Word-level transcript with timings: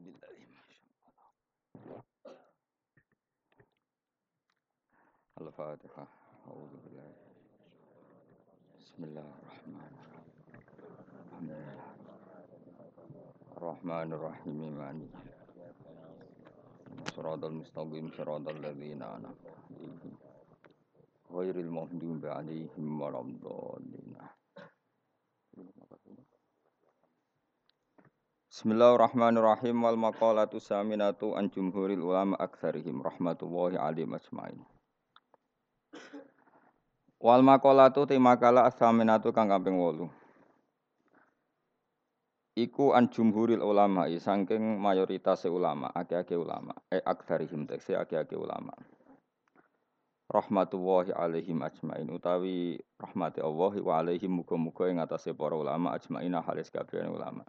بالله 0.00 0.34
ما 0.54 0.62
شاء 0.68 0.92
الله. 1.08 1.28
الفاتحة 5.40 6.06
أعوذ 6.48 6.72
بالله. 6.84 7.12
بسم 8.80 9.04
الله 9.04 9.28
الرحمن 9.42 9.92
الرحيم. 10.02 10.28
الرحمن 13.56 14.08
الرحيم 14.12 14.58
مالك 14.78 15.14
صراط 17.16 17.44
المستقيم 17.44 18.10
صراط 18.16 18.48
الذين 18.48 19.02
أنعمت 19.02 19.46
عليهم 19.46 20.14
غير 21.30 21.56
المغضوب 21.56 22.26
عليهم 22.26 23.02
ولا 23.02 23.20
الضالين. 23.20 24.16
Bismillahirrahmanirrahim 28.52 29.80
wal 29.80 29.96
maqalatu 29.96 30.60
saminatu 30.60 31.32
an 31.32 31.48
jumhuril 31.48 32.04
ulama 32.04 32.36
aktsarihim 32.36 33.00
rahmatullahi 33.00 33.80
alaihim 33.80 34.12
ajmain. 34.12 34.60
Wal 37.16 37.40
maqalatu 37.40 38.04
te 38.04 38.20
makalah 38.20 38.68
saminatu 38.76 39.32
kang 39.32 39.48
kaping 39.48 39.80
8. 39.80 40.04
Iku 42.60 42.92
an 42.92 43.08
jumhuril 43.08 43.64
ulama 43.64 44.04
saking 44.20 44.76
mayoritas 44.76 45.48
ulama, 45.48 45.88
akeh-akeh 45.96 46.36
ulama, 46.36 46.76
e 46.92 47.00
aktsarihim 47.00 47.64
tekse 47.64 47.96
akeh-akeh 47.96 48.36
ulama. 48.36 48.76
Rahmatullahi 50.28 51.16
alaihim 51.16 51.56
ajmain 51.64 52.04
utawi 52.04 52.76
rahmati 53.00 53.40
Allah 53.40 53.72
wa 53.80 53.96
alaihim 53.96 54.44
muga-muga 54.44 54.92
ing 54.92 55.00
atase 55.00 55.32
para 55.32 55.56
ulama 55.56 55.96
ajmain 55.96 56.36
halis 56.36 56.68
kabeh 56.68 57.08
ulama. 57.08 57.48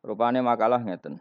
Rupane 0.00 0.40
makalah 0.40 0.80
ngeten. 0.80 1.20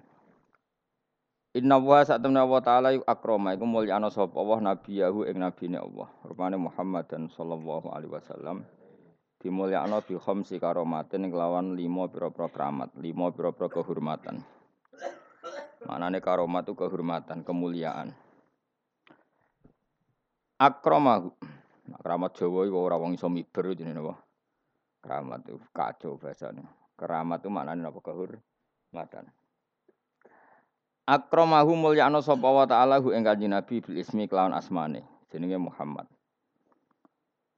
Inna 1.57 1.81
wa 1.81 1.99
sa'tamna 2.05 2.45
wa 2.45 2.61
ta'ala 2.63 2.95
yuk 2.95 3.03
akroma 3.09 3.57
iku 3.57 3.65
mulyana 3.65 4.07
sapa 4.13 4.37
Allah 4.37 4.71
nabiyahu 4.71 5.27
ing 5.27 5.41
nabine 5.41 5.81
Allah. 5.81 6.07
Rupane 6.23 6.55
Muhammad 6.55 7.09
dan 7.11 7.27
sallallahu 7.27 7.89
alaihi 7.91 8.13
wasallam 8.13 8.63
dimulyakno 9.39 10.03
bi 10.03 10.15
khamsi 10.19 10.59
karomatin 10.59 11.31
kelawan 11.31 11.73
lima 11.73 12.07
pira-pira 12.11 12.47
keramat, 12.51 12.91
lima 12.99 13.31
pira-pira 13.31 13.67
kehormatan. 13.71 14.43
Manane 15.87 16.19
karomat 16.19 16.67
itu 16.67 16.75
kehormatan, 16.75 17.41
kemuliaan. 17.47 18.11
Akramahu. 20.59 21.31
Nah, 21.87 21.99
keramat 22.03 22.31
Jawa 22.35 22.67
iku 22.67 22.77
ora 22.77 22.99
wong 22.99 23.15
iso 23.15 23.31
miber 23.31 23.73
jenenge 23.73 24.03
apa? 24.03 24.15
Keramat 24.99 25.39
itu 25.47 25.57
kacau 25.71 26.19
bahasane. 26.19 26.61
Keramat 26.99 27.39
itu 27.41 27.49
apa 27.49 27.99
kehormatan 28.03 28.43
Madan. 28.89 29.29
Akramahu 31.09 31.73
mulyana 31.73 32.21
sapa 32.21 32.45
wa 32.45 32.65
ta'ala 32.69 33.01
hu 33.01 33.09
ing 33.09 33.25
kanjeng 33.25 33.49
Nabi 33.49 33.81
bil 33.81 33.97
ismi 33.97 34.29
kelawan 34.29 34.53
asmane. 34.53 35.05
Jenenge 35.33 35.57
Muhammad. 35.57 36.05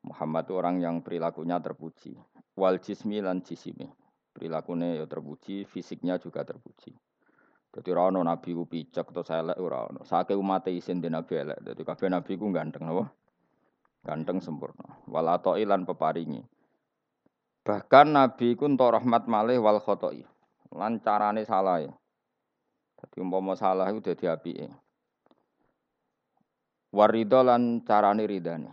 Muhammad 0.07 0.47
itu 0.47 0.55
orang 0.55 0.79
yang 0.79 1.03
perilakunya 1.03 1.59
terpuji. 1.59 2.15
Wal 2.55 2.79
jismi 2.79 3.19
lan 3.19 3.43
jisimi. 3.43 3.91
Perilakunya 4.31 5.03
ya 5.03 5.05
terpuji, 5.07 5.67
fisiknya 5.67 6.15
juga 6.15 6.47
terpuji. 6.47 6.95
Jadi 7.71 7.87
ora 7.91 8.11
ono 8.11 8.19
nabi 8.23 8.51
ku 8.51 8.67
picek 8.67 9.11
atau 9.11 9.23
elek 9.23 9.59
ora 9.59 9.87
ono. 9.87 10.03
Sake 10.03 10.35
umat 10.35 10.67
isin 10.67 10.99
di 10.99 11.07
nabi 11.07 11.39
elek. 11.39 11.59
Jadi 11.63 11.81
kabeh 11.83 12.07
nabi 12.11 12.35
ku 12.35 12.51
ganteng 12.51 12.87
napa? 12.87 13.07
Ganteng 14.03 14.43
sempurna. 14.43 14.99
Wal 15.07 15.27
lan 15.67 15.87
peparingi. 15.87 16.43
Bahkan 17.63 18.07
nabi 18.11 18.55
ku 18.59 18.67
entuk 18.67 18.91
rahmat 18.91 19.27
malih 19.27 19.59
wal 19.59 19.79
khotoi 19.79 20.23
lan 20.75 20.99
carane 21.03 21.43
salah 21.43 21.83
ya. 21.83 21.91
Dadi 22.99 23.17
umpama 23.19 23.57
salah 23.57 23.89
iku 23.91 23.99
dadi 23.99 24.25
apike. 24.27 24.67
Warido 26.91 27.39
lan 27.43 27.83
carane 27.87 28.23
ridane. 28.27 28.71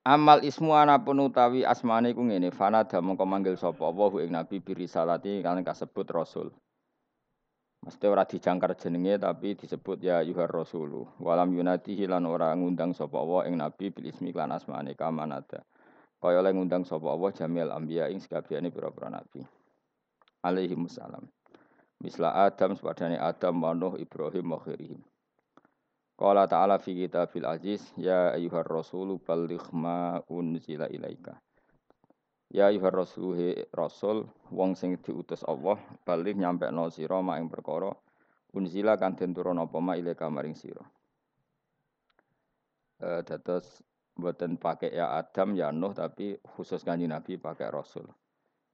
Amal 0.00 0.40
ismu 0.42 0.72
anapun 0.72 1.20
utawi 1.22 1.60
asmane 1.60 2.16
ku 2.16 2.24
ngene, 2.24 2.48
fanada 2.50 3.04
mongko 3.04 3.28
manggil 3.28 3.54
sapa 3.60 3.84
Allah 3.84 4.24
ing 4.24 4.32
nabi 4.32 4.56
birisalati 4.58 5.44
kan 5.44 5.60
kasebut 5.60 6.08
rasul. 6.08 6.48
Mesti 7.84 8.04
ora 8.08 8.24
dijangkar 8.24 8.76
jenenge 8.80 9.20
tapi 9.20 9.56
disebut 9.56 10.00
ya 10.00 10.24
yuhar 10.24 10.48
rasulu. 10.48 11.04
Walam 11.20 11.52
yunatihi 11.52 12.08
lan 12.08 12.24
ora 12.28 12.52
ngundang 12.56 12.96
sapa 12.96 13.16
Allah 13.20 13.52
ing 13.52 13.60
nabi 13.60 13.92
bil 13.92 14.08
ismi 14.08 14.32
lan 14.32 14.56
asmane 14.56 14.96
kamanada. 14.96 15.64
Kaya 16.20 16.44
oleh 16.44 16.52
ngundang 16.52 16.84
sapa 16.84 17.08
Allah 17.08 17.32
jamil 17.32 17.72
anbiya 17.72 18.12
ing 18.12 18.20
sekabehane 18.20 18.68
pira-pira 18.68 19.08
nabi. 19.08 19.40
Alaihi 20.44 20.76
wassalam. 20.76 21.24
Misla 22.00 22.32
Adam 22.44 22.76
sepadane 22.76 23.16
Adam 23.16 23.60
wa 23.60 23.72
Nuh 23.72 23.96
Ibrahim 23.96 24.52
wa 24.52 24.60
khairihim. 24.60 25.00
Qala 26.20 26.44
ta'ala 26.44 26.76
fi 26.76 26.92
kitabil 26.92 27.48
aziz 27.48 27.80
ya 27.96 28.36
ayyuhar 28.36 28.68
rasulu 28.68 29.16
balligh 29.16 29.64
ma 29.72 30.20
unzila 30.28 30.84
ilaika. 30.92 31.40
Ya 32.52 32.68
ayyuhar 32.68 32.92
rasul 32.92 33.56
rasul 33.72 34.28
wong 34.52 34.76
sing 34.76 35.00
diutus 35.00 35.40
Allah 35.48 35.80
balik 36.04 36.36
nyampe 36.36 36.68
sira 36.92 37.24
ma 37.24 37.40
ing 37.40 37.48
perkara 37.48 37.96
unzila 38.52 39.00
kan 39.00 39.16
den 39.16 39.32
turun 39.32 39.56
apa 39.56 39.80
ma 39.80 39.96
ilaika 39.96 40.28
maring 40.28 40.52
sira. 40.52 40.84
Eh 43.00 43.24
dados 43.24 43.80
Buatan 44.18 44.58
pakai 44.58 44.94
ya 44.94 45.16
Adam 45.18 45.54
ya 45.54 45.70
Nuh 45.70 45.94
tapi 45.94 46.36
khusus 46.56 46.82
kanji 46.82 47.06
Nabi 47.06 47.38
pakai 47.38 47.70
Rasul. 47.70 48.06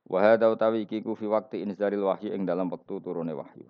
Wahada 0.06 0.47
utawi 0.48 0.86
iki 0.86 1.02
fi 1.02 1.26
waktu 1.26 1.66
inzalil 1.66 2.06
wahyu 2.06 2.30
ing 2.30 2.47
dalam 2.47 2.70
waktu 2.70 3.02
turune 3.02 3.34
wahyu. 3.34 3.66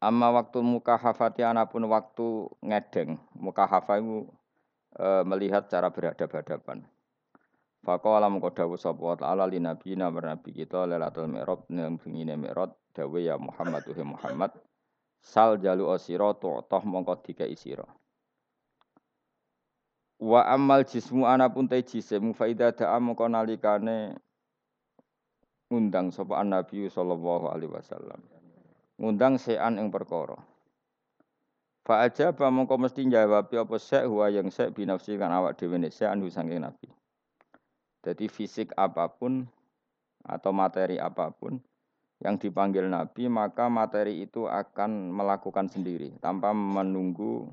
Amma 0.00 0.32
waktu 0.32 0.64
mukahafati 0.64 1.44
anapun 1.44 1.84
waktu 1.90 2.48
ngedeng, 2.64 3.20
mukahafa 3.36 4.00
itu 4.00 4.24
e, 4.96 5.06
melihat 5.28 5.68
cara 5.68 5.92
berhadap-hadapan. 5.92 6.86
Faqala 7.84 8.32
mengko 8.32 8.48
dawuh 8.52 8.80
sapa 8.80 9.00
wa 9.00 9.16
ta'ala 9.16 9.44
li 9.44 9.60
nabi 9.60 9.96
nabi 9.96 10.50
kita 10.52 10.88
lailatul 10.88 11.28
mi'raj 11.28 11.68
ning 11.68 12.00
bengine 12.00 12.36
mi'raj 12.36 12.72
dawuh 12.96 13.20
ya 13.20 13.36
Muhammad 13.36 13.84
Muhammad 14.04 14.52
sal 15.20 15.60
jalu 15.60 15.92
asira 15.92 16.32
tu'tah 16.32 16.80
mongko 16.84 17.20
dikai 17.20 17.52
sira. 17.56 17.84
Wa 20.20 20.44
amal 20.44 20.84
jismu 20.84 21.24
anapun 21.24 21.64
te 21.64 21.80
jisim 21.80 22.36
faida 22.36 22.76
da'a 22.76 23.00
mongko 23.00 23.24
nalikane 23.24 24.20
ngundang 25.72 26.12
sapa 26.12 26.44
Nabi 26.44 26.92
sallallahu 26.92 27.48
alaihi 27.48 27.72
wasallam. 27.72 28.20
Ngundang 29.00 29.40
sean 29.40 29.80
ing 29.80 29.88
perkara. 29.88 30.36
Fa 31.88 32.04
ajaba 32.04 32.52
mongko 32.52 32.76
mesti 32.76 33.08
jawab 33.08 33.48
apa 33.48 33.76
sek 33.80 34.04
huwa 34.04 34.28
yang 34.28 34.52
sek 34.52 34.76
binafsi 34.76 35.16
kan 35.16 35.32
awak 35.32 35.56
dhewe 35.56 35.80
ne 35.80 35.88
sean 35.88 36.20
saking 36.20 36.68
Nabi. 36.68 36.92
Jadi 38.04 38.28
fisik 38.28 38.76
apa 38.76 39.08
pun 39.08 39.48
atau 40.20 40.52
materi 40.52 41.00
apa 41.00 41.32
pun 41.32 41.56
yang 42.20 42.36
dipanggil 42.36 42.84
Nabi 42.84 43.32
maka 43.32 43.72
materi 43.72 44.20
itu 44.20 44.44
akan 44.44 45.08
melakukan 45.08 45.72
sendiri 45.72 46.12
tanpa 46.20 46.52
menunggu 46.52 47.48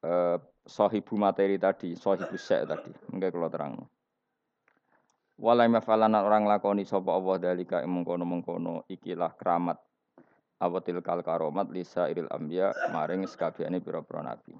eh, 0.00 0.40
sahibu 0.66 1.14
materi 1.14 1.56
tadi, 1.56 1.94
sahibu 1.94 2.34
sek 2.34 2.66
tadi. 2.66 2.90
Mungkin 3.14 3.30
kalau 3.30 3.48
terang. 3.48 3.72
Walai 5.36 5.68
mafalana 5.68 6.24
orang 6.24 6.48
lakoni 6.48 6.88
sapa 6.88 7.12
Allah 7.12 7.36
dalika 7.36 7.84
mengkono-mengkono 7.84 8.88
ikilah 8.88 9.36
keramat 9.36 9.76
awatil 10.56 11.04
kal 11.04 11.20
karomat 11.20 11.68
lisa 11.68 12.08
iril 12.08 12.28
ambia 12.32 12.72
maring 12.88 13.28
sekabiane 13.28 13.84
pira-pira 13.84 14.24
nabi. 14.24 14.56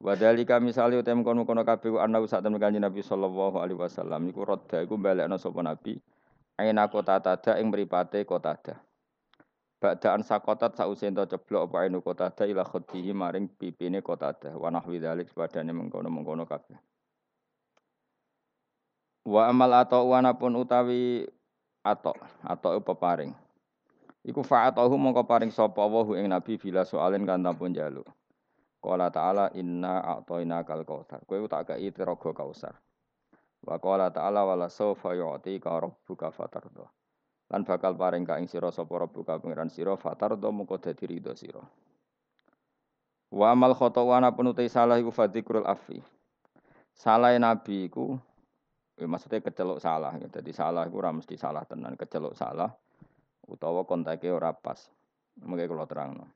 Wadalika 0.00 0.56
misale 0.62 0.96
utem 0.96 1.20
kono-kono 1.20 1.60
kabeh 1.60 2.00
ana 2.00 2.24
sak 2.24 2.40
temen 2.40 2.56
kanjeng 2.56 2.80
Nabi 2.80 3.04
sallallahu 3.04 3.60
alaihi 3.60 3.76
wasallam 3.76 4.32
iku 4.32 4.48
rodha 4.48 4.80
iku 4.80 4.96
balekno 4.96 5.36
sapa 5.36 5.60
nabi 5.60 6.00
aina 6.56 6.88
kota 6.88 7.20
tada 7.20 7.60
ing 7.60 7.68
mripate 7.68 8.24
kota 8.24 8.56
tada. 8.56 8.80
Ba'daan 9.80 10.20
sakotat 10.20 10.76
sause 10.76 11.08
ento 11.08 11.24
ceblok 11.24 11.72
apa 11.72 11.88
inu 11.88 12.04
kota 12.04 12.28
ada 12.28 12.44
ila 12.44 12.68
khodihi 12.68 13.16
maring 13.16 13.48
pipine 13.48 14.04
kota 14.04 14.36
ada. 14.36 14.52
Wa 14.52 14.68
nahwi 14.68 15.00
dhalik 15.00 15.32
sepadane 15.32 15.72
mengkono-mengkono 15.72 16.44
kabeh. 16.44 16.76
Wa 19.24 19.48
amal 19.48 19.72
atau 19.80 20.12
wana 20.12 20.36
pun 20.36 20.52
utawi 20.60 21.24
atau 21.80 22.12
atau 22.44 22.76
peparing. 22.84 23.32
Iku 24.20 24.44
fa'atahu 24.44 25.00
mongko 25.00 25.24
paring 25.24 25.48
sapa 25.48 25.80
wa 25.80 26.04
ing 26.12 26.28
nabi 26.28 26.60
bila 26.60 26.84
soalin 26.84 27.24
kan 27.24 27.40
tampun 27.40 27.72
jaluk. 27.72 28.04
Qala 28.84 29.08
ta'ala 29.08 29.48
inna 29.56 30.04
a'toina 30.04 30.60
kal 30.64 30.84
kautsar. 30.84 31.24
Kowe 31.24 31.40
tak 31.48 31.72
kei 31.72 31.88
tiraga 31.88 32.36
kausar. 32.36 32.76
Wa 33.64 33.80
qala 33.80 34.12
ta'ala 34.12 34.44
wala 34.44 34.68
sawfa 34.68 35.16
yu'tika 35.16 35.72
rabbuka 35.72 36.28
fatardah. 36.32 36.99
Lan 37.50 37.66
bakal 37.66 37.98
paring 37.98 38.22
ka 38.22 38.38
ing 38.38 38.46
sira 38.46 38.70
sapa 38.70 38.94
rabbuka 38.94 39.42
pangeran 39.42 39.68
sira 39.68 39.98
fatar 39.98 40.38
do 40.38 40.48
mengko 40.54 40.78
dadi 40.78 41.04
ridho 41.04 41.34
sira 41.34 41.62
wa 43.30 43.46
amal 43.50 43.74
khata 43.74 44.02
wa 44.02 44.18
ana 44.18 44.30
penutai 44.30 44.70
salah 44.70 44.98
iku 44.98 45.10
fadikrul 45.10 45.66
afi 45.66 45.98
salah 46.94 47.34
nabi 47.36 47.90
iku 47.90 48.18
Ya, 49.00 49.08
maksudnya 49.08 49.40
kecelok 49.40 49.80
salah. 49.80 50.12
Ya. 50.20 50.28
Jadi 50.28 50.52
salah 50.52 50.84
itu 50.84 51.00
ora 51.00 51.08
mesti 51.08 51.32
salah 51.40 51.64
tenan, 51.64 51.96
kecelok 51.96 52.36
salah 52.36 52.68
utawa 53.48 53.88
kontaknya 53.88 54.36
ora 54.36 54.52
pas. 54.52 54.92
Mengke 55.40 55.64
kula 55.64 55.88
terangno. 55.88 56.28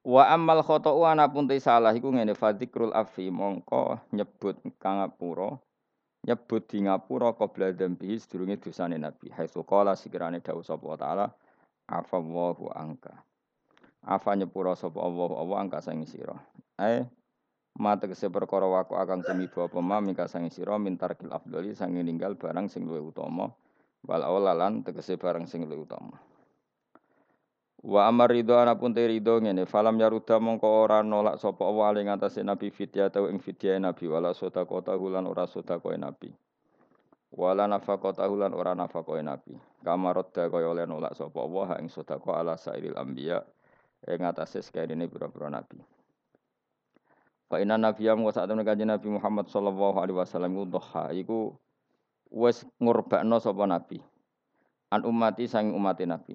Wa 0.00 0.32
amal 0.32 0.64
khata'u 0.64 1.04
anapun 1.04 1.44
te 1.44 1.60
salah 1.60 1.92
iku 1.92 2.08
ngene 2.08 2.32
fadikrul 2.32 2.96
afi 2.96 3.28
mongko 3.28 4.00
nyebut 4.16 4.56
kang 4.80 5.04
ngapura 5.04 5.60
nyebut 6.26 6.66
di 6.66 6.82
ngapura 6.82 7.32
qabla 7.38 7.70
dzambihi 7.70 8.18
sedurunge 8.18 8.58
dosane 8.58 8.98
nabi. 8.98 9.30
Haitsu 9.30 9.62
qala 9.62 9.94
sikirane 9.94 10.42
dawuh 10.42 10.66
sapa 10.66 10.98
taala 10.98 11.26
afallahu 11.86 12.74
angka 12.74 13.14
afa 14.02 14.34
nyepura 14.34 14.74
sapa 14.74 14.98
Allah 14.98 15.30
Allah 15.38 15.56
angka 15.62 15.78
sang 15.78 16.02
sira? 16.02 16.34
Eh 16.82 17.06
mate 17.76 18.08
kese 18.08 18.32
perkara 18.32 18.64
waku 18.64 18.96
akan 18.96 19.20
tumiba 19.20 19.68
apa 19.68 19.78
ma 19.84 20.00
mingka 20.00 20.26
sang 20.26 20.48
sira 20.48 20.80
mintarkil 20.80 21.28
afdali 21.28 21.76
sang 21.76 21.92
ninggal 21.92 22.34
barang 22.34 22.72
sing 22.72 22.88
luwih 22.88 23.12
utama 23.12 23.52
wal 24.06 24.22
aulalan 24.24 24.80
tegese 24.80 25.20
barang 25.20 25.44
sing 25.44 25.68
luwih 25.68 25.84
utama 25.84 26.16
Wa 27.86 28.10
amar 28.10 28.34
ridho 28.34 28.58
anapun 28.58 28.90
te 28.90 29.06
ridho 29.06 29.38
ngene. 29.38 29.62
Falam 29.62 29.94
yaruda 30.02 30.42
mongko 30.42 30.66
ora 30.66 31.06
nolak 31.06 31.38
sapa 31.38 31.62
Allah 31.62 31.94
ing 32.02 32.10
atase 32.10 32.42
nabi 32.42 32.74
fitya 32.74 33.14
tau 33.14 33.30
ing 33.30 33.38
fitya 33.38 33.78
nabi. 33.78 34.10
Wala 34.10 34.34
sota 34.34 34.66
kota 34.66 34.98
hulan 34.98 35.22
ora 35.22 35.46
sota 35.46 35.78
koe 35.78 35.94
nabi. 35.94 36.34
Wala 37.30 37.70
nafaqata 37.70 38.26
hulan 38.26 38.50
ora 38.58 38.74
nafaqoe 38.74 39.22
nabi. 39.22 39.54
Kamarodda 39.86 40.50
kaya 40.50 40.66
oleh 40.66 40.82
nolak 40.82 41.14
sapa 41.14 41.38
Allah 41.38 41.78
ing 41.78 41.86
sedekah 41.86 42.42
ala 42.42 42.58
sairil 42.58 42.98
anbiya 42.98 43.46
ing 44.10 44.18
atase 44.26 44.66
sekarene 44.66 45.06
pira-pira 45.06 45.46
nabi. 45.46 45.78
Fa 47.46 47.62
inna 47.62 47.78
nabiyya 47.78 48.18
wa 48.18 48.34
sa'atun 48.34 48.66
kanjeng 48.66 48.90
Nabi 48.90 49.06
Muhammad 49.06 49.46
sallallahu 49.46 50.02
alaihi 50.02 50.18
wasallam 50.18 50.58
iku 50.58 50.64
dhuha 50.66 51.04
iku 51.14 51.38
wis 52.34 52.66
ngurbakno 52.82 53.38
sapa 53.38 53.62
nabi. 53.70 54.02
An 54.90 55.06
ummati 55.06 55.46
sang 55.46 55.70
umat 55.70 56.02
nabi 56.02 56.34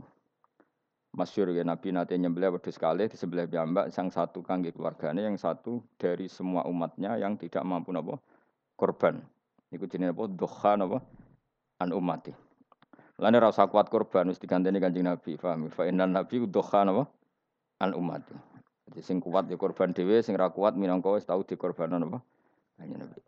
masyur 1.11 1.51
ya 1.51 1.63
Nabi 1.67 1.91
nanti 1.91 2.15
nyembelih 2.15 2.55
wedhus 2.55 2.79
di 2.79 3.17
sebelah 3.19 3.43
piyambak 3.43 3.91
sang 3.91 4.07
satu 4.07 4.39
kangge 4.39 4.71
keluarganya 4.71 5.27
yang 5.27 5.35
satu 5.35 5.83
dari 5.99 6.31
semua 6.31 6.63
umatnya 6.63 7.19
yang 7.19 7.35
tidak 7.35 7.61
mampu 7.67 7.91
napa? 7.91 8.15
Korban. 8.79 9.19
Iku 9.71 9.87
jenenge 9.91 10.15
apa? 10.15 10.23
Doha 10.31 10.71
napa? 10.79 10.97
An 11.83 11.91
umati 11.91 12.31
Lane 13.21 13.37
ora 13.37 13.53
usah 13.53 13.69
kuat 13.69 13.91
korban 13.91 14.29
wis 14.31 14.41
diganteni 14.41 14.81
Kanjeng 14.81 15.05
Nabi 15.05 15.37
paham 15.37 15.69
fa 15.69 15.85
innan 15.85 16.15
nabi 16.15 16.41
doha 16.47 16.87
napa? 16.87 17.03
An 17.83 17.91
umati 17.91 18.33
jadi 18.87 19.03
sing 19.03 19.19
kuat 19.19 19.47
ya 19.51 19.55
korban 19.59 19.91
dhewe 19.91 20.19
sing 20.23 20.35
ra 20.35 20.51
kuat 20.51 20.79
minangka 20.79 21.11
wis 21.11 21.27
tau 21.27 21.43
dikorbanan 21.43 22.07
napa? 22.07 22.23
Kanjeng 22.79 23.03
Nabi. 23.03 23.19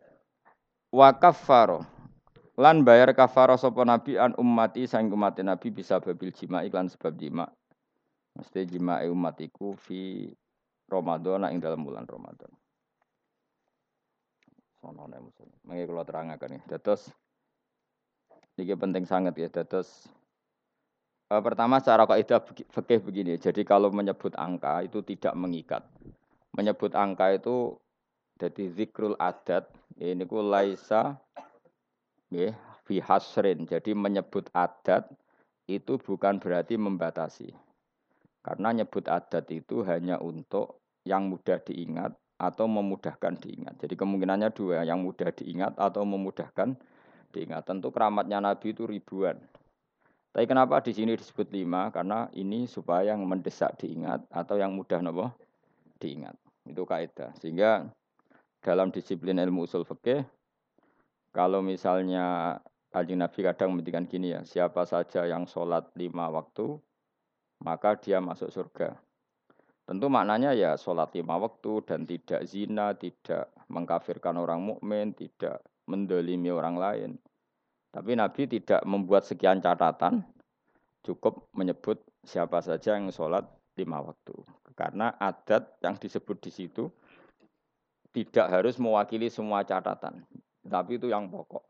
Wa 0.88 1.12
kaffaro. 1.20 1.84
Lan 2.54 2.86
bayar 2.86 3.10
kafaro 3.18 3.58
sapa 3.58 3.82
nabi 3.82 4.14
an 4.14 4.30
ummati 4.38 4.86
sang 4.86 5.10
umat 5.10 5.34
nabi 5.42 5.74
bisa 5.74 5.98
babil 5.98 6.30
jima 6.30 6.62
iklan 6.62 6.86
sebab 6.86 7.18
jima 7.18 7.50
Mesti 8.34 8.66
jima'i 8.66 9.06
umatiku 9.06 9.78
fi 9.78 10.30
Ramadan 10.90 11.48
ing 11.54 11.62
dalam 11.62 11.86
bulan 11.86 12.04
Ramadan. 12.04 12.50
Sono 14.82 15.08
nek 15.08 15.20
musuh. 15.22 15.48
Mengki 15.64 15.88
kula 15.88 16.04
terangaken 16.04 16.60
ya. 16.60 16.76
Dados 16.76 17.08
iki 18.60 18.74
penting 18.76 19.08
sangat 19.08 19.32
ya. 19.38 19.48
Dados 19.48 20.10
uh, 21.32 21.40
pertama 21.40 21.80
secara 21.80 22.04
kaidah 22.04 22.42
fikih 22.44 23.00
begini. 23.00 23.40
Jadi 23.40 23.64
kalau 23.64 23.88
menyebut 23.88 24.36
angka 24.36 24.84
itu 24.84 25.00
tidak 25.00 25.32
mengikat. 25.38 25.82
Menyebut 26.52 26.92
angka 26.92 27.32
itu 27.32 27.78
jadi 28.36 28.66
zikrul 28.74 29.14
adat 29.16 29.70
ini 29.96 30.26
ku 30.26 30.42
laisa 30.42 31.16
ya 32.28 32.52
fi 32.84 33.00
hasrin. 33.00 33.64
Jadi 33.64 33.96
menyebut 33.96 34.52
adat 34.52 35.08
itu 35.64 35.96
bukan 35.96 36.36
berarti 36.42 36.76
membatasi. 36.76 37.63
Karena 38.44 38.76
nyebut 38.76 39.08
adat 39.08 39.48
itu 39.48 39.80
hanya 39.88 40.20
untuk 40.20 40.84
yang 41.08 41.32
mudah 41.32 41.56
diingat 41.64 42.12
atau 42.36 42.68
memudahkan 42.68 43.40
diingat. 43.40 43.80
Jadi 43.80 43.96
kemungkinannya 43.96 44.52
dua, 44.52 44.84
yang 44.84 45.00
mudah 45.00 45.32
diingat 45.32 45.80
atau 45.80 46.04
memudahkan 46.04 46.76
diingat. 47.32 47.64
Tentu 47.64 47.88
keramatnya 47.88 48.44
Nabi 48.44 48.76
itu 48.76 48.84
ribuan. 48.84 49.40
Tapi 50.34 50.44
kenapa 50.50 50.82
di 50.82 50.92
sini 50.92 51.14
disebut 51.14 51.48
lima? 51.54 51.88
Karena 51.94 52.26
ini 52.34 52.66
supaya 52.66 53.14
yang 53.14 53.24
mendesak 53.24 53.78
diingat 53.80 54.26
atau 54.28 54.58
yang 54.58 54.74
mudah 54.76 55.00
nopo 55.00 55.30
diingat. 56.02 56.34
Itu 56.66 56.84
kaidah. 56.84 57.32
Sehingga 57.38 57.86
dalam 58.60 58.90
disiplin 58.90 59.38
ilmu 59.38 59.64
usul 59.64 59.86
fikih, 59.86 60.26
kalau 61.30 61.62
misalnya 61.62 62.58
Kanjeng 62.90 63.18
Nabi 63.22 63.40
kadang 63.42 63.74
menghentikan 63.74 64.06
gini 64.06 64.34
ya, 64.34 64.46
siapa 64.46 64.86
saja 64.86 65.26
yang 65.26 65.50
sholat 65.50 65.90
lima 65.98 66.30
waktu, 66.30 66.78
maka 67.64 67.96
dia 67.96 68.20
masuk 68.20 68.52
surga. 68.52 68.92
Tentu 69.84 70.08
maknanya 70.08 70.52
ya 70.52 70.76
sholat 70.76 71.12
lima 71.16 71.36
waktu 71.40 71.84
dan 71.84 72.04
tidak 72.08 72.44
zina, 72.48 72.92
tidak 72.96 73.52
mengkafirkan 73.68 74.36
orang 74.36 74.60
mukmin, 74.60 75.12
tidak 75.16 75.64
mendolimi 75.88 76.48
orang 76.48 76.76
lain. 76.76 77.10
Tapi 77.92 78.16
Nabi 78.16 78.48
tidak 78.48 78.80
membuat 78.88 79.28
sekian 79.28 79.60
catatan, 79.60 80.24
cukup 81.04 81.48
menyebut 81.52 82.00
siapa 82.24 82.64
saja 82.64 82.96
yang 82.96 83.12
sholat 83.12 83.44
lima 83.76 84.00
waktu. 84.00 84.34
Karena 84.74 85.14
adat 85.20 85.78
yang 85.84 86.00
disebut 86.00 86.40
di 86.40 86.50
situ 86.50 86.88
tidak 88.10 88.50
harus 88.50 88.80
mewakili 88.80 89.28
semua 89.28 89.62
catatan, 89.62 90.24
tapi 90.64 90.98
itu 90.98 91.12
yang 91.12 91.28
pokok. 91.30 91.62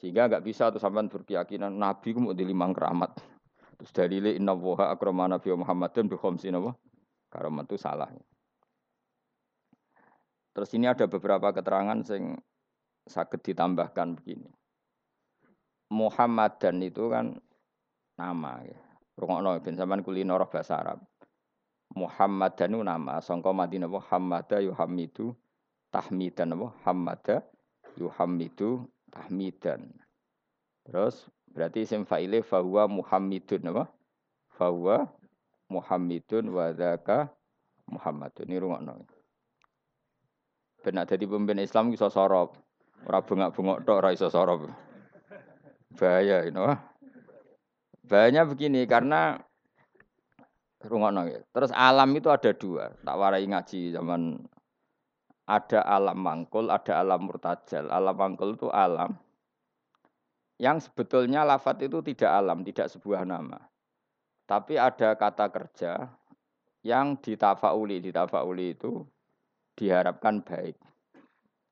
Sehingga 0.00 0.30
nggak 0.32 0.44
bisa 0.46 0.72
tuh 0.72 0.80
sampai 0.80 1.10
berkeyakinan 1.10 1.74
Nabi 1.74 2.16
mau 2.16 2.32
lima 2.32 2.72
keramat. 2.72 3.29
Terus 3.80 3.96
dalile 3.96 4.36
inna 4.36 4.52
woha 4.52 4.92
akramana 4.92 5.40
fi 5.40 5.56
Muhammadin 5.56 6.04
bi 6.04 6.20
khamsin 6.20 6.60
apa? 6.60 6.76
Karamat 7.32 7.64
itu 7.72 7.80
salah. 7.80 8.12
Terus 10.52 10.68
ini 10.76 10.84
ada 10.84 11.08
beberapa 11.08 11.48
keterangan 11.48 11.96
sing 12.04 12.36
sakit 13.08 13.40
ditambahkan 13.40 14.20
begini. 14.20 14.52
Muhammadan 15.88 16.84
itu 16.84 17.08
kan 17.08 17.40
nama 18.20 18.60
ya. 18.68 18.76
Rungokno 19.16 19.56
ben 19.64 19.80
sampean 19.80 20.04
kulino 20.04 20.36
roh 20.36 20.52
bahasa 20.52 20.76
Arab. 20.76 21.00
Muhammadan 21.96 22.76
itu 22.76 22.84
nama 22.84 23.24
sangka 23.24 23.48
Madinah 23.48 23.88
Muhammada 23.88 24.60
yuhamidu 24.60 25.32
tahmidan 25.88 26.52
apa? 26.52 26.68
Hamada 26.84 27.36
yuhamidu 27.96 28.84
tahmidan. 29.08 29.88
Terus 30.84 31.32
Berarti 31.50 31.82
isim 31.82 32.06
fa'ile 32.06 32.46
fahuwa 32.46 32.86
Muhammadun 32.86 33.74
apa? 33.74 33.84
Fahuwa 34.54 35.10
Muhammadun 35.66 36.44
wa 36.50 36.70
Muhammadun. 37.90 38.46
Ini 38.46 38.62
rungokno. 38.62 38.92
Benak 40.80 41.10
dadi 41.10 41.26
pemimpin 41.26 41.58
Islam 41.60 41.90
iso 41.90 42.06
sorop. 42.06 42.54
Ora 43.04 43.20
bengak-bengok 43.24 43.82
tok 43.82 43.98
ora 43.98 44.10
iso 44.14 44.30
sorop. 44.30 44.70
Bahaya 45.98 46.46
ini 46.46 46.58
wah. 46.58 46.78
Bahayanya 48.06 48.46
begini 48.46 48.86
karena 48.86 49.42
rungokno 50.86 51.26
ya. 51.34 51.42
Terus 51.50 51.74
alam 51.74 52.14
itu 52.14 52.30
ada 52.30 52.54
dua. 52.54 52.94
Tak 53.02 53.16
warai 53.18 53.42
ngaji 53.50 53.90
zaman 53.90 54.38
ada 55.50 55.82
alam 55.82 56.14
mangkul, 56.22 56.70
ada 56.70 57.02
alam 57.02 57.26
murtajal. 57.26 57.90
Alam 57.90 58.14
mangkul 58.14 58.54
itu 58.54 58.70
alam 58.70 59.18
yang 60.60 60.76
sebetulnya 60.76 61.40
lafat 61.40 61.88
itu 61.88 62.04
tidak 62.04 62.30
alam, 62.36 62.60
tidak 62.60 62.92
sebuah 62.92 63.24
nama. 63.24 63.56
Tapi 64.44 64.76
ada 64.76 65.16
kata 65.16 65.48
kerja 65.48 65.92
yang 66.84 67.16
ditafauli, 67.16 68.04
ditafauli 68.04 68.76
itu 68.76 69.00
diharapkan 69.72 70.44
baik. 70.44 70.76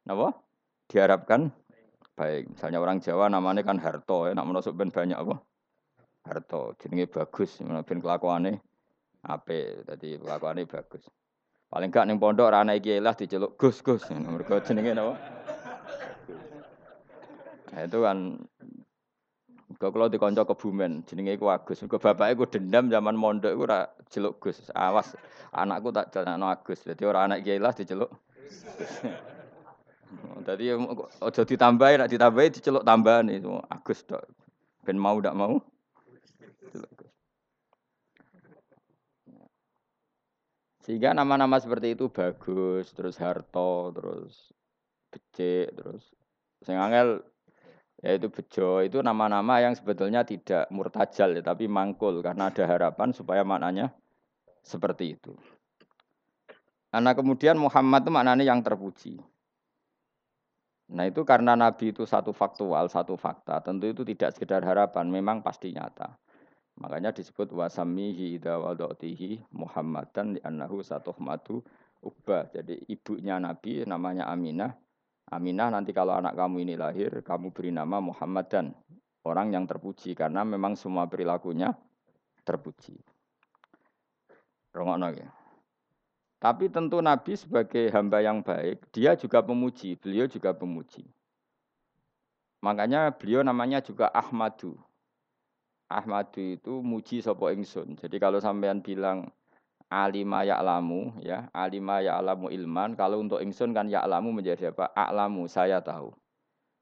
Kenapa? 0.00 0.40
Diharapkan 0.88 1.52
baik. 2.16 2.57
Misalnya 2.57 2.80
orang 2.80 3.04
Jawa 3.04 3.28
namanya 3.28 3.61
kan 3.61 3.76
Harto, 3.76 4.25
ya, 4.25 4.33
nak 4.33 4.49
menusuk 4.49 4.73
ben 4.73 4.88
banyak 4.88 5.21
apa? 5.21 5.37
Harto, 6.25 6.73
jenenge 6.80 7.12
bagus, 7.12 7.61
ben 7.61 8.00
kelakuannya 8.00 8.57
ape, 9.28 9.85
tadi 9.85 10.16
kelakuannya 10.16 10.64
bagus. 10.64 11.04
Paling 11.68 11.92
gak 11.92 12.09
ning 12.09 12.16
pondok 12.16 12.49
ra 12.49 12.64
ana 12.64 12.73
iki 12.73 12.97
lah 12.97 13.12
diceluk 13.12 13.61
Gus 13.61 13.85
Gus, 13.85 14.09
mergo 14.09 14.57
jenenge 14.64 14.97
napa? 14.97 15.14
Nah, 17.68 17.85
itu 17.85 17.99
kan 18.00 18.18
Kau 19.77 19.93
kalau 19.93 20.09
dikonco 20.09 20.49
kebumen, 20.49 21.05
jenenge 21.05 21.37
iku 21.37 21.53
Agus. 21.53 21.85
Mergo 21.85 22.01
bapake 22.01 22.41
ku 22.41 22.49
dendam 22.49 22.89
zaman 22.89 23.13
mondok 23.13 23.53
iku 23.53 23.69
ora 23.69 23.85
jeluk 24.09 24.41
Gus. 24.41 24.65
Awas, 24.73 25.13
anakku 25.53 25.93
tak 25.93 26.09
jenengno 26.09 26.49
Agus. 26.49 26.89
Dadi 26.89 27.05
ora 27.05 27.29
anak 27.29 27.45
kiai 27.45 27.61
lah 27.61 27.77
diceluk. 27.77 28.09
Dadi 30.49 30.73
aja 30.73 31.43
ditambahi, 31.45 32.01
nek 32.01 32.09
ditambahi 32.09 32.49
diceluk 32.49 32.81
tambahan 32.81 33.29
itu 33.29 33.61
Agus 33.69 34.09
tok. 34.09 34.25
Ben 34.89 34.97
mau 34.97 35.21
ndak 35.21 35.37
mau. 35.37 35.61
Sehingga 40.89 41.13
nama-nama 41.13 41.61
seperti 41.61 41.93
itu 41.93 42.09
bagus, 42.09 42.89
terus 42.97 43.21
Harto, 43.21 43.93
terus 43.93 44.49
Becik, 45.13 45.77
terus 45.77 46.09
Sing 46.65 46.75
angel 46.75 47.23
yaitu 47.99 48.31
bejo 48.31 48.83
itu 48.87 49.02
nama-nama 49.02 49.59
yang 49.59 49.75
sebetulnya 49.75 50.23
tidak 50.23 50.71
murtajal 50.71 51.35
ya, 51.35 51.43
tapi 51.43 51.67
mangkul 51.67 52.23
karena 52.23 52.50
ada 52.50 52.64
harapan 52.64 53.11
supaya 53.11 53.43
maknanya 53.43 53.90
seperti 54.62 55.19
itu. 55.19 55.35
Karena 56.88 57.12
kemudian 57.12 57.59
Muhammad 57.61 58.07
itu 58.07 58.12
maknanya 58.14 58.45
yang 58.47 58.64
terpuji. 58.64 59.21
Nah 60.88 61.05
itu 61.05 61.21
karena 61.21 61.52
Nabi 61.52 61.93
itu 61.93 62.09
satu 62.09 62.33
faktual, 62.33 62.88
satu 62.88 63.12
fakta. 63.21 63.61
Tentu 63.61 63.93
itu 63.93 64.09
tidak 64.09 64.33
sekedar 64.33 64.64
harapan, 64.64 65.05
memang 65.12 65.45
pasti 65.45 65.69
nyata. 65.69 66.17
Makanya 66.81 67.12
disebut 67.12 67.52
wasamihi 67.52 68.40
idha 68.40 68.57
wadotihi 68.57 69.52
Muhammadan 69.52 70.38
li'annahu 70.38 70.81
satuhmatu 70.81 71.61
ubah. 72.00 72.49
Jadi 72.55 72.88
ibunya 72.88 73.37
Nabi 73.37 73.85
namanya 73.85 74.31
Aminah. 74.33 74.73
Aminah 75.29 75.69
nanti 75.69 75.93
kalau 75.93 76.17
anak 76.17 76.33
kamu 76.33 76.65
ini 76.65 76.75
lahir, 76.81 77.21
kamu 77.21 77.53
beri 77.53 77.69
nama 77.69 78.01
Muhammad 78.01 78.49
dan 78.49 78.67
orang 79.29 79.53
yang 79.53 79.69
terpuji 79.69 80.17
karena 80.17 80.41
memang 80.41 80.73
semua 80.73 81.05
perilakunya 81.05 81.77
terpuji. 82.49 82.97
Rongokno 84.73 85.13
ya. 85.13 85.29
Tapi 86.39 86.71
tentu 86.71 87.03
Nabi 87.03 87.35
sebagai 87.35 87.91
hamba 87.93 88.23
yang 88.23 88.41
baik, 88.41 88.89
dia 88.95 89.19
juga 89.19 89.43
pemuji, 89.43 89.99
beliau 89.99 90.31
juga 90.31 90.55
pemuji. 90.55 91.05
Makanya 92.63 93.11
beliau 93.13 93.43
namanya 93.43 93.83
juga 93.83 94.09
Ahmadu. 94.15 94.79
Ahmadu 95.91 96.57
itu 96.57 96.79
muji 96.81 97.21
sopo 97.21 97.51
ingsun. 97.51 97.99
Jadi 97.99 98.17
kalau 98.23 98.39
sampean 98.39 98.81
bilang 98.81 99.29
alima 99.88 100.45
ya'lamu 100.45 101.16
ya, 101.25 101.49
alima 101.57 102.04
ya'lamu 102.04 102.52
ilman, 102.52 102.95
kalau 102.95 103.25
untuk 103.25 103.40
ingsun 103.40 103.73
kan 103.73 103.88
ya'lamu 103.88 104.30
menjadi 104.30 104.73
apa? 104.73 104.92
A'lamu, 104.92 105.49
saya 105.49 105.80
tahu. 105.80 106.12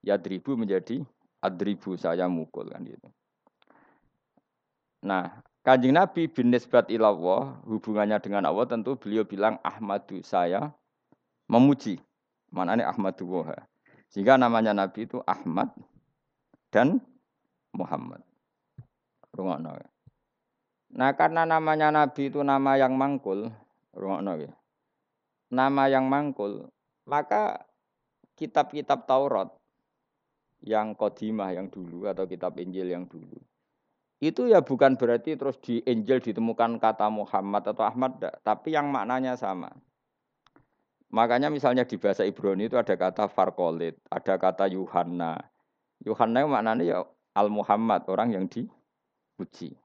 Yadribu 0.03 0.55
menjadi 0.59 1.03
adribu, 1.43 1.95
saya 1.99 2.27
mukul 2.27 2.71
kan 2.71 2.83
gitu. 2.83 3.09
Nah, 5.07 5.43
Kanjeng 5.67 5.99
Nabi 5.99 6.31
bin 6.31 6.55
nisbat 6.55 6.87
ilallah, 6.95 7.59
hubungannya 7.67 8.23
dengan 8.23 8.47
Allah 8.47 8.71
tentu 8.71 8.95
beliau 8.95 9.27
bilang 9.27 9.59
Ahmadu 9.67 10.23
saya 10.23 10.71
memuji. 11.51 11.99
Mana 12.55 12.79
ini 12.79 12.87
Ahmadu 12.87 13.27
Woha. 13.27 13.67
Sehingga 14.07 14.39
namanya 14.39 14.71
Nabi 14.71 15.11
itu 15.11 15.19
Ahmad 15.27 15.75
dan 16.71 17.03
Muhammad. 17.75 18.23
Rungokno. 19.35 19.96
Nah 20.97 21.13
karena 21.13 21.45
namanya 21.45 21.93
Nabi 21.93 22.33
itu 22.33 22.41
nama 22.41 22.81
yang 22.81 22.97
mangkul. 22.97 23.53
Nama 25.47 25.83
yang 25.89 26.05
mangkul, 26.09 26.69
maka 27.09 27.65
kitab-kitab 28.37 29.09
Taurat 29.09 29.53
yang 30.61 30.97
kodimah 30.97 31.53
yang 31.53 31.69
dulu 31.69 32.09
atau 32.09 32.29
kitab 32.29 32.57
Injil 32.61 32.93
yang 32.93 33.09
dulu 33.09 33.41
itu 34.17 34.49
ya 34.49 34.65
bukan 34.65 34.97
berarti 34.97 35.37
terus 35.37 35.61
di 35.61 35.85
Injil 35.85 36.25
ditemukan 36.25 36.81
kata 36.81 37.13
Muhammad 37.13 37.69
atau 37.69 37.85
Ahmad, 37.85 38.17
tapi 38.41 38.73
yang 38.73 38.89
maknanya 38.89 39.37
sama. 39.37 39.69
Makanya 41.13 41.53
misalnya 41.53 41.85
di 41.85 42.01
bahasa 42.01 42.25
Ibrani 42.25 42.73
itu 42.73 42.81
ada 42.81 42.97
kata 42.97 43.29
Farkolit, 43.29 44.01
ada 44.09 44.41
kata 44.41 44.73
Yuhanna. 44.73 45.37
Yuhanna 46.01 46.49
maknanya 46.49 46.85
ya 46.85 46.99
Al 47.37 47.53
Muhammad, 47.53 48.09
orang 48.09 48.33
yang 48.33 48.45
dipuji. 48.49 49.77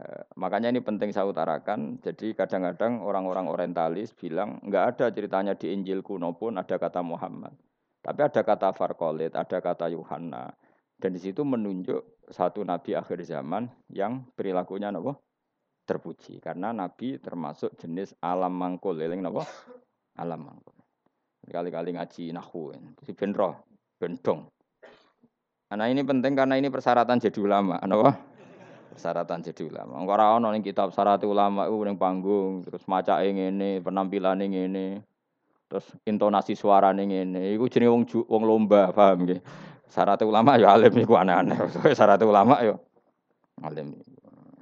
Eh, 0.00 0.24
makanya 0.40 0.72
ini 0.72 0.80
penting 0.80 1.12
saya 1.12 1.28
utarakan. 1.28 2.00
Jadi 2.00 2.32
kadang-kadang 2.32 3.04
orang-orang 3.04 3.52
orientalis 3.52 4.16
bilang 4.16 4.56
nggak 4.64 4.84
ada 4.96 5.06
ceritanya 5.12 5.52
di 5.52 5.76
Injil 5.76 6.00
kuno 6.00 6.32
pun 6.32 6.56
ada 6.56 6.80
kata 6.80 7.04
Muhammad. 7.04 7.52
Tapi 8.00 8.20
ada 8.24 8.40
kata 8.40 8.72
Farkolit, 8.72 9.36
ada 9.36 9.60
kata 9.60 9.92
Yuhanna. 9.92 10.48
Dan 10.96 11.16
di 11.16 11.20
situ 11.20 11.44
menunjuk 11.44 12.24
satu 12.32 12.64
nabi 12.64 12.96
akhir 12.96 13.20
zaman 13.28 13.68
yang 13.92 14.24
perilakunya 14.32 14.88
nopo 14.88 15.20
terpuji 15.84 16.38
karena 16.38 16.70
nabi 16.70 17.18
termasuk 17.18 17.74
jenis 17.80 18.14
alam 18.22 18.52
mangkul 18.52 18.96
eling 18.96 19.20
nopo 19.20 19.44
alam 20.16 20.48
mangkul. 20.48 20.76
Kali-kali 21.44 21.96
ngaji 21.96 22.32
nahu 22.32 22.72
si 23.04 23.12
benro 23.12 23.68
bendong. 24.00 24.48
Nah 25.76 25.86
ini 25.88 26.00
penting 26.04 26.32
karena 26.36 26.56
ini 26.56 26.68
persyaratan 26.72 27.20
jadi 27.20 27.40
ulama, 27.40 27.76
nopo 27.84 28.29
persyaratan 28.90 29.46
jadi 29.46 29.62
ulama. 29.70 30.02
Enggak 30.02 30.18
ora 30.18 30.50
ning 30.50 30.66
kitab 30.66 30.90
syarat 30.90 31.22
ulama 31.22 31.70
itu 31.70 31.78
ning 31.86 31.96
panggung, 31.96 32.66
terus 32.66 32.82
ngene, 32.84 33.78
penampilan 33.80 34.42
ngene. 34.42 35.06
Terus 35.70 35.86
intonasi 36.02 36.58
suara 36.58 36.90
ngene. 36.90 37.54
Iku 37.54 37.70
jenenge 37.70 37.94
wong 37.94 38.04
wong 38.26 38.42
lomba, 38.42 38.90
paham 38.90 39.22
nggih? 39.22 39.40
Syarat 39.86 40.22
ulama 40.26 40.58
ya 40.58 40.74
alim 40.74 40.94
iku 40.98 41.14
aneh-aneh. 41.14 41.56
Syarat 41.98 42.18
ulama 42.26 42.58
ya 42.62 42.74
alim. 43.62 43.94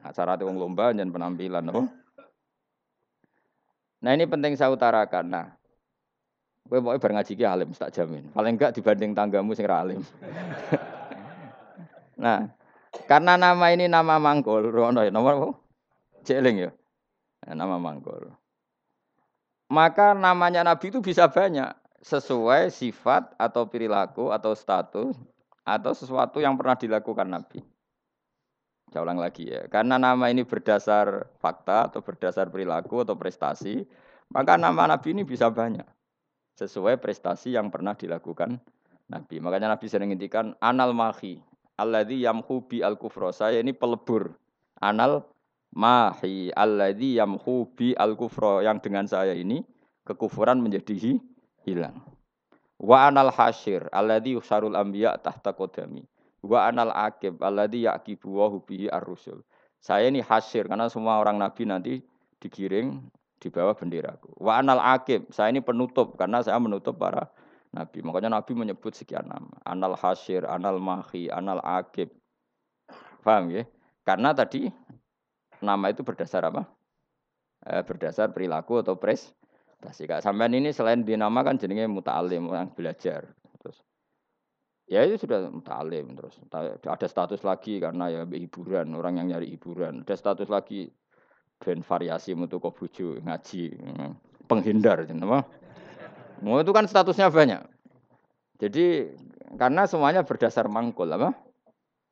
Nah, 0.09 0.13
syarat 0.17 0.41
wong 0.41 0.57
lomba 0.57 0.95
dan 0.97 1.13
penampilan 1.13 1.69
apa? 1.69 1.83
Nah 3.99 4.11
ini 4.15 4.25
penting 4.25 4.55
saya 4.55 4.71
utarakan. 4.73 5.27
Nah, 5.29 5.47
gue 6.65 6.79
mau 6.79 6.97
bar 6.97 7.13
ngaji 7.13 7.35
alim 7.45 7.75
tak 7.77 7.93
jamin. 7.93 8.31
Paling 8.33 8.55
enggak 8.57 8.73
dibanding 8.73 9.13
tanggamu 9.13 9.53
sing 9.53 9.67
alim. 9.69 10.01
nah, 12.25 12.49
karena 13.09 13.41
nama 13.41 13.73
ini 13.73 13.89
nama 13.89 14.21
mangkul, 14.21 14.69
rono 14.69 15.01
ya 15.01 15.09
apa? 15.09 15.57
Celing 16.29 16.69
ya. 16.69 16.71
Nah, 17.49 17.65
nama 17.65 17.81
mangkul. 17.81 18.29
Maka 19.73 20.13
namanya 20.13 20.61
Nabi 20.61 20.93
itu 20.93 21.01
bisa 21.01 21.25
banyak 21.33 21.73
sesuai 22.05 22.69
sifat 22.69 23.33
atau 23.41 23.65
perilaku 23.65 24.29
atau 24.29 24.53
status 24.53 25.17
atau 25.65 25.93
sesuatu 25.97 26.37
yang 26.45 26.61
pernah 26.61 26.77
dilakukan 26.77 27.29
Nabi. 27.33 27.65
Saya 28.93 29.05
ulang 29.05 29.21
lagi 29.21 29.49
ya, 29.49 29.69
karena 29.69 29.97
nama 29.97 30.29
ini 30.29 30.45
berdasar 30.45 31.33
fakta 31.41 31.93
atau 31.93 32.01
berdasar 32.01 32.49
perilaku 32.49 33.05
atau 33.05 33.17
prestasi, 33.17 33.85
maka 34.33 34.57
nama 34.61 34.85
Nabi 34.85 35.17
ini 35.17 35.25
bisa 35.25 35.49
banyak 35.49 35.85
sesuai 36.57 37.01
prestasi 37.01 37.57
yang 37.57 37.73
pernah 37.73 37.97
dilakukan 37.97 38.61
Nabi. 39.09 39.41
Makanya 39.41 39.77
Nabi 39.77 39.87
sering 39.89 40.13
ngintikan 40.13 40.57
anal 40.61 40.97
mahi 40.97 41.41
alladzi 41.79 42.27
yamhu 42.27 42.67
bi 42.67 42.83
al 42.83 42.99
kufra. 42.99 43.31
Saya 43.31 43.63
ini 43.63 43.71
pelebur. 43.71 44.35
Anal 44.83 45.23
mahi 45.73 46.51
alladzi 46.53 47.23
yamhu 47.23 47.71
bi 47.79 47.95
al 47.95 48.19
kufra 48.19 48.67
yang 48.67 48.83
dengan 48.83 49.07
saya 49.07 49.33
ini 49.33 49.63
kekufuran 50.03 50.59
menjadi 50.59 51.17
hilang. 51.63 52.03
Wa 52.79 53.11
anal 53.11 53.31
hasyir 53.31 53.87
alladhi 53.95 54.35
yusarul 54.35 54.75
anbiya 54.75 55.19
tahta 55.23 55.55
qadami. 55.55 56.03
Wa 56.43 56.71
anal 56.71 56.95
akib 56.95 57.43
alladhi 57.43 57.87
yaqibu 57.87 58.29
wa 58.31 58.51
bihi 58.59 58.87
ar-rusul. 58.91 59.43
Saya 59.79 60.11
ini 60.11 60.23
hasyir 60.23 60.67
karena 60.67 60.91
semua 60.91 61.23
orang 61.23 61.39
nabi 61.39 61.63
nanti 61.67 61.95
digiring 62.43 62.99
di 63.39 63.49
bawah 63.51 63.75
benderaku. 63.75 64.35
Wa 64.39 64.59
anal 64.63 64.83
akib, 64.83 65.31
saya 65.31 65.55
ini 65.55 65.63
penutup 65.63 66.19
karena 66.19 66.43
saya 66.43 66.59
menutup 66.59 66.99
para 66.99 67.31
nabi. 67.75 68.05
Makanya 68.05 68.41
nabi 68.41 68.53
menyebut 68.57 68.95
sekian 68.95 69.27
nama. 69.29 69.53
Anal 69.65 69.97
hasyir, 69.99 70.45
anal 70.49 70.81
mahi, 70.81 71.29
anal 71.29 71.61
akib. 71.65 72.13
Paham 73.25 73.53
ya? 73.53 73.65
Karena 74.07 74.33
tadi 74.33 74.69
nama 75.61 75.93
itu 75.93 76.01
berdasar 76.01 76.49
apa? 76.49 76.65
Eh, 77.67 77.83
berdasar 77.83 78.31
perilaku 78.33 78.81
atau 78.81 78.97
pres 78.97 79.35
adaptasi. 79.79 80.11
Kak 80.11 80.21
sampean 80.27 80.53
ini 80.55 80.75
selain 80.75 81.07
dinamakan 81.07 81.55
jenenge 81.59 81.87
muta'alim, 81.87 82.51
orang 82.51 82.75
belajar. 82.75 83.31
Terus 83.63 83.79
ya 84.91 85.07
itu 85.07 85.23
sudah 85.23 85.47
muta'alim 85.53 86.19
terus 86.19 86.41
ada 86.83 87.07
status 87.07 87.47
lagi 87.47 87.79
karena 87.79 88.11
ya 88.11 88.23
hiburan, 88.27 88.91
orang 88.99 89.23
yang 89.23 89.27
nyari 89.31 89.55
hiburan. 89.55 90.03
Ada 90.03 90.19
status 90.19 90.51
lagi 90.51 90.91
ben 91.59 91.83
variasi 91.83 92.35
metu 92.35 92.59
kok 92.59 92.75
bojo 92.75 93.19
ngaji, 93.23 93.79
penghindar 94.51 95.07
jenenge. 95.07 95.47
Mau 96.43 96.63
itu 96.63 96.71
kan 96.71 96.87
statusnya 96.87 97.31
banyak. 97.31 97.63
Jadi 98.59 99.15
karena 99.55 99.87
semuanya 99.87 100.23
berdasar 100.27 100.67
mangkul 100.67 101.09
apa? 101.11 101.35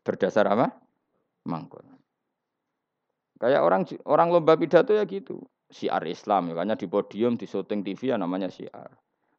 Berdasar 0.07 0.47
apa? 0.51 0.75
Mangkul. 1.47 1.83
Kayak 3.37 3.63
orang 3.63 3.83
orang 4.09 4.29
lomba 4.33 4.57
pidato 4.57 4.97
ya 4.97 5.05
gitu 5.05 5.45
syiar 5.71 6.03
Islam 6.07 6.55
ya 6.55 6.55
karena 6.63 6.75
di 6.79 6.87
podium 6.87 7.35
di 7.35 7.45
syuting 7.45 7.83
TV 7.83 8.15
ya 8.15 8.17
namanya 8.17 8.49
syiar. 8.49 8.95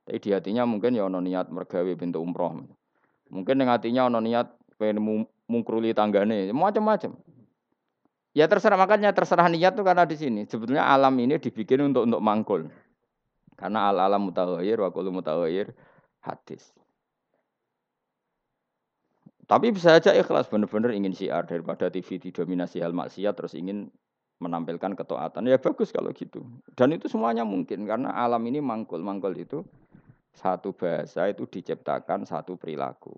Tapi 0.07 0.23
di 0.23 0.29
hatinya 0.31 0.63
mungkin 0.63 0.95
ya 0.95 1.07
ono 1.07 1.19
niat 1.19 1.51
mergawe 1.51 1.91
pintu 1.99 2.23
umroh. 2.23 2.63
Mungkin 3.27 3.59
yang 3.59 3.69
hatinya 3.75 4.07
ono 4.07 4.23
niat 4.23 4.55
pengen 4.79 5.27
mungkruli 5.51 5.91
tanggane, 5.91 6.47
macam-macam. 6.55 7.11
Ya 8.31 8.45
terserah 8.47 8.79
makanya 8.79 9.11
terserah 9.11 9.49
niat 9.51 9.75
tuh 9.75 9.83
karena 9.83 10.07
di 10.07 10.15
sini. 10.15 10.47
Sebetulnya 10.47 10.87
alam 10.87 11.11
ini 11.19 11.35
dibikin 11.41 11.91
untuk 11.91 12.07
untuk 12.07 12.21
mangkul. 12.23 12.71
Karena 13.57 13.89
al 13.89 13.97
alam 13.97 14.29
mutawayyir 14.29 14.77
wa 14.79 14.93
kullu 14.93 15.11
hadis. 16.21 16.63
Tapi 19.47 19.71
bisa 19.71 19.95
aja 19.95 20.11
ikhlas 20.11 20.51
benar-benar 20.51 20.91
ingin 20.91 21.15
syiar 21.15 21.47
daripada 21.47 21.87
TV 21.87 22.19
didominasi 22.19 22.83
hal 22.83 22.91
maksiat 22.91 23.31
terus 23.31 23.55
ingin 23.55 23.87
menampilkan 24.43 24.93
ketaatan. 24.93 25.47
Ya 25.47 25.57
bagus 25.57 25.89
kalau 25.89 26.11
gitu. 26.11 26.43
Dan 26.75 26.93
itu 26.93 27.07
semuanya 27.07 27.47
mungkin 27.47 27.87
karena 27.87 28.11
alam 28.11 28.43
ini 28.43 28.59
mangkul. 28.59 28.99
Mangkul 28.99 29.33
itu 29.39 29.63
satu 30.35 30.75
bahasa 30.75 31.31
itu 31.31 31.47
diciptakan 31.47 32.27
satu 32.27 32.59
perilaku. 32.59 33.15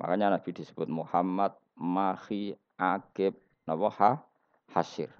Makanya 0.00 0.34
Nabi 0.34 0.50
disebut 0.50 0.90
Muhammad, 0.90 1.54
Mahi, 1.78 2.56
Akib, 2.80 3.38
Nawaha, 3.68 4.18
Hasir. 4.74 5.12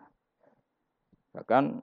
Bahkan 1.36 1.78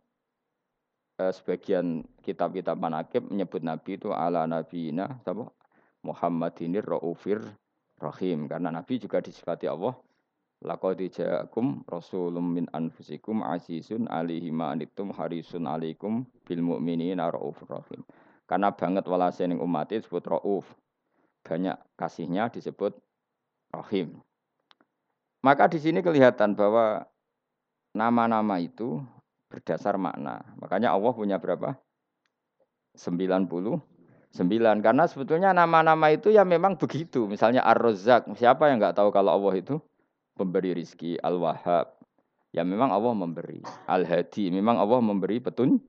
eh, 1.20 1.34
sebagian 1.34 2.06
kitab-kitab 2.22 2.78
manakib 2.78 3.28
menyebut 3.28 3.66
Nabi 3.66 3.98
itu 3.98 4.14
ala 4.14 4.48
nabiyina 4.48 5.20
apa? 5.26 5.50
Muhammadinir 6.02 6.86
Raufir 6.86 7.42
Rahim 8.02 8.50
karena 8.50 8.74
Nabi 8.74 8.98
juga 8.98 9.22
disifati 9.22 9.70
Allah 9.70 9.94
Laqad 10.62 11.02
ja'akum 11.02 11.82
rasulun 11.90 12.46
min 12.54 12.66
anfusikum 12.70 13.42
azizun 13.42 14.06
alaihi 14.06 14.54
ma 14.54 14.70
anittum 14.70 15.10
harisun 15.10 15.66
alaikum 15.66 16.22
bil 16.46 16.62
mu'minina 16.62 17.34
raufur 17.34 17.82
rahim. 17.82 18.06
Karena 18.46 18.70
banget 18.70 19.10
walase 19.10 19.42
ning 19.50 19.58
umat 19.58 19.90
disebut 19.90 20.22
rauf. 20.30 20.70
Banyak 21.42 21.82
kasihnya 21.98 22.54
disebut 22.54 22.94
rahim. 23.74 24.22
Maka 25.42 25.66
di 25.66 25.82
sini 25.82 26.06
kelihatan 26.06 26.54
bahwa 26.54 27.10
nama-nama 27.98 28.62
itu 28.62 29.02
berdasar 29.52 30.00
makna. 30.00 30.40
Makanya 30.64 30.96
Allah 30.96 31.12
punya 31.12 31.36
berapa? 31.36 31.76
99 32.96 34.32
karena 34.80 35.04
sebetulnya 35.12 35.52
nama-nama 35.52 36.08
itu 36.16 36.32
ya 36.32 36.48
memang 36.48 36.80
begitu. 36.80 37.28
Misalnya 37.28 37.68
Ar-Razzaq, 37.68 38.32
siapa 38.40 38.72
yang 38.72 38.80
nggak 38.80 38.96
tahu 38.96 39.12
kalau 39.12 39.36
Allah 39.36 39.60
itu 39.60 39.76
pemberi 40.40 40.72
rizki, 40.72 41.20
Al-Wahhab. 41.20 42.00
Ya 42.56 42.64
memang 42.64 42.92
Allah 42.92 43.12
memberi. 43.12 43.60
Al-Hadi, 43.88 44.52
memang 44.52 44.80
Allah 44.80 45.00
memberi 45.04 45.44
petun, 45.44 45.80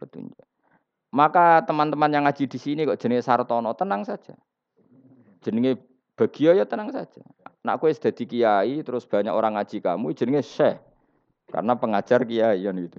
petunjuk. 0.00 0.36
Maka 1.14 1.62
teman-teman 1.64 2.10
yang 2.10 2.24
ngaji 2.26 2.48
di 2.48 2.58
sini 2.58 2.84
kok 2.88 2.98
jenis 2.98 3.24
Sartono, 3.24 3.72
tenang 3.76 4.04
saja. 4.04 4.34
Jenenge 5.44 5.80
Bagio 6.14 6.54
ya 6.54 6.64
tenang 6.64 6.94
saja. 6.94 7.22
Nak 7.64 7.80
kue 7.80 7.90
sudah 7.90 8.12
kiai, 8.12 8.84
terus 8.84 9.08
banyak 9.08 9.32
orang 9.32 9.56
ngaji 9.56 9.80
kamu, 9.80 10.12
jenenge 10.14 10.44
Syekh. 10.44 10.78
Karena 11.54 11.78
pengajar 11.78 12.26
kiai 12.26 12.66
itu. 12.66 12.98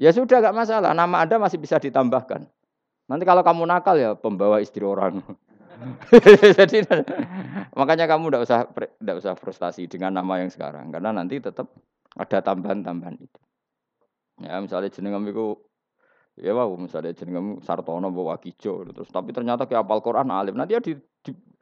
Ya 0.00 0.16
sudah 0.16 0.40
gak 0.40 0.56
masalah, 0.56 0.96
nama 0.96 1.20
Anda 1.20 1.36
masih 1.36 1.60
bisa 1.60 1.76
ditambahkan. 1.76 2.48
Nanti 3.04 3.24
kalau 3.28 3.44
kamu 3.44 3.68
nakal 3.68 4.00
ya 4.00 4.16
pembawa 4.16 4.64
istri 4.64 4.80
orang. 4.80 5.20
Jadi 6.56 6.88
makanya 7.76 8.08
kamu 8.08 8.32
tidak 8.32 8.42
usah 8.48 8.58
tidak 8.72 9.16
usah 9.20 9.32
frustasi 9.36 9.84
dengan 9.84 10.16
nama 10.16 10.40
yang 10.40 10.48
sekarang 10.48 10.88
karena 10.88 11.12
nanti 11.12 11.36
tetap 11.36 11.68
ada 12.16 12.40
tambahan-tambahan 12.40 13.20
itu. 13.20 13.40
Ya 14.40 14.56
misalnya 14.64 14.88
jeneng 14.88 15.20
itu 15.28 15.60
ya 16.40 16.56
wow 16.56 16.72
misalnya 16.74 17.12
jeneng 17.12 17.60
Sartono 17.62 18.08
bawa 18.10 18.40
Kijo 18.40 18.82
terus 18.90 19.10
tapi 19.12 19.30
ternyata 19.30 19.68
kayak 19.68 19.86
apal 19.86 20.02
Quran 20.02 20.34
alim 20.34 20.58
nanti 20.58 20.74
di, 20.82 20.92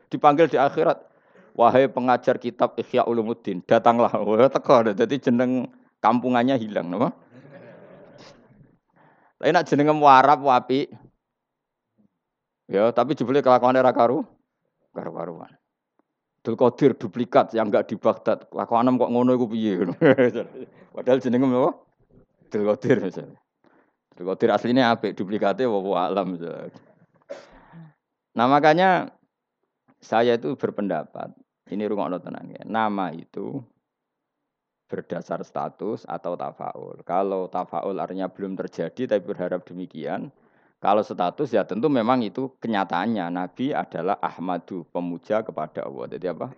dipanggil 0.09 0.49
di 0.49 0.57
akhirat 0.57 1.12
wahai 1.53 1.89
pengajar 1.89 2.37
kitab 2.41 2.75
Ihya 2.81 3.05
Ulumuddin 3.05 3.61
datanglah 3.65 4.13
wah 4.27 4.49
teko 4.49 4.93
jadi 4.93 5.15
jeneng 5.19 5.69
kampungannya 6.03 6.57
hilang 6.57 6.89
nama 6.89 7.13
tapi 9.39 9.51
nak 9.51 9.67
jeneng 9.67 9.99
warap 9.99 10.39
wapi 10.43 10.87
Ya, 12.73 12.89
tapi 12.89 13.13
jebule 13.13 13.45
kelakuan 13.45 13.77
era 13.77 13.93
karu 13.93 14.25
karu-karuan. 14.97 15.53
Abdul 16.43 16.57
Qadir 16.59 16.97
duplikat 16.97 17.53
yang 17.55 17.69
enggak 17.69 17.93
di 17.93 18.01
Baghdad. 18.01 18.49
Kelakuan 18.49 18.89
kok 18.99 19.13
ngono 19.13 19.31
iku 19.37 19.47
piye 19.47 19.79
Padahal 20.97 21.23
jenenge 21.23 21.47
apa? 21.53 21.71
Abdul 22.49 22.65
Qadir 22.73 22.97
misalnya. 23.05 23.39
Aslinya 24.57 24.93
apik, 24.93 25.17
duplikatnya 25.17 25.69
wa 25.69 26.09
alam. 26.09 26.37
Nah, 28.33 28.47
makanya 28.49 29.13
saya 30.01 30.37
itu 30.37 30.57
berpendapat, 30.57 31.33
ini 31.73 31.89
rungokno 31.89 32.21
tenang 32.21 32.53
ya. 32.53 32.63
Nama 32.69 33.11
itu 33.17 33.59
berdasar 34.93 35.41
status 35.41 36.05
atau 36.05 36.37
tafaul. 36.37 37.01
Kalau 37.09 37.49
tafaul 37.49 37.97
artinya 37.97 38.29
belum 38.29 38.61
terjadi 38.61 39.17
tapi 39.17 39.25
berharap 39.25 39.65
demikian, 39.65 40.29
kalau 40.83 41.01
status 41.01 41.49
ya 41.49 41.65
tentu 41.65 41.89
memang 41.89 42.21
itu 42.21 42.53
kenyataannya 42.61 43.25
Nabi 43.33 43.73
adalah 43.73 44.21
Ahmadu 44.21 44.85
pemuja 44.93 45.41
kepada 45.41 45.89
Allah. 45.89 46.13
Jadi 46.13 46.27
apa? 46.29 46.53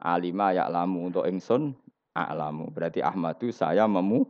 Alima 0.00 0.50
lamu 0.50 1.12
untuk 1.12 1.28
ingsun 1.28 1.76
a'lamu. 2.16 2.72
Berarti 2.74 3.04
Ahmadu 3.04 3.52
saya 3.54 3.86
memu 3.86 4.26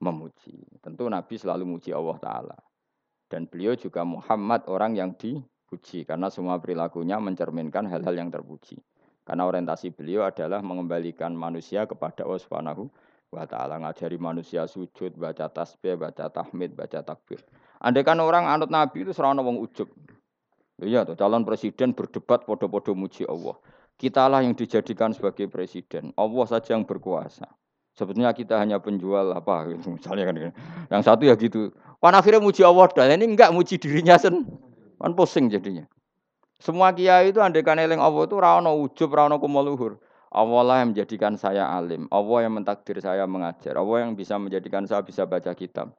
memuji. 0.00 0.62
Tentu 0.80 1.10
Nabi 1.10 1.34
selalu 1.36 1.66
muji 1.66 1.90
Allah 1.92 2.16
taala. 2.22 2.58
Dan 3.28 3.50
beliau 3.50 3.74
juga 3.76 4.06
Muhammad 4.06 4.64
orang 4.70 4.94
yang 4.94 5.10
dipuji 5.16 6.04
karena 6.04 6.28
semua 6.28 6.60
perilakunya 6.62 7.16
mencerminkan 7.18 7.88
hal-hal 7.90 8.14
yang 8.14 8.28
terpuji. 8.28 8.80
Karena 9.22 9.46
orientasi 9.46 9.94
beliau 9.94 10.26
adalah 10.26 10.58
mengembalikan 10.60 11.30
manusia 11.30 11.86
kepada 11.86 12.26
Allah 12.26 12.42
Subhanahu 12.42 12.90
wa 13.30 13.44
taala, 13.46 13.78
ngajari 13.80 14.18
manusia 14.18 14.66
sujud, 14.66 15.14
baca 15.14 15.46
tasbih, 15.48 15.94
baca 15.96 16.26
tahmid, 16.28 16.74
baca 16.74 17.00
takbir. 17.00 17.40
Andai 17.78 18.02
kan 18.02 18.18
orang 18.18 18.50
anut 18.50 18.68
Nabi 18.68 19.06
itu 19.06 19.14
serana 19.14 19.40
wong 19.40 19.62
ujub. 19.62 19.88
Iya 20.82 21.06
tuh, 21.06 21.14
calon 21.14 21.46
presiden 21.46 21.94
berdebat 21.94 22.42
podo-podo 22.42 22.92
muji 22.98 23.22
Allah. 23.24 23.54
Kitalah 23.94 24.42
yang 24.42 24.58
dijadikan 24.58 25.14
sebagai 25.14 25.46
presiden. 25.46 26.10
Allah 26.18 26.44
saja 26.50 26.74
yang 26.74 26.82
berkuasa. 26.82 27.46
Sebetulnya 27.92 28.32
kita 28.34 28.56
hanya 28.58 28.82
penjual 28.82 29.30
apa 29.30 29.70
gitu, 29.70 29.92
misalnya 29.96 30.24
kan. 30.26 30.34
Yang 30.90 31.02
satu 31.06 31.22
ya 31.28 31.34
gitu. 31.38 31.70
Wan 32.02 32.18
akhirnya 32.18 32.42
muji 32.42 32.66
Allah 32.66 32.90
dan 32.90 33.14
ini 33.14 33.38
enggak 33.38 33.54
muji 33.54 33.78
dirinya 33.78 34.18
sen. 34.18 34.42
Kan 34.98 35.14
pusing 35.14 35.46
jadinya. 35.46 35.86
Semua 36.62 36.94
kiai 36.94 37.34
itu 37.34 37.42
andai 37.42 37.66
kan 37.66 37.74
eling 37.74 37.98
Allah 37.98 38.22
itu 38.22 38.38
rano 38.38 38.78
ujub, 38.86 39.10
rano 39.10 39.42
kumoluhur. 39.42 39.98
Allah 40.30 40.62
lah 40.62 40.76
yang 40.86 40.94
menjadikan 40.94 41.34
saya 41.34 41.66
alim. 41.66 42.06
Allah 42.06 42.46
yang 42.46 42.54
mentakdir 42.54 43.02
saya 43.02 43.26
mengajar. 43.26 43.74
Allah 43.74 44.06
yang 44.06 44.14
bisa 44.14 44.38
menjadikan 44.38 44.86
saya 44.86 45.02
bisa 45.02 45.26
baca 45.26 45.50
kitab. 45.58 45.90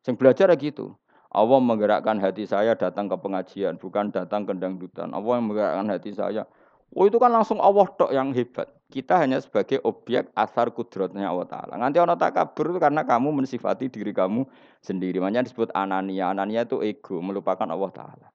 Sing 0.00 0.16
belajar 0.16 0.48
ya 0.48 0.56
gitu. 0.56 0.96
Allah 1.28 1.60
menggerakkan 1.60 2.16
hati 2.16 2.48
saya 2.48 2.72
datang 2.72 3.12
ke 3.12 3.16
pengajian, 3.20 3.76
bukan 3.76 4.08
datang 4.08 4.48
ke 4.48 4.56
dangdutan. 4.56 5.12
Allah 5.12 5.36
yang 5.36 5.52
menggerakkan 5.52 5.86
hati 5.92 6.16
saya. 6.16 6.48
Oh 6.96 7.04
itu 7.04 7.20
kan 7.20 7.28
langsung 7.28 7.60
Allah 7.60 7.84
tok 7.84 8.08
yang 8.08 8.32
hebat. 8.32 8.72
Kita 8.88 9.20
hanya 9.20 9.36
sebagai 9.44 9.84
objek 9.84 10.32
asar 10.32 10.72
kudrotnya 10.72 11.28
Allah 11.28 11.44
Ta'ala. 11.44 11.74
Nanti 11.76 12.00
orang 12.00 12.16
takabur 12.16 12.72
itu 12.72 12.80
karena 12.80 13.04
kamu 13.04 13.36
mensifati 13.44 13.92
diri 13.92 14.16
kamu 14.16 14.48
sendiri. 14.80 15.20
Makanya 15.20 15.44
disebut 15.44 15.76
anania. 15.76 16.32
Anania 16.32 16.64
itu 16.64 16.80
ego, 16.80 17.20
melupakan 17.20 17.68
Allah 17.68 17.92
Ta'ala. 17.92 18.26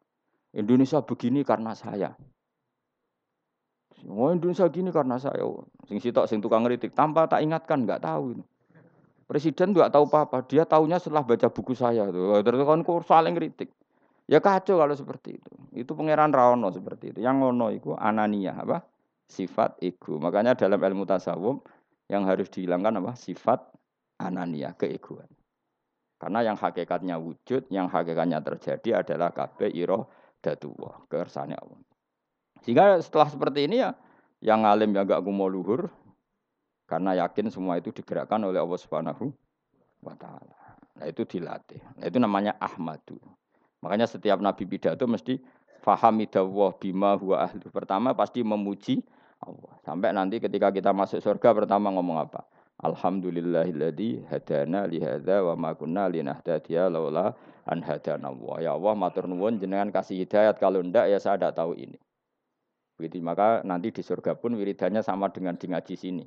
Indonesia 0.51 0.99
begini 0.99 1.47
karena 1.47 1.71
saya. 1.71 2.11
Oh 4.09 4.33
Indonesia 4.33 4.65
gini 4.67 4.89
karena 4.89 5.21
saya. 5.21 5.45
Sing 5.85 6.01
sitok 6.01 6.25
sing 6.25 6.41
tukang 6.41 6.65
ngeritik 6.65 6.91
tanpa 6.97 7.29
tak 7.29 7.45
ingatkan 7.45 7.85
nggak 7.85 8.01
tahu. 8.01 8.41
Presiden 9.29 9.71
nggak 9.71 9.95
tahu 9.95 10.11
apa-apa, 10.11 10.43
dia 10.43 10.67
tahunya 10.67 10.99
setelah 10.99 11.23
baca 11.23 11.47
buku 11.47 11.71
saya 11.71 12.09
tuh. 12.11 12.43
Terus 12.43 12.67
kan 12.67 12.83
saling 13.07 13.35
kritik. 13.37 13.71
Ya 14.27 14.43
kacau 14.43 14.79
kalau 14.79 14.95
seperti 14.95 15.39
itu. 15.39 15.53
Itu 15.71 15.95
pangeran 15.95 16.35
Rawono 16.35 16.67
seperti 16.71 17.15
itu. 17.15 17.19
Yang 17.23 17.35
ngono 17.47 17.67
itu 17.71 17.95
anania 17.95 18.59
apa? 18.59 18.83
Sifat 19.27 19.79
ego. 19.79 20.19
Makanya 20.19 20.59
dalam 20.59 20.79
ilmu 20.79 21.07
tasawuf 21.07 21.63
yang 22.11 22.27
harus 22.27 22.51
dihilangkan 22.51 22.99
apa? 22.99 23.15
Sifat 23.15 23.71
anania, 24.19 24.75
keegoan. 24.75 25.27
Karena 26.19 26.45
yang 26.45 26.59
hakikatnya 26.59 27.17
wujud, 27.17 27.71
yang 27.73 27.89
hakikatnya 27.89 28.43
terjadi 28.45 29.01
adalah 29.01 29.33
kabeh 29.33 29.73
iro 29.73 30.11
datuwa, 30.41 31.05
kersane 31.07 31.55
Allah. 31.55 31.79
Sehingga 32.65 32.97
setelah 33.01 33.29
seperti 33.29 33.65
ini 33.69 33.81
ya, 33.81 33.93
yang 34.41 34.65
alim 34.65 34.93
yang 34.93 35.05
gak 35.05 35.21
kumo 35.21 35.45
luhur, 35.49 35.89
karena 36.89 37.15
yakin 37.23 37.47
semua 37.47 37.79
itu 37.79 37.93
digerakkan 37.95 38.41
oleh 38.43 38.59
Allah 38.59 38.79
Subhanahu 38.81 39.31
wa 40.03 40.13
taala. 40.17 40.57
Nah, 40.99 41.05
itu 41.07 41.23
dilatih. 41.23 41.79
Nah, 41.97 42.05
itu 42.05 42.17
namanya 42.19 42.53
ahmadu. 42.59 43.17
Makanya 43.81 44.05
setiap 44.05 44.37
nabi 44.37 44.67
pidato 44.67 45.07
mesti 45.07 45.41
fahamidallah 45.81 46.77
bima 46.77 47.17
huwa 47.17 47.47
ahlu. 47.47 47.65
Pertama 47.73 48.13
pasti 48.13 48.45
memuji 48.45 49.01
Allah. 49.41 49.73
Sampai 49.81 50.13
nanti 50.13 50.37
ketika 50.37 50.69
kita 50.69 50.93
masuk 50.93 51.17
surga 51.17 51.49
pertama 51.57 51.89
ngomong 51.89 52.21
apa? 52.21 52.45
Alhamdulillahilladzi 52.81 54.25
hadana 54.25 54.89
li 54.89 54.97
hadza 54.97 55.45
wa 55.45 55.53
ma 55.53 55.77
kunna 55.77 56.09
linahtadiya 56.09 56.89
laula 56.89 57.37
an 57.69 57.85
hadana 57.85 58.33
Allah. 58.33 58.55
Ya 58.57 58.71
Allah 58.73 58.93
matur 58.97 59.29
nuwun 59.29 59.61
jenengan 59.61 59.93
kasih 59.93 60.17
hidayat 60.25 60.57
kalau 60.57 60.81
ndak 60.81 61.05
ya 61.05 61.21
saya 61.21 61.37
tidak 61.37 61.61
tahu 61.61 61.77
ini. 61.77 62.01
Begitu 62.97 63.21
maka 63.21 63.61
nanti 63.61 63.93
di 63.93 64.01
surga 64.01 64.33
pun 64.33 64.57
wiridannya 64.57 65.05
sama 65.05 65.29
dengan 65.29 65.53
di 65.53 65.69
ngaji 65.69 65.93
sini. 65.93 66.25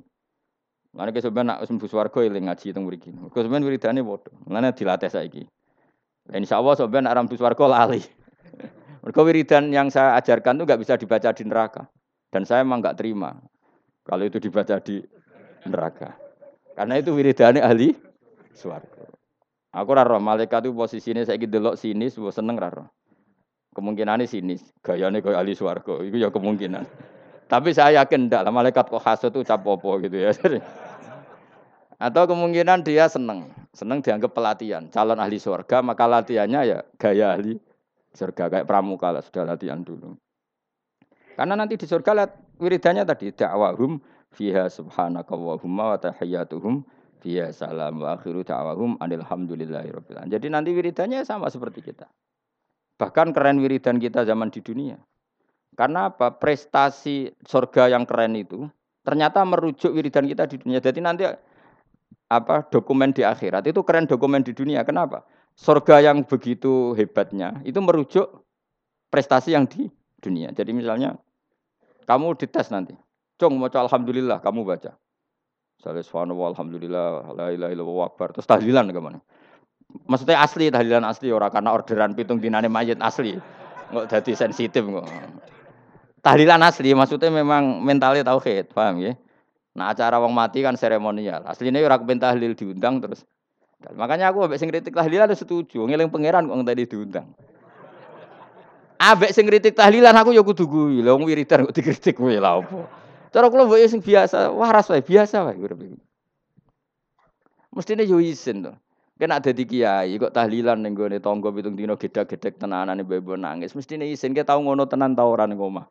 Mana 0.95 1.11
ke 1.11 1.19
sebenarnya 1.19 1.59
nak 1.59 1.67
sembuh 1.67 1.89
swargo 1.91 2.23
eling 2.23 2.47
ngaji 2.47 2.71
teng 2.71 2.87
mriki. 2.87 3.11
Kau 3.35 3.43
sebenarnya 3.43 3.67
wiridane 3.67 3.99
padha. 3.99 4.31
Mana 4.47 4.71
dilatih 4.71 5.11
saiki. 5.11 5.43
Insya 6.31 6.63
Allah 6.63 6.79
sebenarnya 6.79 7.11
nak 7.11 7.15
rambu 7.19 7.35
swargo 7.35 7.67
lali. 7.67 7.99
Mereka 9.03 9.21
wiridan 9.27 9.75
yang 9.75 9.91
saya 9.91 10.15
ajarkan 10.15 10.55
itu 10.55 10.63
nggak 10.63 10.79
bisa 10.79 10.95
dibaca 10.95 11.35
di 11.35 11.43
neraka. 11.43 11.83
Dan 12.31 12.47
saya 12.47 12.63
emang 12.63 12.79
nggak 12.79 12.95
terima 12.95 13.35
kalau 14.07 14.23
itu 14.23 14.39
dibaca 14.39 14.79
di 14.79 15.03
neraka. 15.67 16.24
Karena 16.75 16.99
itu 16.99 17.15
wiridane 17.15 17.63
ahli 17.63 17.95
swargo. 18.51 19.07
Aku 19.71 19.91
raro 19.91 20.19
malaikat 20.19 20.67
itu 20.67 20.75
posisinya 20.75 21.23
saya 21.23 21.39
gitu 21.39 21.59
delok 21.59 21.75
sini, 21.75 22.07
sebuah 22.07 22.35
seneng 22.35 22.55
raro. 22.59 22.87
Kemungkinan 23.75 24.23
sinis, 24.23 24.63
gayanya 24.79 25.19
kayak 25.19 25.39
ahli 25.43 25.51
swarga, 25.51 25.99
itu 25.99 26.15
ya 26.15 26.31
kemungkinan. 26.31 26.87
Tapi 27.51 27.75
saya 27.75 28.03
yakin 28.03 28.31
ndak 28.31 28.47
lah 28.47 28.53
malaikat 28.55 28.87
kok 28.87 29.03
hasud 29.03 29.35
itu 29.35 29.43
capopo 29.43 29.99
gitu 29.99 30.15
ya. 30.15 30.31
Atau 32.05 32.27
kemungkinan 32.27 32.83
dia 32.87 33.07
seneng, 33.11 33.51
seneng 33.75 33.99
dianggap 33.99 34.31
pelatihan, 34.31 34.87
calon 34.91 35.19
ahli 35.19 35.39
surga, 35.39 35.83
maka 35.83 36.07
latihannya 36.07 36.59
ya 36.67 36.79
gaya 36.95 37.35
ahli 37.35 37.59
surga 38.15 38.47
kayak 38.47 38.65
pramuka 38.67 39.11
lah 39.11 39.23
sudah 39.23 39.43
latihan 39.43 39.83
dulu. 39.83 40.15
Karena 41.35 41.59
nanti 41.59 41.75
di 41.75 41.83
surga 41.83 42.11
lihat 42.15 42.31
wiridannya 42.63 43.03
tadi 43.03 43.35
dakwahum 43.35 43.99
fiha 44.35 44.67
subhanaka 44.67 45.31
wa 45.33 45.55
wa 45.55 45.97
tahiyyatuhum 45.97 46.83
fiha 47.23 47.49
salam 47.55 48.03
wa 48.03 48.19
akhiru 48.19 48.43
da'wahum 48.43 48.99
alhamdulillahirabbil 48.99 50.19
alamin. 50.19 50.31
Jadi 50.35 50.47
nanti 50.51 50.69
wiridannya 50.75 51.23
sama 51.23 51.47
seperti 51.47 51.81
kita. 51.81 52.05
Bahkan 52.99 53.31
keren 53.31 53.63
wiridan 53.63 53.97
kita 53.97 54.27
zaman 54.27 54.51
di 54.51 54.59
dunia. 54.59 54.99
Karena 55.75 56.11
apa? 56.11 56.35
Prestasi 56.35 57.31
surga 57.43 57.91
yang 57.91 58.07
keren 58.07 58.35
itu 58.35 58.67
ternyata 59.03 59.43
merujuk 59.43 59.91
wiridan 59.91 60.27
kita 60.27 60.47
di 60.47 60.57
dunia. 60.59 60.79
Jadi 60.79 60.99
nanti 60.99 61.23
apa 62.25 62.65
dokumen 62.67 63.13
di 63.13 63.21
akhirat 63.21 63.69
itu 63.69 63.81
keren 63.85 64.09
dokumen 64.09 64.41
di 64.41 64.51
dunia. 64.51 64.81
Kenapa? 64.87 65.23
Surga 65.55 66.03
yang 66.03 66.27
begitu 66.27 66.91
hebatnya 66.99 67.63
itu 67.63 67.79
merujuk 67.79 68.43
prestasi 69.11 69.55
yang 69.55 69.67
di 69.67 69.87
dunia. 70.19 70.51
Jadi 70.51 70.71
misalnya 70.75 71.15
kamu 72.09 72.35
dites 72.35 72.71
nanti. 72.71 72.95
Cung 73.35 73.59
mau 73.59 73.67
alhamdulillah 73.67 74.39
kamu 74.39 74.63
baca. 74.63 74.95
Misalnya 75.75 76.03
subhanallah 76.07 76.55
alhamdulillah 76.55 77.07
la 77.35 77.47
ilaha 77.51 77.71
illallah 77.75 78.05
akbar. 78.07 78.31
Terus 78.31 78.47
tahlilan 78.47 78.87
ke 78.95 78.99
mana? 79.03 79.19
Maksudnya 80.07 80.39
asli 80.39 80.71
tahlilan 80.71 81.03
asli 81.03 81.29
orang 81.35 81.51
karena 81.51 81.75
orderan 81.75 82.15
pitung 82.15 82.39
dinane 82.39 82.71
mayat 82.71 82.99
asli. 83.03 83.35
Nggak 83.91 84.05
jadi 84.07 84.31
sensitif 84.47 84.87
kok. 84.87 85.05
Tahlilan 86.23 86.63
asli 86.63 86.95
maksudnya 86.95 87.29
memang 87.29 87.83
mentalnya 87.83 88.25
tauhid, 88.25 88.71
paham 88.73 89.03
ya? 89.03 89.13
Nah 89.75 89.91
acara 89.91 90.17
wong 90.23 90.31
mati 90.31 90.63
kan 90.63 90.79
seremonial. 90.79 91.43
Aslinya 91.43 91.83
orang 91.83 92.01
kepen 92.07 92.19
tahlil 92.23 92.55
diundang 92.55 93.03
terus. 93.03 93.27
Makanya 93.93 94.31
aku 94.31 94.47
ambek 94.47 94.57
sing 94.57 94.71
kritik 94.71 94.95
tahlilan 94.95 95.29
setuju, 95.35 95.83
ngeling 95.85 96.09
pangeran 96.09 96.47
kok 96.47 96.57
tadi 96.65 96.83
diundang. 96.87 97.27
Ambek 98.95 99.35
sing 99.35 99.45
kritik 99.45 99.75
tahlilan 99.75 100.15
aku 100.15 100.31
ya 100.31 100.41
kudu 100.41 100.65
kuwi. 100.65 101.03
Lah 101.03 101.13
wong 101.13 101.27
wiridan 101.27 101.67
kok 101.69 101.75
dikritik 101.75 102.15
kuwi 102.15 102.39
lha 102.39 102.63
opo? 102.63 103.04
Cara 103.35 103.51
kula 103.51 103.67
mbok 103.67 103.83
sing 103.91 103.99
biasa, 103.99 104.47
waras 104.55 104.87
wae, 104.87 105.03
biasa 105.03 105.43
wae 105.43 105.59
urip. 105.59 105.99
Mestine 107.75 108.07
yo 108.07 108.23
isin 108.23 108.63
to. 108.63 108.71
Kena 109.19 109.43
dadi 109.43 109.67
kiai 109.67 110.15
kok 110.15 110.31
tahlilan 110.31 110.79
ning 110.79 110.95
gone 110.95 111.19
tangga 111.19 111.51
pitung 111.51 111.75
dina 111.75 111.99
gedhe-gedhek 111.99 112.55
tenanane 112.55 113.03
mbebo 113.03 113.35
nangis. 113.35 113.75
Mestine 113.75 114.07
isin 114.07 114.31
ke 114.31 114.47
tau 114.47 114.63
ngono 114.63 114.87
tenan 114.87 115.19
ta 115.19 115.27
ora 115.27 115.43
ning. 115.43 115.59
Ngono 115.59 115.83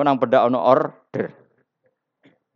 nang 0.00 0.16
pedak 0.16 0.48
ono 0.48 0.64
order. 0.64 1.28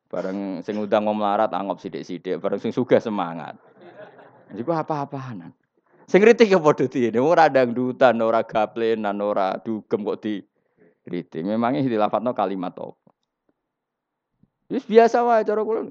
Bareng 0.08 0.64
sing 0.64 0.80
udang 0.80 1.04
mau 1.04 1.16
melarat 1.16 1.52
anggap 1.52 1.76
sidik-sidik, 1.76 2.40
bareng 2.40 2.60
sing 2.60 2.72
sugih 2.72 3.04
semangat. 3.04 3.56
Iku 4.52 4.72
apa-apaan. 4.72 5.52
Sing 6.08 6.20
kritik 6.20 6.48
ya 6.48 6.60
padha 6.60 6.88
diene, 6.88 7.20
ora 7.20 7.48
dangdutan, 7.52 8.20
ora 8.20 8.44
gaplenan, 8.44 9.20
ora 9.20 9.56
dugem 9.60 10.04
kok 10.04 10.20
di 10.20 10.40
kritik. 11.02 11.42
Memangnya 11.42 11.84
dilafatno 11.84 12.32
kalimat 12.32 12.72
apa? 12.78 12.94
Wis 14.72 14.88
biasa 14.88 15.20
wae 15.26 15.44
cara 15.44 15.60
kula. 15.60 15.84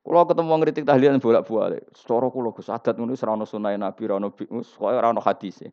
Kula 0.00 0.24
ketemu 0.24 0.48
wong 0.48 0.60
kritik 0.64 0.84
tahlilan 0.88 1.20
bolak-balik. 1.20 1.84
Cara 1.92 2.26
kula 2.32 2.56
Gus 2.56 2.72
adat 2.72 2.96
ngono 2.96 3.12
wis 3.12 3.20
ora 3.20 3.36
ono 3.36 3.44
sunah 3.44 3.76
Nabi, 3.76 4.00
ora 4.08 4.16
ono 4.16 4.32
wis 4.32 4.72
ora 4.80 5.12
ono 5.12 5.20
hadise. 5.20 5.68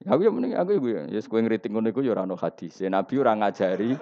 Ya 0.00 0.12
aku 0.12 0.28
ya 0.28 0.30
mending 0.32 0.52
aku 0.56 0.70
iku 0.76 0.88
ya, 0.92 1.02
ya 1.08 1.20
kowe 1.24 1.40
ngritik 1.40 1.72
ngono 1.72 1.88
iku 1.92 2.00
ya 2.00 2.16
ora 2.16 2.24
ono 2.24 2.36
hadis. 2.40 2.80
Nabi 2.84 3.14
ora 3.20 3.32
ngajari 3.36 3.96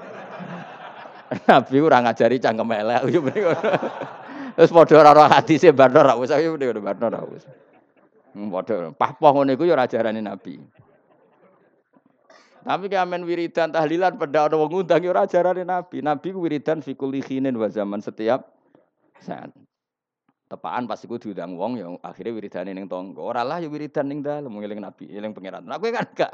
Nabi 1.51 1.77
ora 1.79 1.99
ngajari 2.03 2.37
cangkem 2.39 2.71
elek 2.71 3.03
ya 3.11 3.21
mending 3.23 3.45
ngono. 3.51 3.71
Terus 4.55 4.71
padha 4.71 4.95
ora 5.03 5.11
ono 5.11 5.23
hadise 5.27 5.75
bar 5.75 5.91
ora 5.91 6.15
usah 6.15 6.39
ya 6.39 6.55
mending 6.55 6.79
bar 6.79 6.99
ora 6.99 7.21
usah. 7.27 7.51
Hmm, 8.35 8.55
padha 8.55 8.95
pahpoh 8.95 9.31
ngono 9.43 9.51
iku 9.55 9.67
ya 9.67 9.75
ora 9.75 10.11
Nabi. 10.15 10.84
Tapi 12.65 12.89
amen 12.97 13.29
wiridan 13.29 13.69
tahlilan 13.77 14.17
pada 14.17 14.49
ana 14.49 14.57
wong 14.57 14.73
ngundang 14.73 15.05
ya 15.05 15.13
ora 15.13 15.29
ajarane 15.29 15.69
Nabi. 15.69 16.01
Nabi 16.01 16.33
wiridan 16.33 16.81
fi 16.81 16.97
kulli 16.97 17.21
khinin 17.21 17.53
wa 17.61 17.69
zaman 17.69 18.01
setiap 18.01 18.49
saat 19.21 19.53
tepaan 20.49 20.89
pas 20.89 20.97
iku 20.97 21.21
diundang 21.21 21.61
wong 21.61 21.77
ya 21.77 21.93
akhirnya 22.01 22.33
wiridane 22.33 22.73
ning 22.73 22.89
tangga. 22.89 23.21
Ora 23.21 23.45
lah 23.45 23.61
ya 23.61 23.69
wiridan 23.69 24.09
ning 24.09 24.25
dalem 24.25 24.49
ngeling 24.49 24.81
Nabi, 24.81 25.13
eling 25.13 25.37
pangeran. 25.37 25.69
Kowe 25.69 25.91
kan 25.93 26.07
gak 26.17 26.33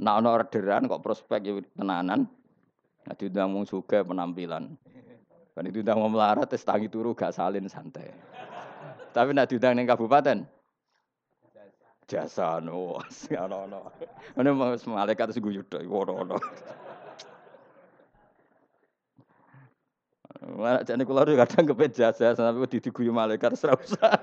nek 0.00 0.14
ana 0.16 0.28
orderan 0.32 0.88
kok 0.88 1.04
prospek 1.04 1.40
ya 1.44 1.52
tenanan. 1.76 2.24
Nah 3.04 3.14
diundang 3.20 3.52
wong 3.52 3.68
suka 3.68 4.00
penampilan. 4.00 4.72
Kan 5.52 5.64
diundang 5.68 6.00
wong 6.00 6.16
melarat 6.16 6.48
tes 6.48 6.64
tangi 6.64 6.88
turu 6.88 7.12
gak 7.12 7.36
salin 7.36 7.68
santai. 7.68 8.08
Tapi 9.12 9.36
nek 9.36 9.52
diundang 9.52 9.76
ning 9.76 9.84
kabupaten 9.84 10.55
jasa 12.06 12.62
no 12.62 13.02
ono-ono. 13.44 13.90
Ini 14.38 14.50
malaikat 14.86 15.34
sing 15.34 15.42
guyu 15.42 15.66
tok. 15.66 15.82
Mana 20.46 20.82
jadi 20.88 21.02
kula 21.02 21.26
kadang 21.26 21.66
kepet 21.66 21.98
jasa 21.98 22.34
sampai 22.38 22.70
di 22.70 22.78
diguyu 22.78 23.10
malaikat 23.10 23.58
ora 23.66 23.74
usah. 23.74 24.14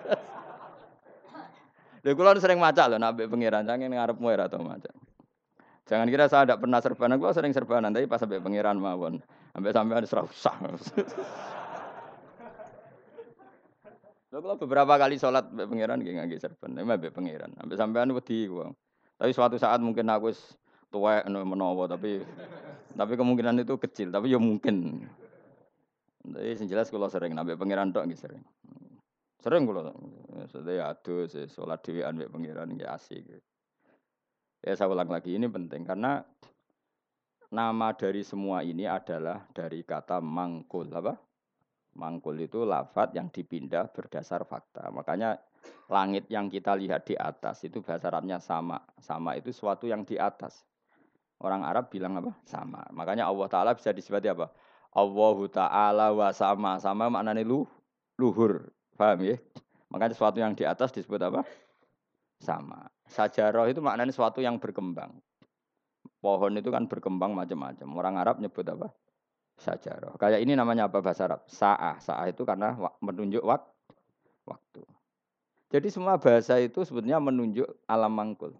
Lha 2.03 2.35
sering 2.35 2.59
maca 2.59 2.91
lho 2.91 2.99
nabi 2.99 3.31
pangeran 3.31 3.63
jangan 3.63 3.87
ngarepmu 3.87 4.27
ora 4.27 4.51
tau 4.51 4.59
maca. 4.59 4.91
Jangan 5.83 6.07
kira 6.07 6.31
saya 6.31 6.47
tidak 6.47 6.63
pernah 6.63 6.79
serbanan, 6.79 7.19
gua 7.19 7.35
sering 7.35 7.51
serbanan, 7.51 7.91
tapi 7.91 8.07
pas 8.07 8.15
sampai 8.15 8.39
pangeran 8.39 8.79
mawon, 8.79 9.19
sampai 9.51 9.71
sampai 9.75 9.99
ada 9.99 10.07
serah. 10.07 10.27
Kula 14.33 14.57
beberapa 14.57 14.97
kali 14.97 15.21
sholat 15.21 15.53
mbek 15.53 15.69
pangeran 15.69 16.01
nggih 16.01 16.17
ngangge 16.17 16.41
serban, 16.41 16.73
mbek 16.73 17.13
pangeran, 17.13 17.53
sampai 17.53 17.77
sampean 17.77 18.09
wedi 18.17 18.49
gua. 18.49 18.73
Tapi 19.13 19.29
suatu 19.29 19.61
saat 19.61 19.77
mungkin 19.77 20.09
aku 20.09 20.33
tuwek 20.89 21.29
menawa 21.29 21.85
tapi 21.85 22.17
tapi 22.97 23.13
kemungkinan 23.13 23.61
itu 23.61 23.77
kecil, 23.77 24.09
tapi 24.09 24.33
ya 24.33 24.41
mungkin. 24.41 25.05
Tapi 26.25 26.57
sing 26.57 26.65
jelas 26.65 26.89
kula 26.89 27.13
sering 27.13 27.37
nambah 27.37 27.61
pangeran 27.61 27.93
tok 27.93 28.09
nggih 28.09 28.17
sering. 28.17 28.41
Sering 29.37 29.69
kula. 29.69 29.93
Maksudnya 30.33 30.89
adus 30.89 31.37
salat 31.53 31.85
dhewean 31.85 32.17
mbek 32.17 32.33
pangeran 32.33 32.73
nggih 32.73 32.89
asik. 32.89 33.37
Ya 34.65 34.73
saya 34.73 34.89
ulang 34.89 35.13
lagi 35.13 35.37
ini 35.37 35.45
penting 35.45 35.85
karena 35.85 36.25
nama 37.53 37.93
dari 37.93 38.25
semua 38.25 38.65
ini 38.65 38.89
adalah 38.89 39.45
dari 39.53 39.85
kata 39.85 40.25
mangkul 40.25 40.89
apa? 40.89 41.13
Mangkul 41.93 42.41
itu 42.41 42.65
lafat 42.65 43.13
yang 43.13 43.29
dipindah 43.29 43.89
berdasar 43.93 44.41
fakta. 44.49 44.89
Makanya 44.89 45.37
langit 45.87 46.25
yang 46.27 46.49
kita 46.49 46.73
lihat 46.73 47.05
di 47.05 47.13
atas 47.13 47.61
itu 47.65 47.85
bahasa 47.85 48.09
Arabnya 48.09 48.41
sama. 48.41 48.81
Sama 48.97 49.37
itu 49.37 49.53
suatu 49.53 49.85
yang 49.85 50.01
di 50.01 50.17
atas. 50.17 50.65
Orang 51.37 51.61
Arab 51.61 51.93
bilang 51.93 52.17
apa? 52.17 52.33
Sama. 52.49 52.81
Makanya 52.95 53.29
Allah 53.29 53.47
Ta'ala 53.51 53.71
bisa 53.77 53.93
disebut 53.93 54.25
apa? 54.25 54.49
Allahu 54.93 55.49
ta'ala 55.49 56.13
wa 56.13 56.29
sama. 56.29 56.77
Sama 56.77 57.09
maknanya 57.09 57.41
lu, 57.41 57.65
luhur. 58.21 58.69
Paham 58.93 59.25
ya? 59.25 59.37
Makanya 59.89 60.13
sesuatu 60.13 60.37
yang 60.37 60.53
di 60.53 60.65
atas 60.65 60.93
disebut 60.93 61.17
apa? 61.21 61.41
Sama. 62.37 62.89
Sajarah 63.09 63.69
itu 63.69 63.81
maknanya 63.81 64.13
sesuatu 64.13 64.41
yang 64.41 64.61
berkembang. 64.61 65.17
Pohon 66.21 66.55
itu 66.55 66.69
kan 66.71 66.87
berkembang 66.87 67.35
macam-macam. 67.35 67.87
Orang 67.97 68.15
Arab 68.15 68.39
nyebut 68.39 68.63
apa? 68.69 68.93
Sajarah. 69.57 70.17
Kayak 70.17 70.41
ini 70.41 70.57
namanya 70.57 70.89
apa 70.89 70.99
bahasa 70.99 71.29
Arab? 71.29 71.45
Sa'ah. 71.45 72.01
Sa'ah 72.01 72.27
itu 72.29 72.41
karena 72.43 72.73
menunjuk 72.99 73.43
wak 73.45 73.61
waktu. 74.49 74.81
Jadi 75.73 75.87
semua 75.89 76.21
bahasa 76.21 76.57
itu 76.61 76.85
sebetulnya 76.85 77.17
menunjuk 77.17 77.65
alam 77.89 78.13
mangkul. 78.13 78.53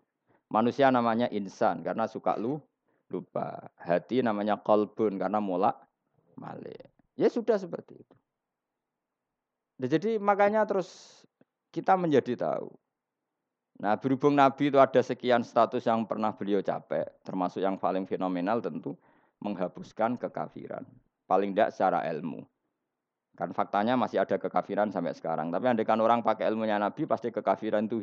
Manusia 0.49 0.89
namanya 0.93 1.29
insan 1.33 1.81
karena 1.81 2.05
suka 2.05 2.37
lu 2.37 2.61
lupa. 3.09 3.69
Hati 3.77 4.21
namanya 4.25 4.57
kolbun 4.57 5.17
karena 5.17 5.37
mulak 5.37 5.77
Malik. 6.37 6.89
Ya 7.13 7.29
sudah 7.29 7.61
seperti 7.61 8.01
itu. 8.01 8.15
Nah, 9.77 9.87
jadi 9.89 10.17
makanya 10.17 10.65
terus 10.65 11.21
kita 11.69 11.93
menjadi 11.97 12.37
tahu. 12.37 12.69
Nah 13.81 13.97
berhubung 13.97 14.37
Nabi 14.37 14.69
itu 14.69 14.77
ada 14.77 15.01
sekian 15.01 15.41
status 15.41 15.81
yang 15.85 16.05
pernah 16.05 16.29
beliau 16.33 16.61
capek, 16.61 17.09
termasuk 17.25 17.61
yang 17.61 17.81
paling 17.81 18.05
fenomenal 18.05 18.61
tentu 18.61 18.93
menghapuskan 19.43 20.15
kekafiran. 20.15 20.87
Paling 21.27 21.51
tidak 21.51 21.75
secara 21.75 22.07
ilmu. 22.07 22.47
Kan 23.33 23.51
faktanya 23.51 23.97
masih 23.97 24.21
ada 24.23 24.39
kekafiran 24.39 24.93
sampai 24.93 25.11
sekarang. 25.17 25.51
Tapi 25.51 25.65
andaikan 25.65 25.99
orang 25.99 26.23
pakai 26.23 26.47
ilmunya 26.47 26.79
Nabi 26.79 27.03
pasti 27.03 27.33
kekafiran 27.33 27.89
itu 27.89 27.99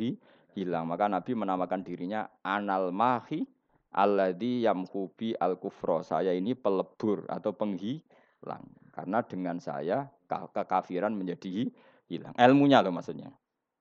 hilang. 0.52 0.90
Maka 0.90 1.08
Nabi 1.08 1.32
menamakan 1.38 1.80
dirinya 1.86 2.26
anal 2.42 2.90
mahi 2.90 3.46
alladhi 3.94 4.66
yamhubi 4.66 5.38
al 5.38 5.56
kufro. 5.56 6.02
Saya 6.02 6.34
ini 6.34 6.58
pelebur 6.58 7.30
atau 7.30 7.54
penghi 7.54 8.02
hilang. 8.42 8.66
Karena 8.90 9.22
dengan 9.22 9.56
saya 9.62 10.10
kekafiran 10.28 11.14
menjadi 11.14 11.70
hilang. 12.10 12.34
Ilmunya 12.34 12.82
loh 12.82 12.90
maksudnya. 12.90 13.30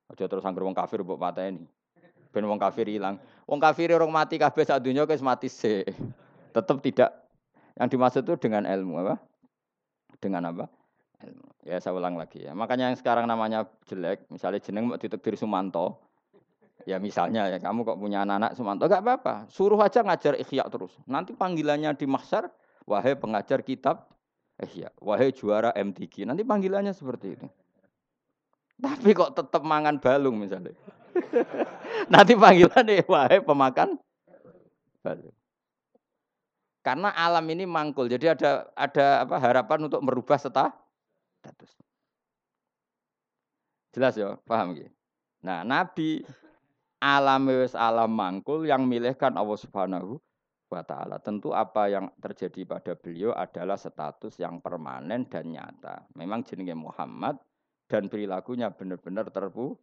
Aja 0.09 0.25
terus 0.29 0.45
anggur 0.45 0.65
wong 0.65 0.77
kafir 0.77 1.01
mbok 1.01 1.17
pateni. 1.17 1.65
Ben 2.29 2.45
wong 2.45 2.61
kafir 2.61 2.85
hilang. 2.85 3.17
Wong 3.49 3.57
kafir 3.57 3.89
orang 3.89 4.13
mati 4.13 4.37
kabeh 4.37 4.65
sak 4.69 4.85
dunya 4.85 5.05
wis 5.09 5.21
mati 5.25 5.49
sih. 5.49 5.81
Tetap 6.53 6.77
tidak 6.81 7.28
yang 7.77 7.87
dimaksud 7.91 8.25
itu 8.25 8.35
dengan 8.39 8.65
ilmu 8.65 8.95
apa? 9.03 9.15
Dengan 10.17 10.49
apa? 10.49 10.65
Ilmu. 11.21 11.47
Ya 11.67 11.77
saya 11.83 11.93
ulang 11.93 12.15
lagi 12.15 12.47
ya. 12.47 12.55
Makanya 12.55 12.89
yang 12.89 12.97
sekarang 12.97 13.27
namanya 13.27 13.67
jelek, 13.85 14.25
misalnya 14.31 14.63
jeneng 14.63 14.89
mau 14.89 14.97
ditekdir 14.97 15.35
Sumanto. 15.35 15.99
Ya 16.87 16.95
misalnya 16.97 17.51
ya 17.51 17.59
kamu 17.59 17.83
kok 17.83 17.99
punya 17.99 18.23
anak-anak 18.23 18.55
Sumanto, 18.55 18.87
gak 18.87 19.03
apa-apa. 19.03 19.51
Suruh 19.51 19.77
aja 19.83 19.99
ngajar 20.01 20.39
ikhya 20.39 20.65
terus. 20.71 20.95
Nanti 21.05 21.35
panggilannya 21.35 21.91
di 21.93 22.07
mahsyar, 22.07 22.47
wahai 22.87 23.19
pengajar 23.19 23.61
kitab 23.61 24.07
ikhya, 24.57 24.89
wahai 25.03 25.35
juara 25.35 25.75
MTQ. 25.75 26.23
Nanti 26.23 26.47
panggilannya 26.47 26.95
seperti 26.95 27.35
itu. 27.35 27.47
Tapi 28.79 29.11
kok 29.11 29.35
tetap 29.35 29.59
mangan 29.67 29.99
balung 29.99 30.39
misalnya. 30.39 30.71
Nanti 32.13 32.31
panggilan 32.31 32.83
nih, 32.87 33.03
wahai 33.03 33.43
pemakan 33.43 33.99
balung. 35.03 35.35
Karena 36.79 37.11
alam 37.11 37.43
ini 37.51 37.67
mangkul, 37.67 38.07
jadi 38.07 38.33
ada 38.39 38.71
ada 38.71 39.27
apa 39.27 39.35
harapan 39.35 39.91
untuk 39.91 39.99
merubah 39.99 40.39
status. 40.39 41.71
Jelas 43.91 44.15
ya, 44.15 44.39
paham 44.47 44.77
gitu. 44.79 44.87
Nah, 45.43 45.67
Nabi 45.67 46.23
alam 46.99 47.47
wis 47.47 47.75
alam 47.75 48.11
mangkul 48.11 48.67
yang 48.67 48.83
milihkan 48.87 49.35
Allah 49.35 49.59
Subhanahu 49.59 50.19
wa 50.69 50.83
taala. 50.83 51.17
Tentu 51.19 51.55
apa 51.55 51.87
yang 51.89 52.11
terjadi 52.19 52.67
pada 52.67 52.93
beliau 52.95 53.31
adalah 53.33 53.79
status 53.79 54.35
yang 54.39 54.59
permanen 54.59 55.25
dan 55.27 55.49
nyata. 55.49 56.05
Memang 56.15 56.43
jenenge 56.43 56.75
Muhammad 56.75 57.39
dan 57.89 58.11
perilakunya 58.11 58.69
benar-benar 58.69 59.31
terpu. 59.31 59.75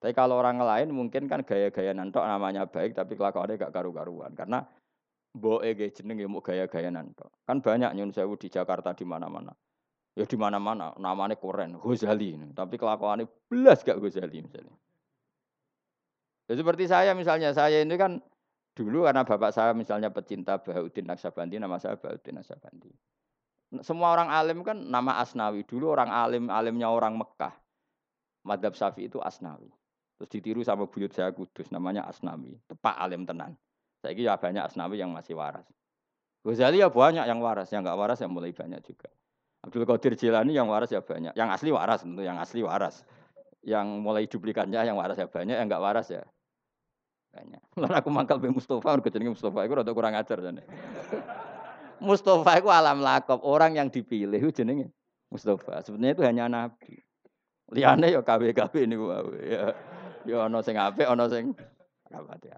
Tapi 0.00 0.16
kalau 0.16 0.40
orang 0.40 0.56
lain 0.60 0.96
mungkin 0.96 1.28
kan 1.28 1.44
gaya-gaya 1.44 1.92
nantok 1.92 2.24
namanya 2.24 2.64
baik 2.64 2.96
tapi 2.96 3.20
kelakuannya 3.20 3.60
gak 3.60 3.68
karu-karuan 3.68 4.32
karena 4.32 4.64
Mbok 5.30 5.62
ege 5.62 5.94
jenenge 5.94 6.26
mau 6.26 6.42
gaya-gaya 6.42 6.90
nanto. 6.90 7.30
Kan 7.46 7.62
banyak 7.62 7.94
nyun 7.94 8.10
sewu 8.10 8.34
di 8.34 8.50
Jakarta 8.50 8.90
di 8.96 9.06
mana-mana. 9.06 9.54
Ya 10.18 10.26
di 10.26 10.34
mana-mana 10.34 10.90
namanya 10.98 11.38
keren, 11.38 11.78
Ghazali. 11.78 12.34
Tapi 12.50 12.74
kelakuannya 12.74 13.30
belas 13.46 13.86
gak 13.86 14.02
Ghazali 14.02 14.42
misalnya. 14.42 14.74
Ya 16.50 16.54
seperti 16.58 16.90
saya 16.90 17.14
misalnya, 17.14 17.54
saya 17.54 17.78
ini 17.78 17.94
kan 17.94 18.18
dulu 18.74 19.06
karena 19.06 19.22
bapak 19.22 19.54
saya 19.54 19.70
misalnya 19.70 20.10
pecinta 20.10 20.58
Bahuddin 20.58 21.06
Naksabandi, 21.06 21.62
nama 21.62 21.78
saya 21.78 21.94
Bahuddin 21.94 22.42
Naksabandi. 22.42 22.90
Semua 23.86 24.10
orang 24.10 24.34
alim 24.34 24.66
kan 24.66 24.74
nama 24.74 25.22
Asnawi. 25.22 25.62
Dulu 25.62 25.94
orang 25.94 26.10
alim, 26.10 26.50
alimnya 26.50 26.90
orang 26.90 27.14
Mekah. 27.14 27.54
Madhab 28.42 28.74
Syafi'i 28.74 29.06
itu 29.06 29.22
Asnawi. 29.22 29.70
Terus 30.18 30.30
ditiru 30.34 30.60
sama 30.66 30.90
buyut 30.90 31.14
saya 31.14 31.30
kudus, 31.30 31.70
namanya 31.70 32.02
Asnawi. 32.10 32.58
Tepak 32.66 32.98
alim 32.98 33.22
tenan. 33.22 33.54
Saya 34.00 34.12
kira 34.16 34.34
banyak 34.40 34.64
Asnawi 34.64 34.96
yang 34.96 35.12
masih 35.12 35.36
waras. 35.36 35.68
Ghazali 36.40 36.80
ya 36.80 36.88
banyak 36.88 37.28
yang 37.28 37.40
waras, 37.44 37.68
yang 37.68 37.84
nggak 37.84 37.98
waras 38.00 38.18
yang 38.24 38.32
mulai 38.32 38.52
banyak 38.56 38.80
juga. 38.80 39.12
Abdul 39.60 39.84
Qadir 39.84 40.16
Jilani 40.16 40.56
yang 40.56 40.72
waras 40.72 40.88
ya 40.88 41.04
banyak, 41.04 41.36
yang 41.36 41.52
asli 41.52 41.68
waras 41.68 42.00
tentu 42.00 42.24
yang 42.24 42.40
asli 42.40 42.64
waras. 42.64 43.04
Yang 43.60 43.86
mulai 44.00 44.24
duplikannya 44.24 44.80
yang 44.88 44.96
waras 44.96 45.20
ya 45.20 45.28
banyak, 45.28 45.52
yang 45.52 45.68
nggak 45.68 45.84
waras 45.84 46.08
ya 46.08 46.24
banyak. 47.36 47.62
Lalu 47.80 47.94
aku 47.94 48.08
mangkal 48.08 48.40
be 48.40 48.48
Mustafa, 48.48 48.96
udah 48.96 49.10
jenenge 49.12 49.36
Mustafa 49.36 49.68
itu 49.68 49.72
rada 49.76 49.92
kurang 49.92 50.16
ajar 50.16 50.38
jane. 50.40 50.64
Mustafa 52.08 52.56
itu 52.56 52.68
alam 52.72 53.04
lakop, 53.04 53.44
orang 53.44 53.76
yang 53.76 53.92
dipilih 53.92 54.40
itu 54.40 54.64
jenenge 54.64 54.88
Mustafa. 55.28 55.84
Sebenarnya 55.84 56.12
itu 56.16 56.22
hanya 56.24 56.44
nabi. 56.48 57.04
Liane 57.70 58.16
ya 58.16 58.24
KW-KW 58.24 58.74
ini 58.82 58.96
ya. 59.46 59.76
Ya 60.28 60.36
ono 60.44 60.60
sing 60.60 60.76
apik, 60.76 61.08
ono 61.08 61.24
sing 61.32 61.56
rapati. 62.12 62.52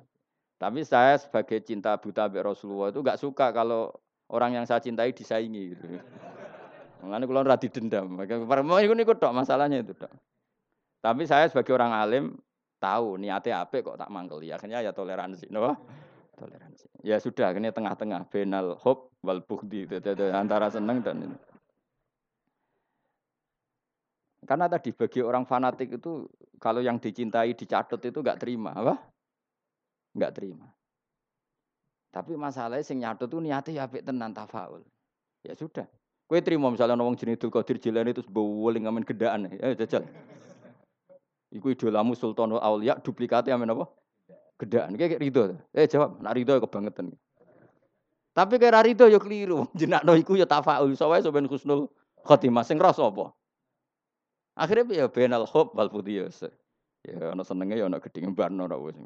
Tapi 0.62 0.86
saya 0.86 1.18
sebagai 1.18 1.58
cinta 1.66 1.98
buta 1.98 2.30
be 2.30 2.38
Rasulullah 2.38 2.94
itu 2.94 3.02
gak 3.02 3.18
suka 3.18 3.50
kalau 3.50 3.90
orang 4.30 4.62
yang 4.62 4.64
saya 4.64 4.78
cintai 4.78 5.10
disaingi 5.10 5.74
gitu. 5.74 5.98
Mengenai 7.02 7.26
kalau 7.26 7.42
radi 7.42 7.66
dendam. 7.66 8.06
Mau 8.06 8.78
ikut 8.78 8.94
ikut 8.94 9.18
dok 9.18 9.34
masalahnya 9.34 9.82
itu 9.82 9.90
dok. 9.90 10.12
Tapi 11.02 11.26
saya 11.26 11.50
sebagai 11.50 11.74
orang 11.74 11.90
alim 11.90 12.24
tahu 12.78 13.18
niatnya 13.18 13.66
apa 13.66 13.82
kok 13.82 13.98
tak 13.98 14.06
mangkeli. 14.06 14.54
Akhirnya 14.54 14.86
ya 14.86 14.94
toleransi, 14.94 15.50
no? 15.50 15.74
Toleransi. 16.38 17.02
Ya 17.02 17.18
sudah, 17.18 17.50
akhirnya 17.50 17.74
tengah-tengah 17.74 18.30
benal 18.30 18.78
hope 18.78 19.10
wal 19.26 19.42
bukti 19.42 19.82
antara 20.30 20.70
seneng 20.70 21.02
dan 21.02 21.26
ini. 21.26 21.38
Karena 24.46 24.70
tadi 24.70 24.94
bagi 24.94 25.26
orang 25.26 25.42
fanatik 25.42 25.98
itu 25.98 26.30
kalau 26.62 26.78
yang 26.78 27.02
dicintai 27.02 27.50
dicatat 27.58 27.98
itu 27.98 28.22
gak 28.22 28.38
terima, 28.38 28.74
apa? 28.74 28.94
Enggak 30.12 30.32
terima. 30.36 30.68
Tapi 32.12 32.36
masalahnya 32.36 32.84
sing 32.84 33.00
nyatu 33.00 33.24
tuh 33.24 33.40
niatnya 33.40 33.84
ya 33.84 33.84
tenan 33.88 34.36
tafaul. 34.36 34.84
Ya 35.40 35.56
sudah. 35.56 35.88
Kue 36.28 36.40
terima 36.44 36.68
misalnya 36.68 36.96
nawang 36.96 37.16
jenis 37.16 37.40
Abdul 37.40 37.52
Qadir 37.52 37.76
Jilani 37.80 38.12
itu 38.12 38.24
bowling 38.28 38.84
ngamen 38.84 39.04
gedaan. 39.04 39.48
Ya 39.56 39.72
jajal. 39.72 40.04
Iku 41.52 41.72
idolamu 41.72 42.16
Sultanul 42.16 42.60
Aulia 42.60 42.96
duplikatnya 43.00 43.56
amin 43.56 43.72
apa? 43.72 43.84
Gedaan. 44.60 44.96
Kayak 44.96 45.20
Ridho. 45.20 45.56
Eh 45.72 45.88
jawab, 45.88 46.20
nak 46.20 46.32
Ridho 46.36 46.56
kebangetan. 46.64 47.12
Tapi 48.32 48.56
kayak 48.56 48.84
Ridho 48.88 49.08
ya 49.08 49.20
keliru. 49.20 49.68
Jenak 49.76 50.04
no 50.04 50.16
iku 50.16 50.36
ya 50.36 50.48
tafaul. 50.48 50.92
Soalnya 50.96 51.28
soben 51.28 51.48
khusnul 51.48 51.88
khotimah. 52.24 52.64
Sing 52.64 52.80
rasa 52.80 53.08
apa? 53.08 53.32
Akhirnya 54.52 55.04
ya 55.04 55.06
benal 55.08 55.48
hob 55.48 55.72
wal 55.72 55.88
putih 55.88 56.28
ya. 56.28 57.32
ono 57.32 57.40
senengnya 57.44 57.80
ya 57.80 57.88
gedeng 57.88 58.36
barno 58.36 58.68
ora 58.68 58.76
wis. 58.76 58.96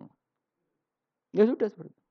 Ya 1.37 1.44
sudah 1.44 1.68
seperti 1.68 1.92
itu. 1.92 2.07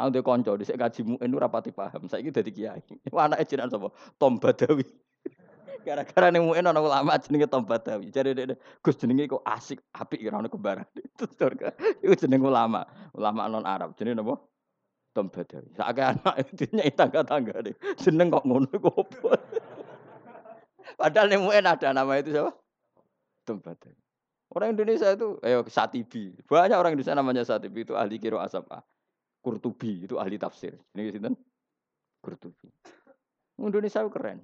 Aku 0.00 0.08
dia 0.10 0.24
konco 0.24 0.56
di 0.56 0.64
kaji 0.64 1.00
muin 1.04 1.30
rapati 1.36 1.70
paham. 1.70 2.08
Saya 2.08 2.24
ini 2.24 2.32
dari 2.32 2.50
kiai. 2.50 2.80
Anaknya 3.12 3.44
jinak 3.44 3.68
sapa? 3.68 3.92
Tom 4.16 4.40
Badawi. 4.40 4.82
Gara-gara 5.86 6.32
nih 6.32 6.40
muin 6.40 6.64
orang 6.64 6.80
ulama 6.80 7.20
jenenge 7.20 7.46
Tom 7.52 7.68
Badawi. 7.68 8.08
Jadi 8.08 8.32
dia 8.32 8.56
Gus 8.80 8.96
jenenge 8.96 9.28
kok 9.28 9.44
asik, 9.44 9.78
api 9.92 10.24
kira 10.24 10.40
ono 10.40 10.48
kembaran. 10.48 10.88
Itu 10.96 11.28
surga. 11.28 11.76
Itu 12.00 12.16
jeneng 12.16 12.48
ulama, 12.48 12.82
ulama 13.12 13.44
non 13.46 13.68
Arab. 13.68 13.92
Jenenge 13.94 14.24
napa? 14.24 14.40
Tom 15.12 15.28
Badawi. 15.28 15.68
Sakake 15.76 16.02
anak 16.02 16.34
itu 16.56 16.64
nyai 16.72 16.92
tangga-tangga 16.96 17.56
deh. 17.60 17.76
Jeneng 18.00 18.32
kok 18.32 18.44
ngono 18.48 18.72
kok 18.72 19.04
Padahal 20.96 21.28
nih 21.28 21.38
muin 21.38 21.64
ada 21.68 21.92
nama 21.92 22.12
itu 22.16 22.32
siapa? 22.32 22.56
Tom 23.44 23.60
Badawi. 23.60 24.09
Orang 24.50 24.74
Indonesia 24.74 25.06
itu, 25.14 25.38
ayo 25.46 25.62
Satibi. 25.70 26.34
Banyak 26.42 26.74
orang 26.74 26.98
Indonesia 26.98 27.14
namanya 27.14 27.46
Satibi 27.46 27.86
itu 27.86 27.94
ahli 27.94 28.18
kiro 28.18 28.42
asapa. 28.42 28.82
Kurtubi 29.38 30.10
itu 30.10 30.18
ahli 30.18 30.36
tafsir. 30.36 30.74
Ini 30.92 31.14
sinten? 31.14 31.38
Kurtubi. 32.18 32.66
Indonesia 33.62 34.02
itu 34.02 34.10
keren. 34.10 34.42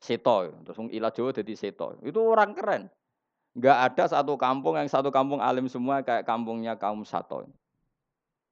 Seto, 0.00 0.48
terus 0.64 0.78
ilah 0.94 1.12
Jawa 1.12 1.34
jadi 1.34 1.52
Seto. 1.58 1.98
Itu 2.00 2.24
orang 2.24 2.56
keren. 2.56 2.88
Enggak 3.52 3.78
ada 3.90 4.04
satu 4.06 4.38
kampung 4.38 4.78
yang 4.78 4.86
satu 4.86 5.10
kampung 5.10 5.42
alim 5.42 5.66
semua 5.66 6.00
kayak 6.00 6.24
kampungnya 6.24 6.78
kaum 6.78 7.02
Sato. 7.02 7.44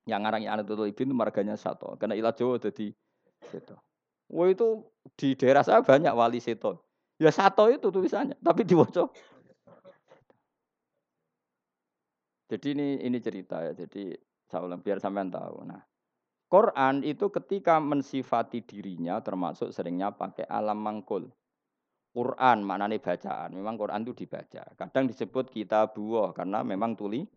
Yang 0.04 0.20
tutul 0.66 0.90
ibin 0.90 1.08
itu 1.08 1.16
marganya 1.16 1.54
Sato. 1.54 1.94
Karena 1.96 2.18
ilah 2.18 2.34
Jawa 2.34 2.58
jadi 2.58 2.92
Seto. 3.48 3.78
Wah 4.28 4.50
itu 4.50 4.84
di 5.16 5.38
daerah 5.38 5.62
saya 5.62 5.80
banyak 5.80 6.12
wali 6.12 6.42
Seto. 6.42 6.84
Ya 7.16 7.32
Sato 7.32 7.70
itu 7.72 7.88
tulisannya, 7.88 8.36
tapi 8.44 8.62
diwocok 8.66 9.37
Jadi 12.48 12.72
ini 12.72 12.88
ini 13.04 13.18
cerita 13.20 13.60
ya. 13.60 13.76
Jadi 13.76 14.16
saya 14.48 14.64
ulang 14.64 14.80
biar 14.80 14.96
sampean 14.98 15.28
tahu. 15.28 15.68
Nah, 15.68 15.84
Quran 16.48 17.04
itu 17.04 17.28
ketika 17.28 17.76
mensifati 17.76 18.64
dirinya 18.64 19.20
termasuk 19.20 19.68
seringnya 19.68 20.16
pakai 20.16 20.48
alam 20.48 20.80
mangkul. 20.80 21.28
Quran 22.16 22.64
maknanya 22.64 22.96
bacaan. 22.98 23.52
Memang 23.52 23.76
Quran 23.76 24.00
itu 24.08 24.24
dibaca. 24.24 24.64
Kadang 24.74 25.04
disebut 25.12 25.52
kita 25.52 25.92
buah 25.92 26.32
karena 26.32 26.64
memang 26.64 26.96
tuli 26.96 27.28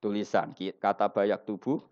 tulisan. 0.00 0.56
Kata 0.56 1.12
bayak 1.12 1.44
tubuh 1.44 1.84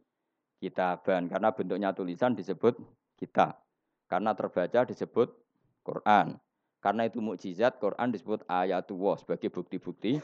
kitaban 0.56 1.28
karena 1.28 1.52
bentuknya 1.52 1.92
tulisan 1.92 2.32
disebut 2.32 2.80
kita. 3.20 3.60
Karena 4.08 4.32
terbaca 4.32 4.88
disebut 4.88 5.36
Quran. 5.84 6.40
Karena 6.80 7.08
itu 7.08 7.20
mukjizat 7.20 7.76
Quran 7.76 8.12
disebut 8.12 8.48
ayatullah 8.48 9.20
sebagai 9.20 9.52
bukti-bukti 9.52 10.20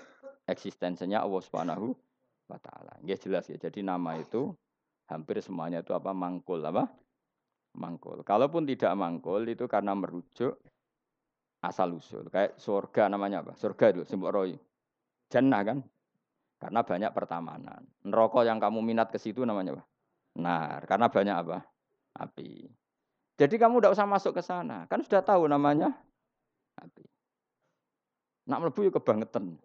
eksistensinya 0.48 1.20
Allah 1.24 1.40
Subhanahu 1.44 1.92
wa 2.50 2.60
taala. 2.60 2.98
Ya 3.06 3.14
jelas 3.14 3.46
ya. 3.46 3.56
Jadi 3.56 3.86
nama 3.86 4.18
itu 4.18 4.50
hampir 5.06 5.38
semuanya 5.38 5.86
itu 5.86 5.94
apa 5.94 6.10
mangkul 6.10 6.58
apa? 6.66 6.90
Mangkul. 7.78 8.26
Kalaupun 8.26 8.66
tidak 8.66 8.90
mangkul 8.98 9.46
itu 9.46 9.70
karena 9.70 9.94
merujuk 9.94 10.58
asal 11.62 11.94
usul. 11.94 12.26
Kayak 12.26 12.58
surga 12.58 13.06
namanya 13.06 13.46
apa? 13.46 13.54
Surga 13.54 13.94
itu 13.94 14.02
simbol 14.02 14.34
roy. 14.34 14.52
Jannah 15.30 15.62
kan? 15.62 15.78
Karena 16.60 16.82
banyak 16.82 17.10
pertamanan. 17.14 17.80
Neraka 18.04 18.44
yang 18.44 18.58
kamu 18.58 18.82
minat 18.82 19.08
ke 19.14 19.16
situ 19.16 19.46
namanya 19.46 19.78
apa? 19.78 19.84
Nah, 20.36 20.82
karena 20.84 21.06
banyak 21.08 21.36
apa? 21.46 21.58
Api. 22.20 22.68
Jadi 23.40 23.54
kamu 23.56 23.80
tidak 23.80 23.94
usah 23.96 24.04
masuk 24.04 24.36
ke 24.36 24.42
sana. 24.44 24.84
Kan 24.90 25.00
sudah 25.00 25.24
tahu 25.24 25.48
namanya 25.48 25.94
api. 26.76 27.06
Nak 28.50 28.58
melebu 28.60 28.80
ya 28.84 28.92
kebangetan. 28.92 29.56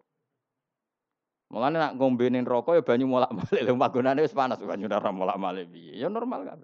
Mulane 1.46 1.78
nak 1.78 1.92
ngombenin 1.94 2.42
rokok 2.42 2.74
ya 2.74 2.82
banyu 2.82 3.06
molak-malik 3.06 3.62
lho 3.62 3.78
panggonane 3.78 4.20
wis 4.26 4.34
panas 4.34 4.58
banyu 4.58 4.90
ora 4.90 5.14
molak-malik. 5.14 5.70
Ya 5.94 6.10
normal 6.10 6.42
kan. 6.42 6.58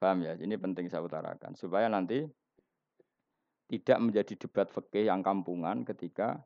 Paham 0.00 0.24
ya? 0.24 0.32
Ini 0.36 0.56
penting 0.56 0.88
saya 0.88 1.04
utarakan 1.04 1.52
supaya 1.52 1.92
nanti 1.92 2.24
tidak 3.68 3.98
menjadi 4.00 4.32
debat 4.36 4.68
fikih 4.72 5.08
yang 5.12 5.20
kampungan 5.20 5.84
ketika 5.84 6.40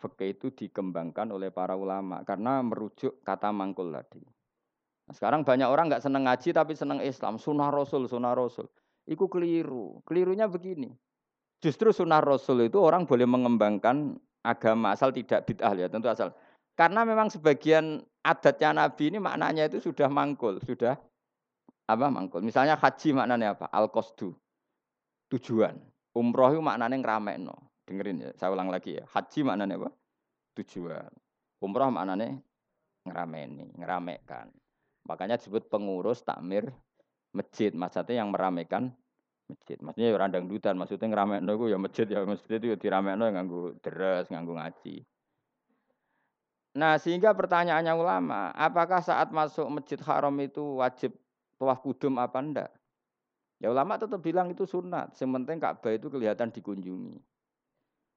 fikih 0.00 0.36
itu 0.36 0.46
dikembangkan 0.52 1.32
oleh 1.32 1.48
para 1.48 1.72
ulama 1.72 2.20
karena 2.24 2.60
merujuk 2.60 3.24
kata 3.24 3.48
mangkul 3.48 3.88
tadi. 3.92 4.20
Nah, 5.08 5.14
sekarang 5.16 5.44
banyak 5.44 5.68
orang 5.68 5.88
nggak 5.88 6.04
seneng 6.04 6.28
ngaji 6.28 6.48
tapi 6.52 6.72
seneng 6.76 7.00
Islam, 7.00 7.40
sunnah 7.40 7.72
Rasul, 7.72 8.06
sunnah 8.08 8.36
Rasul. 8.36 8.68
Iku 9.08 9.26
keliru. 9.26 9.98
Kelirunya 10.06 10.46
begini. 10.46 10.92
Justru 11.62 11.90
sunnah 11.94 12.22
Rasul 12.22 12.66
itu 12.66 12.78
orang 12.78 13.06
boleh 13.06 13.26
mengembangkan 13.26 14.18
agama 14.42 14.94
asal 14.94 15.14
tidak 15.14 15.46
bid'ah 15.46 15.72
ya, 15.74 15.86
tentu 15.86 16.10
asal. 16.10 16.34
Karena 16.74 17.06
memang 17.06 17.30
sebagian 17.30 18.02
adatnya 18.26 18.74
Nabi 18.74 19.14
ini 19.14 19.18
maknanya 19.22 19.70
itu 19.70 19.78
sudah 19.78 20.10
mangkul, 20.10 20.58
sudah 20.62 20.98
apa 21.86 22.06
mangkul. 22.08 22.42
Misalnya 22.42 22.78
haji 22.78 23.14
maknanya 23.14 23.58
apa? 23.58 23.66
Al-qasdu. 23.70 24.34
Tujuan. 25.30 25.78
Umroh 26.12 26.52
itu 26.52 26.60
maknanya 26.60 26.96
ngeramekno. 27.00 27.56
Dengerin 27.88 28.24
ya, 28.24 28.30
saya 28.36 28.52
ulang 28.52 28.68
lagi 28.68 28.98
ya. 29.00 29.04
Haji 29.10 29.40
maknanya 29.46 29.74
apa? 29.80 29.90
Tujuan. 30.60 31.12
Umroh 31.62 31.88
maknanya 31.92 32.38
ngerameni, 33.06 33.74
ngeramekan. 33.78 34.50
Makanya 35.06 35.38
disebut 35.38 35.66
pengurus 35.66 36.22
takmir 36.22 36.70
masjid. 37.34 37.74
Maksudnya 37.74 38.22
yang 38.22 38.30
meramekan 38.30 38.94
masjid. 39.52 39.76
Maksudnya 39.78 40.08
ya 40.08 40.16
randang 40.16 40.48
dutan, 40.48 40.74
maksudnya 40.80 41.06
ngeramek 41.12 41.40
itu 41.44 41.64
ya 41.68 41.78
masjid 41.78 42.06
ya 42.08 42.18
masjid 42.24 42.56
itu 42.56 42.66
ya 42.72 42.76
diramekno 42.80 43.24
ya 43.28 43.32
nganggo 43.36 43.60
deres, 43.84 44.26
nganggo 44.32 44.56
ngaji. 44.56 45.04
Nah, 46.72 46.96
sehingga 46.96 47.36
pertanyaannya 47.36 47.92
ulama, 47.92 48.48
apakah 48.56 49.04
saat 49.04 49.28
masuk 49.28 49.68
Masjid 49.68 50.00
Haram 50.08 50.32
itu 50.40 50.80
wajib 50.80 51.12
tawaf 51.60 51.84
kudum 51.84 52.16
apa 52.16 52.40
enggak? 52.40 52.72
Ya 53.60 53.68
ulama 53.68 54.00
tetap 54.00 54.24
bilang 54.24 54.48
itu 54.48 54.64
sunat. 54.64 55.12
Yang 55.20 55.30
penting 55.36 55.56
Ka'bah 55.60 55.92
itu 55.92 56.08
kelihatan 56.08 56.48
dikunjungi. 56.48 57.20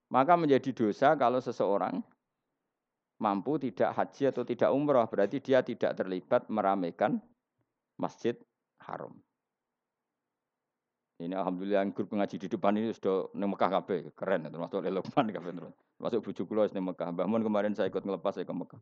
Maka 0.10 0.34
menjadi 0.40 0.72
dosa 0.72 1.14
kalau 1.20 1.44
seseorang 1.44 2.00
mampu 3.20 3.60
tidak 3.60 3.92
haji 3.94 4.32
atau 4.32 4.42
tidak 4.48 4.72
umroh. 4.72 5.06
Berarti 5.06 5.44
dia 5.44 5.60
tidak 5.62 5.94
terlibat 6.00 6.48
meramaikan 6.48 7.20
Masjid 8.00 8.34
Haram. 8.82 9.14
Ini 11.16 11.32
alhamdulillah 11.32 11.80
yang 11.80 11.96
grup 11.96 12.12
ngaji 12.12 12.36
di 12.36 12.48
depan 12.52 12.76
ini 12.76 12.92
sudah 12.92 13.32
neng 13.40 13.56
Mekah 13.56 13.72
kabeh, 13.80 14.12
keren 14.20 14.52
termasuk 14.52 14.84
Lelokman 14.84 15.32
kabeh 15.32 15.52
terus. 15.56 15.76
Termasuk 15.96 16.20
bujuk 16.28 16.44
kula 16.44 16.68
neng 16.76 16.92
Mekah. 16.92 17.08
Mbah 17.16 17.24
kemarin 17.40 17.72
saya 17.72 17.88
ikut 17.88 18.04
ngelepas 18.04 18.36
saya 18.36 18.44
ke 18.44 18.52
Mekah. 18.52 18.82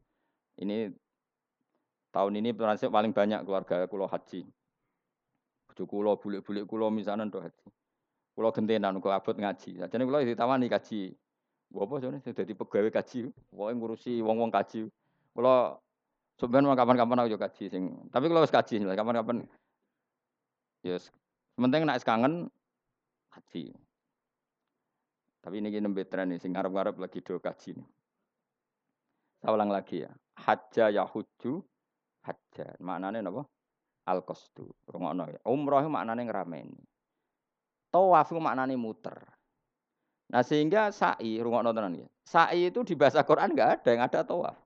Ini 0.57 0.89
tahun 2.09 2.33
ini 2.41 2.49
transit 2.57 2.89
paling 2.89 3.13
banyak 3.13 3.45
keluarga 3.45 3.85
kulo 3.85 4.09
haji. 4.09 4.49
Bujuk 5.69 5.85
kulo, 5.85 6.17
bulik-bulik 6.17 6.65
kulo 6.65 6.89
misalnya 6.89 7.29
untuk 7.29 7.45
haji. 7.45 7.69
Kulo 8.33 8.49
gentenan 8.49 8.97
kulo 8.97 9.13
abot 9.13 9.37
ngaji. 9.37 9.85
Jadi 9.85 10.01
kulo 10.01 10.17
ditawani 10.25 10.65
kaji. 10.65 11.13
Gua 11.69 11.85
apa 11.85 12.01
sebenarnya 12.01 12.33
sudah 12.33 12.45
di 12.49 12.53
pegawai 12.57 12.89
kaji. 12.89 13.19
Pokoknya 13.53 13.77
ngurusi 13.77 14.13
wong-wong 14.25 14.49
kaji. 14.49 14.89
Kulo 15.37 15.77
sebenarnya 16.41 16.73
kapan-kapan 16.73 17.17
aku 17.21 17.29
juga 17.29 17.45
kaji 17.45 17.63
sing. 17.69 17.83
Tapi 18.09 18.25
kalau 18.25 18.41
kaji, 18.41 18.73
kapan-kapan 18.81 19.45
Yes, 20.83 21.07
Sementing 21.53 21.85
nak 21.85 22.01
kangen 22.01 22.49
haji. 23.29 23.73
Tapi 25.43 25.55
ini 25.59 25.69
gini 25.69 25.91
tren 26.07 26.31
nih, 26.31 26.39
sing 26.39 26.55
ngarep-ngarep 26.55 26.95
lagi 26.97 27.19
do 27.19 27.37
kaji 27.37 27.77
nih. 27.77 27.87
Saya 29.43 29.51
ulang 29.59 29.69
lagi 29.69 30.07
ya. 30.07 30.11
Hajja 30.39 30.87
yahuju 30.87 31.59
hajja. 32.23 32.79
Maknanya 32.79 33.27
apa? 33.27 33.43
Al 34.07 34.23
qasdu. 34.23 34.71
Rungokno 34.87 35.27
ya. 35.27 35.39
Umroh 35.43 35.83
maknanya 35.91 36.23
ngerameni. 36.23 36.79
Tawaf 37.91 38.31
maknanya 38.31 38.79
muter. 38.79 39.19
Nah 40.31 40.41
sehingga 40.41 40.89
sa'i, 40.95 41.43
rungokno 41.43 41.75
tenan 41.75 41.99
ya. 41.99 42.07
Sa'i 42.23 42.71
itu 42.71 42.81
di 42.87 42.95
bahasa 42.95 43.21
Quran 43.27 43.51
enggak 43.51 43.83
ada 43.83 43.89
yang 43.91 44.01
ada 44.07 44.19
tawaf. 44.23 44.57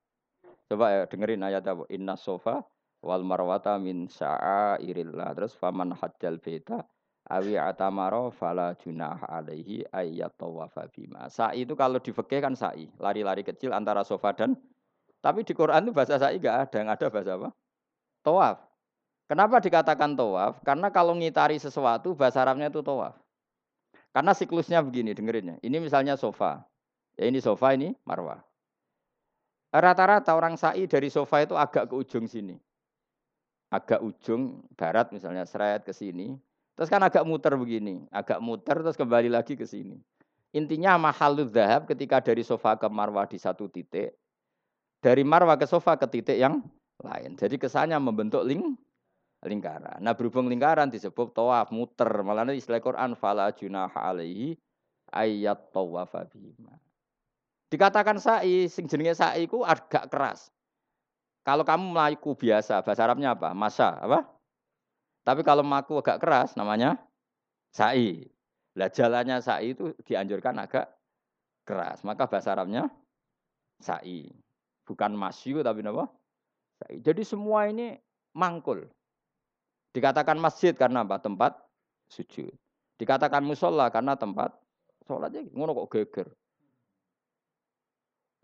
Coba 0.69 0.85
ya 0.93 1.01
dengerin 1.09 1.41
ayat 1.41 1.65
apa? 1.65 1.89
Inna 1.89 2.13
sofa 2.13 2.61
wal 3.01 3.21
marwata 3.21 3.77
min 3.77 4.09
sya'airillah 4.09 5.37
terus 5.37 5.53
faman 5.53 5.93
hajjal 5.93 6.41
beta 6.41 6.85
awi 7.27 7.59
atamaro 7.59 8.31
fala 8.31 8.73
junah 8.79 9.19
alaihi 9.27 9.83
ayat 9.91 10.33
tawafa 10.39 10.87
bima. 10.89 11.27
Sa'i 11.27 11.67
itu 11.67 11.75
kalau 11.75 11.99
di 11.99 12.11
kan 12.15 12.55
sa'i. 12.55 12.87
Lari-lari 12.97 13.43
kecil 13.43 13.75
antara 13.75 14.01
sofa 14.07 14.31
dan 14.33 14.55
tapi 15.19 15.43
di 15.43 15.51
Quran 15.51 15.87
itu 15.87 15.91
bahasa 15.91 16.15
sa'i 16.17 16.39
enggak 16.39 16.71
ada. 16.71 16.77
Yang 16.79 16.89
ada 16.95 17.05
bahasa 17.11 17.31
apa? 17.35 17.49
Tawaf. 18.23 18.57
Kenapa 19.27 19.59
dikatakan 19.59 20.15
tawaf? 20.15 20.63
Karena 20.63 20.87
kalau 20.87 21.11
ngitari 21.19 21.59
sesuatu 21.59 22.15
bahasa 22.15 22.47
Arabnya 22.47 22.71
itu 22.71 22.79
tawaf. 22.79 23.19
Karena 24.15 24.31
siklusnya 24.31 24.79
begini 24.81 25.13
dengerin 25.13 25.51
ya 25.53 25.55
ini 25.61 25.77
misalnya 25.83 26.15
sofa. 26.15 26.63
Ya 27.19 27.27
ini 27.27 27.43
sofa 27.43 27.75
ini 27.75 27.91
marwah. 28.07 28.39
Rata-rata 29.67 30.31
orang 30.31 30.55
sa'i 30.55 30.87
dari 30.87 31.11
sofa 31.11 31.43
itu 31.43 31.53
agak 31.59 31.91
ke 31.91 31.95
ujung 31.99 32.23
sini 32.23 32.55
agak 33.67 33.99
ujung 33.99 34.63
barat 34.79 35.11
misalnya 35.11 35.43
seret 35.43 35.83
ke 35.83 35.91
sini, 35.91 36.35
terus 36.73 36.87
kan 36.87 37.03
agak 37.03 37.27
muter 37.27 37.55
begini, 37.59 38.07
agak 38.11 38.39
muter 38.39 38.79
terus 38.79 38.95
kembali 38.95 39.27
lagi 39.27 39.59
ke 39.59 39.67
sini. 39.67 39.99
Intinya 40.55 40.95
mahalud 40.95 41.51
zahab 41.51 41.85
ketika 41.85 42.23
dari 42.23 42.41
sofa 42.41 42.79
ke 42.79 42.87
marwah 42.87 43.27
di 43.27 43.35
satu 43.35 43.67
titik, 43.67 44.15
dari 45.03 45.21
marwah 45.27 45.59
ke 45.59 45.67
sofa 45.67 45.99
ke 45.99 46.07
titik 46.07 46.39
yang 46.39 46.63
lain. 47.03 47.35
Jadi 47.35 47.59
kesannya 47.59 47.99
membentuk 47.99 48.41
ling 48.47 48.73
lingkaran. 49.45 50.01
Nah 50.01 50.17
berhubung 50.17 50.49
lingkaran 50.49 50.89
disebut 50.89 51.35
tawaf 51.35 51.69
muter. 51.69 52.09
Malah 52.25 52.49
istilah 52.55 52.81
Quran 52.81 53.13
fala 53.13 53.53
junaha 53.53 54.09
alaihi 54.09 54.57
ayat 55.13 55.69
tawafa 55.69 56.25
bima. 56.31 56.73
Dikatakan 57.67 58.17
sa'i, 58.17 58.71
sing 58.71 58.87
jenenge 58.87 59.19
sa'i 59.19 59.43
ku 59.45 59.61
agak 59.61 60.07
keras. 60.07 60.55
Kalau 61.47 61.63
kamu 61.63 61.95
melaku 61.95 62.35
biasa, 62.35 62.83
bahasa 62.83 63.07
Arabnya 63.07 63.31
apa? 63.31 63.55
Masa, 63.55 63.95
apa? 63.95 64.27
Tapi 65.23 65.47
kalau 65.47 65.63
maku 65.63 65.95
agak 66.03 66.19
keras, 66.19 66.59
namanya 66.59 66.99
sa'i. 67.71 68.27
Lah 68.75 68.91
jalannya 68.91 69.39
sa'i 69.39 69.71
itu 69.71 69.95
dianjurkan 70.03 70.59
agak 70.59 70.91
keras. 71.63 72.03
Maka 72.03 72.27
bahasa 72.27 72.51
Arabnya 72.51 72.91
sa'i. 73.79 74.27
Bukan 74.83 75.15
masyu 75.15 75.63
tapi 75.63 75.87
apa? 75.87 76.11
Sa'i. 76.83 76.99
Jadi 76.99 77.23
semua 77.23 77.71
ini 77.71 77.95
mangkul. 78.35 78.83
Dikatakan 79.95 80.35
masjid 80.35 80.75
karena 80.75 81.07
apa? 81.07 81.15
Tempat 81.23 81.55
sujud. 82.11 82.51
Dikatakan 82.99 83.47
musola 83.47 83.87
karena 83.87 84.19
tempat 84.19 84.51
sholatnya 85.07 85.47
ngono 85.55 85.71
kok 85.85 85.95
geger. 85.95 86.27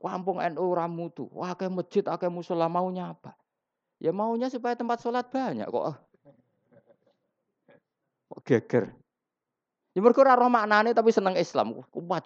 Kampung 0.04 0.44
NU 0.44 0.68
ramu 0.76 1.08
tuh, 1.16 1.32
wah 1.32 1.56
kayak 1.56 1.72
masjid, 1.72 2.04
kayak 2.04 2.28
musola 2.28 2.68
maunya 2.68 3.16
apa? 3.16 3.40
Ya 4.04 4.12
maunya 4.12 4.52
supaya 4.52 4.76
tempat 4.76 5.00
sholat 5.00 5.32
banyak 5.32 5.64
kok. 5.64 5.96
Kok 8.28 8.42
geger. 8.44 8.92
Ya 9.96 10.04
mereka 10.04 10.28
ora 10.28 10.36
roh 10.36 10.52
maknane 10.52 10.92
tapi 10.92 11.16
seneng 11.16 11.40
Islam. 11.40 11.80
Coba. 11.88 12.20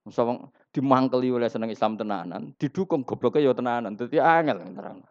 Musa 0.00 0.24
dimangkeli 0.72 1.28
oleh 1.28 1.52
seneng 1.52 1.68
Islam 1.68 2.00
tenanan, 2.00 2.56
didukung 2.56 3.04
gobloknya 3.04 3.44
ya 3.44 3.52
tenanan. 3.52 4.00
Dadi 4.00 4.16
angel 4.16 4.64
terang. 4.72 5.04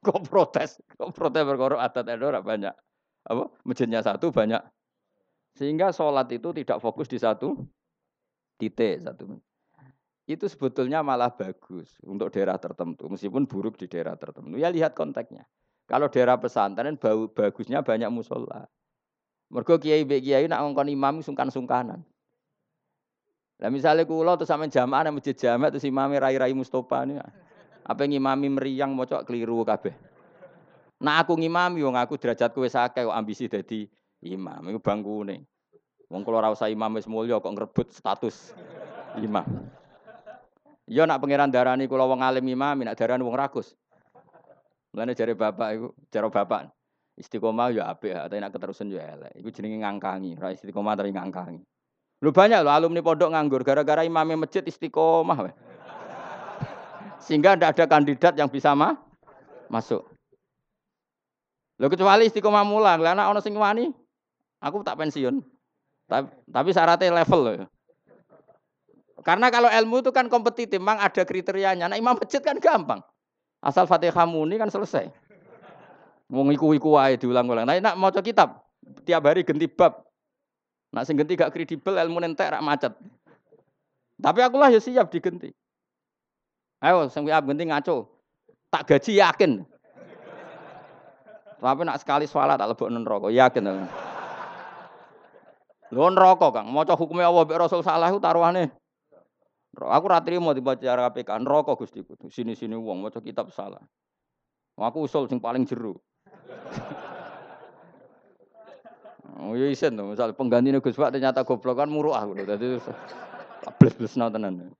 Kok 0.00 0.24
protes? 0.24 0.80
Kok 0.96 1.12
protes 1.12 1.44
berkoro 1.44 1.76
adat 1.76 2.08
NU 2.08 2.32
banyak. 2.40 2.72
Apa? 3.28 3.52
Masjidnya 3.68 4.00
satu 4.00 4.32
banyak. 4.32 4.64
Sehingga 5.60 5.92
sholat 5.92 6.32
itu 6.32 6.56
tidak 6.56 6.80
fokus 6.80 7.04
di 7.04 7.20
satu 7.20 7.52
titik 8.56 9.04
satu 9.04 9.38
itu 10.28 10.44
sebetulnya 10.44 11.00
malah 11.00 11.32
bagus 11.32 11.96
untuk 12.04 12.28
daerah 12.28 12.60
tertentu, 12.60 13.08
meskipun 13.08 13.48
buruk 13.48 13.80
di 13.80 13.88
daerah 13.88 14.12
tertentu. 14.12 14.60
Ya 14.60 14.68
lihat 14.68 14.92
konteksnya. 14.92 15.48
Kalau 15.88 16.12
daerah 16.12 16.36
pesantren 16.36 17.00
bau 17.00 17.32
bagusnya 17.32 17.80
banyak 17.80 18.12
musola. 18.12 18.68
Mergo 19.48 19.80
kiai 19.80 20.04
be 20.04 20.20
kiai 20.20 20.44
nak 20.44 20.60
ngongkon 20.60 20.92
imam 20.92 21.24
sungkan-sungkanan. 21.24 22.04
Lah 23.58 23.70
misalnya 23.72 24.04
kulo 24.04 24.36
tuh 24.36 24.44
sama 24.44 24.68
jamaah 24.68 25.08
nang 25.08 25.16
masjid 25.16 25.32
jamaah 25.32 25.72
terus 25.72 25.88
imame 25.88 26.20
rai-rai 26.20 26.52
Mustofa 26.52 27.08
ini. 27.08 27.16
Apa 27.88 28.04
ngimami 28.04 28.52
meriang 28.52 28.92
cok 28.92 29.24
keliru 29.24 29.64
kabeh. 29.64 29.96
Nah 31.00 31.24
aku 31.24 31.40
ngimami 31.40 31.80
wong 31.80 31.96
aku 31.96 32.20
derajatku 32.20 32.60
wis 32.60 32.76
akeh 32.76 33.08
ambisi 33.08 33.48
dadi 33.48 33.88
imam. 34.20 34.60
Iku 34.68 34.78
bangkune. 34.84 35.48
Wong 36.12 36.20
kula 36.20 36.44
ora 36.44 36.52
usah 36.52 36.68
imam 36.68 37.00
wis 37.00 37.08
mulya 37.08 37.40
kok 37.40 37.48
ngrebut 37.48 37.96
status 37.96 38.52
imam. 39.16 39.48
Iya 40.88 41.04
nak 41.04 41.20
pangeran 41.20 41.52
darani 41.52 41.84
kula 41.84 42.08
wong 42.08 42.24
alim 42.24 42.48
imam, 42.48 42.80
nak 42.80 42.96
darani 42.96 43.20
wong 43.20 43.36
rakus. 43.36 43.76
Mulane 44.96 45.12
jare 45.12 45.36
bapak 45.36 45.68
iku, 45.76 45.86
cara 46.08 46.32
bapak 46.32 46.72
istiqomah 47.20 47.68
ya 47.76 47.92
apik, 47.92 48.16
tapi 48.16 48.40
nak 48.40 48.56
keterusan 48.56 48.88
ya 48.88 49.04
elek. 49.04 49.36
Iku 49.36 49.52
jenenge 49.52 49.84
ngangkangi, 49.84 50.40
ra 50.40 50.48
istiqomah 50.56 50.96
tapi 50.96 51.12
ngangkangi. 51.12 51.60
Lu 52.24 52.32
banyak 52.32 52.64
lo 52.64 52.72
alumni 52.72 53.04
pondok 53.04 53.30
nganggur 53.36 53.62
gara-gara 53.68 54.00
imamnya 54.00 54.48
masjid 54.48 54.64
istiqomah. 54.64 55.52
Sehingga 57.20 57.52
tidak 57.52 57.76
ada 57.76 57.84
kandidat 57.84 58.32
yang 58.40 58.48
bisa 58.48 58.72
ma 58.72 58.96
masuk. 59.68 60.08
Lo 61.76 61.92
kecuali 61.92 62.32
istiqomah 62.32 62.64
mulang, 62.64 63.04
lah 63.04 63.12
anak 63.12 63.28
ono 63.28 63.40
sing 63.44 63.52
wani, 63.54 63.92
aku 64.64 64.80
tak 64.80 64.96
pensiun. 64.96 65.44
Tapi, 66.08 66.32
tapi 66.48 66.68
syaratnya 66.72 67.12
level 67.12 67.40
loh. 67.44 67.68
Karena 69.28 69.52
kalau 69.52 69.68
ilmu 69.68 70.00
itu 70.00 70.08
kan 70.08 70.24
kompetitif, 70.32 70.80
memang 70.80 71.04
ada 71.04 71.20
kriterianya. 71.20 71.84
Nah 71.84 72.00
imam 72.00 72.16
masjid 72.16 72.40
kan 72.40 72.56
gampang. 72.56 73.04
Asal 73.60 73.84
Fatihah 73.84 74.24
muni 74.24 74.56
kan 74.56 74.72
selesai. 74.72 75.12
Mau 76.32 76.48
ngiku-iku 76.48 76.96
wae 76.96 77.20
diulang-ulang. 77.20 77.68
Nah 77.68 77.76
nak 77.76 78.00
mau 78.00 78.08
kitab, 78.08 78.64
tiap 79.04 79.28
hari 79.28 79.44
ganti 79.44 79.68
bab. 79.68 80.00
Nak 80.96 81.04
sing 81.04 81.20
ganti 81.20 81.36
gak 81.36 81.52
kredibel 81.52 82.00
ilmu 82.00 82.24
nentek 82.24 82.56
rak 82.56 82.64
macet. 82.64 82.96
Tapi 84.16 84.40
aku 84.40 84.56
lah 84.56 84.72
ya 84.72 84.80
siap 84.80 85.12
digenti. 85.12 85.52
Ayo 86.80 87.12
sing 87.12 87.28
ab 87.28 87.44
ganti 87.44 87.68
ngaco. 87.68 88.08
Tak 88.72 88.88
gaji 88.88 89.20
yakin. 89.20 89.60
Tapi 91.60 91.80
nak 91.84 92.00
sekali 92.00 92.24
sholat 92.24 92.56
tak 92.56 92.72
lebok 92.72 92.88
neraka, 92.88 93.28
yakin. 93.28 93.84
Lho 95.92 96.06
neraka, 96.12 96.48
Kang. 96.48 96.72
Maca 96.72 96.96
hukume 96.96 97.20
Allah 97.20 97.44
mbek 97.44 97.60
Rasul 97.60 97.84
salah 97.84 98.08
ku 98.08 98.22
taruhane. 98.22 98.77
Aku 99.76 100.06
ra 100.08 100.24
trimo 100.24 100.56
dibaca 100.56 100.80
KPK 100.80 101.44
neraka 101.44 101.76
Gusti 101.76 102.00
ku. 102.00 102.16
Sini-sini 102.32 102.74
wong 102.74 103.04
maca 103.04 103.20
kitab 103.20 103.52
salah. 103.52 103.82
Aku 104.78 105.04
usul 105.04 105.28
sing 105.28 105.42
paling 105.42 105.68
jeru. 105.68 105.98
Oh 109.38 109.54
iya 109.54 109.70
isen 109.70 109.94
tuh, 109.94 110.02
misal 110.10 110.34
pengganti 110.34 110.74
Gus 110.82 110.98
Pak 110.98 111.14
ternyata 111.14 111.46
goblok 111.46 111.78
kan 111.78 111.86
muruh 111.86 112.10
aku, 112.10 112.42
jadi 112.42 112.82
bles-bles 113.78 114.18
tenan. 114.18 114.74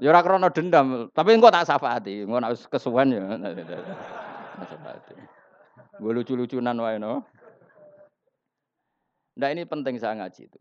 Ya 0.00 0.12
ora 0.12 0.24
krana 0.24 0.48
dendam, 0.48 1.12
tapi 1.12 1.36
engko 1.36 1.52
tak 1.52 1.68
syafaati, 1.68 2.24
engko 2.24 2.40
nek 2.40 2.56
kesuwen 2.72 3.12
ya. 3.12 3.20
Gue 6.00 6.12
lucu-lucunan 6.12 6.76
wae 6.80 6.96
no. 6.96 7.24
Nah 9.36 9.48
ini 9.52 9.68
penting 9.68 10.00
saya 10.00 10.16
ngaji 10.20 10.48
itu. 10.48 10.60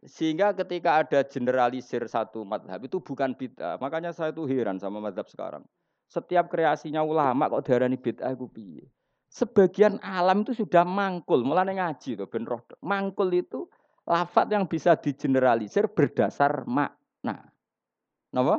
Sehingga 0.00 0.56
ketika 0.56 1.04
ada 1.04 1.20
generalisir 1.24 2.00
satu 2.08 2.40
madhab 2.40 2.80
itu 2.80 3.00
bukan 3.00 3.36
bid'ah. 3.36 3.76
Makanya 3.76 4.16
saya 4.16 4.32
tuh 4.32 4.48
heran 4.48 4.80
sama 4.80 4.96
madhab 4.96 5.28
sekarang. 5.28 5.60
Setiap 6.08 6.48
kreasinya 6.48 7.04
ulama 7.04 7.52
kok 7.52 7.68
darani 7.68 8.00
bid'ah 8.00 8.32
itu 8.32 8.48
piye. 8.48 8.84
Sebagian 9.30 10.02
alam 10.02 10.42
itu 10.42 10.56
sudah 10.56 10.82
mangkul, 10.82 11.46
mulai 11.46 11.70
ngaji 11.70 12.18
tuh 12.18 12.26
ben 12.26 12.42
roh. 12.48 12.64
Mangkul 12.82 13.30
itu 13.30 13.70
lafat 14.08 14.50
yang 14.50 14.66
bisa 14.66 14.98
digeneralisir 14.98 15.86
berdasar 15.86 16.66
makna. 16.66 17.46
Napa? 18.34 18.58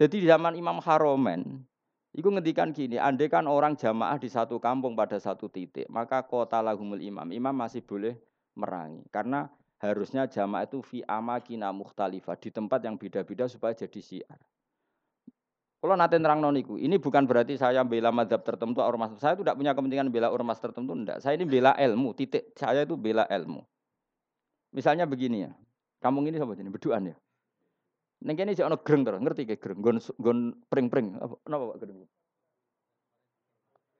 Jadi 0.00 0.24
di 0.24 0.26
zaman 0.26 0.58
Imam 0.58 0.82
Haromen, 0.82 1.62
Iku 2.12 2.28
ngendikan 2.28 2.76
gini, 2.76 3.00
andai 3.00 3.32
kan 3.32 3.48
orang 3.48 3.72
jamaah 3.72 4.20
di 4.20 4.28
satu 4.28 4.60
kampung 4.60 4.92
pada 4.92 5.16
satu 5.16 5.48
titik, 5.48 5.88
maka 5.88 6.20
kota 6.28 6.60
lahumul 6.60 7.00
imam. 7.00 7.24
Imam 7.32 7.56
masih 7.56 7.80
boleh 7.80 8.20
merangi. 8.52 9.00
Karena 9.08 9.48
harusnya 9.82 10.30
jamaah 10.30 10.62
itu 10.62 10.78
fi 10.80 11.02
amakina 11.02 11.74
mukhtalifah. 11.74 12.38
Di 12.38 12.54
tempat 12.54 12.86
yang 12.86 12.94
beda-beda 12.94 13.50
supaya 13.50 13.74
jadi 13.74 13.98
syiar. 13.98 14.38
Kalau 15.82 15.98
nanti 15.98 16.14
nerang 16.14 16.38
noniku, 16.38 16.78
ini 16.78 16.94
bukan 16.94 17.26
berarti 17.26 17.58
saya 17.58 17.82
bela 17.82 18.14
madhab 18.14 18.38
tertentu 18.46 18.78
ormas. 18.78 19.18
Saya 19.18 19.34
itu 19.34 19.42
tidak 19.42 19.58
punya 19.58 19.74
kepentingan 19.74 20.14
bela 20.14 20.30
ormas 20.30 20.62
tertentu, 20.62 20.94
enggak. 20.94 21.18
Saya 21.18 21.34
ini 21.34 21.42
bela 21.42 21.74
ilmu, 21.74 22.14
titik. 22.14 22.54
Saya 22.54 22.86
itu 22.86 22.94
bela 22.94 23.26
ilmu. 23.26 23.66
Misalnya 24.70 25.10
begini 25.10 25.42
ya, 25.42 25.50
kampung 25.98 26.30
ini 26.30 26.38
sama 26.38 26.54
ini, 26.54 26.70
berduaan 26.70 27.10
ya. 27.10 27.16
Neng 28.22 28.38
kene 28.38 28.54
sik 28.54 28.62
ana 28.62 28.78
greng 28.78 29.02
terus, 29.02 29.18
ngerti 29.18 29.42
ke 29.42 29.58
greng, 29.58 29.82
gon 29.82 29.98
gon 30.22 30.54
pring-pring. 30.70 31.18
Apa 31.18 31.34
napa 31.50 31.74
Pak 31.74 31.78
greng? 31.82 32.06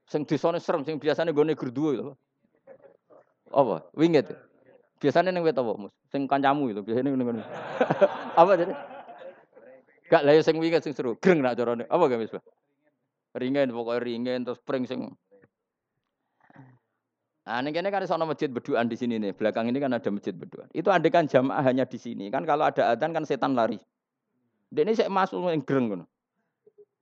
Sing 0.07 0.23
desane 0.23 0.63
serem, 0.63 0.87
sing 0.87 1.03
biasane 1.03 1.35
gone 1.35 1.59
gerduwe 1.59 1.99
lho. 1.99 2.15
Apa? 3.51 3.91
Winget. 3.99 4.31
Biasanya 5.03 5.35
neng 5.35 5.43
wet 5.43 5.59
apa, 5.59 5.75
Mus? 5.75 5.91
Sing 6.15 6.31
kancamu 6.31 6.71
itu, 6.71 6.81
biasanya 6.87 7.11
neng 7.11 7.27
ngono. 7.27 7.43
apa 8.41 8.51
jadi? 8.55 8.73
Gak 10.07 10.23
lah 10.23 10.33
ya 10.37 10.43
sing 10.47 10.63
winget 10.63 10.87
sing 10.87 10.95
seru. 10.95 11.19
Greng 11.19 11.43
nak 11.43 11.59
carane. 11.59 11.91
Apa 11.91 12.07
gak 12.07 12.31
Pak? 12.31 12.45
Ringen 13.33 13.73
pokoknya 13.73 14.01
ringen 14.05 14.41
terus 14.45 14.61
pring 14.61 14.85
sing 14.85 15.09
Nah, 17.43 17.59
ini 17.59 17.75
kan 17.75 17.91
ada 17.91 18.07
sono 18.07 18.23
masjid 18.23 18.47
berduaan 18.47 18.87
di 18.87 18.95
sini 18.95 19.19
nih. 19.19 19.35
Belakang 19.35 19.67
ini 19.67 19.83
kan 19.83 19.91
ada 19.91 20.07
masjid 20.15 20.31
berduaan. 20.31 20.71
Itu 20.71 20.95
ada 20.95 21.03
kan 21.11 21.27
jamaah 21.27 21.67
hanya 21.67 21.83
di 21.83 21.99
sini. 21.99 22.31
Kan 22.31 22.47
kalau 22.47 22.71
ada 22.71 22.95
adzan 22.95 23.11
kan 23.11 23.27
setan 23.27 23.59
lari. 23.59 23.83
Dene 24.71 24.95
sik 24.95 25.11
masuk 25.11 25.43
ning 25.51 25.67
greng 25.67 25.91
ngono. 25.91 26.07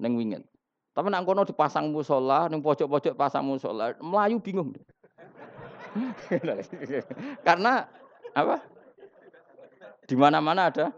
Ning 0.00 0.16
wingit. 0.16 0.40
Tapi 0.96 1.12
nak 1.12 1.28
kono 1.28 1.44
dipasang 1.44 1.92
musola, 1.92 2.48
ning 2.48 2.64
pojok-pojok 2.64 3.14
pasang 3.20 3.44
musola, 3.44 3.92
melayu 4.00 4.40
bingung. 4.40 4.72
Karena 7.46 7.86
apa? 8.34 8.56
Di 10.06 10.14
mana-mana 10.18 10.70
ada 10.70 10.90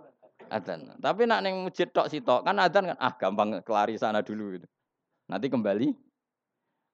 adzan. 0.52 0.92
Tapi 1.00 1.24
nak 1.24 1.40
neng 1.44 1.64
masjid 1.64 1.88
tok 1.88 2.12
sitok 2.12 2.44
kan 2.44 2.56
adzan 2.60 2.92
kan 2.92 2.98
ah 3.00 3.12
gampang 3.16 3.64
kelari 3.64 3.96
sana 3.96 4.20
dulu 4.20 4.60
gitu. 4.60 4.68
Nanti 5.28 5.48
kembali. 5.48 5.96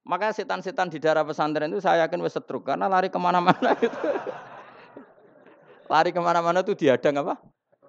Maka 0.08 0.32
setan-setan 0.32 0.88
di 0.88 1.02
daerah 1.02 1.26
pesantren 1.26 1.68
itu 1.68 1.84
saya 1.84 2.06
yakin 2.06 2.22
wes 2.24 2.32
setruk 2.32 2.64
karena 2.64 2.88
lari 2.88 3.12
ke 3.12 3.18
mana-mana 3.20 3.76
itu. 3.84 4.08
lari 5.90 6.10
ke 6.14 6.20
mana-mana 6.22 6.64
tuh 6.64 6.78
diadang 6.78 7.20
apa? 7.20 7.36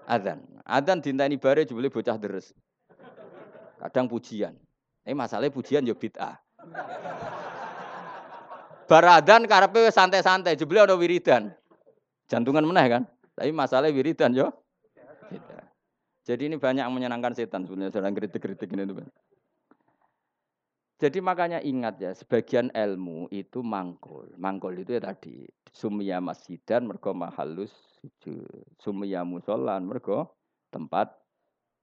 Adzan. 0.09 0.43
Adzan 0.65 0.99
dinteni 0.99 1.39
bare 1.39 1.63
jebule 1.63 1.87
bocah 1.87 2.17
deres. 2.19 2.51
Kadang 3.79 4.11
pujian. 4.11 4.57
Eh 5.07 5.15
masalahnya 5.15 5.55
pujian 5.55 5.87
yo 5.87 5.95
bid'ah. 5.95 6.35
Baradan 8.89 9.45
karepe 9.45 9.85
wis 9.85 9.93
santai-santai, 9.93 10.57
jebule 10.57 10.81
ana 10.81 10.97
wiridan. 10.97 11.53
Jantungan 12.25 12.65
meneh 12.65 12.85
kan. 12.89 13.03
Tapi 13.37 13.53
masalahnya 13.53 13.93
wiridan 13.93 14.33
yo. 14.33 14.49
Jadi 16.25 16.49
ini 16.49 16.57
banyak 16.57 16.85
yang 16.85 16.93
menyenangkan 16.93 17.33
setan 17.33 17.65
sebenarnya 17.65 17.93
sedang 17.93 18.13
kritik-kritik 18.13 18.69
ini 18.73 18.85
tuh. 18.85 19.01
Jadi 20.99 21.23
makanya 21.23 21.63
ingat 21.63 21.95
ya, 21.97 22.11
sebagian 22.11 22.69
ilmu 22.75 23.31
itu 23.31 23.63
mangkul. 23.63 24.29
Mangkul 24.35 24.77
itu 24.77 24.99
ya 24.99 25.01
tadi 25.01 25.47
sumia 25.71 26.19
masjidan 26.19 26.85
mergo 26.85 27.15
mahalus 27.15 27.71
sujud. 27.97 28.45
Sumia 28.77 29.25
musolan 29.25 29.89
mergo 29.89 30.37
tempat 30.69 31.13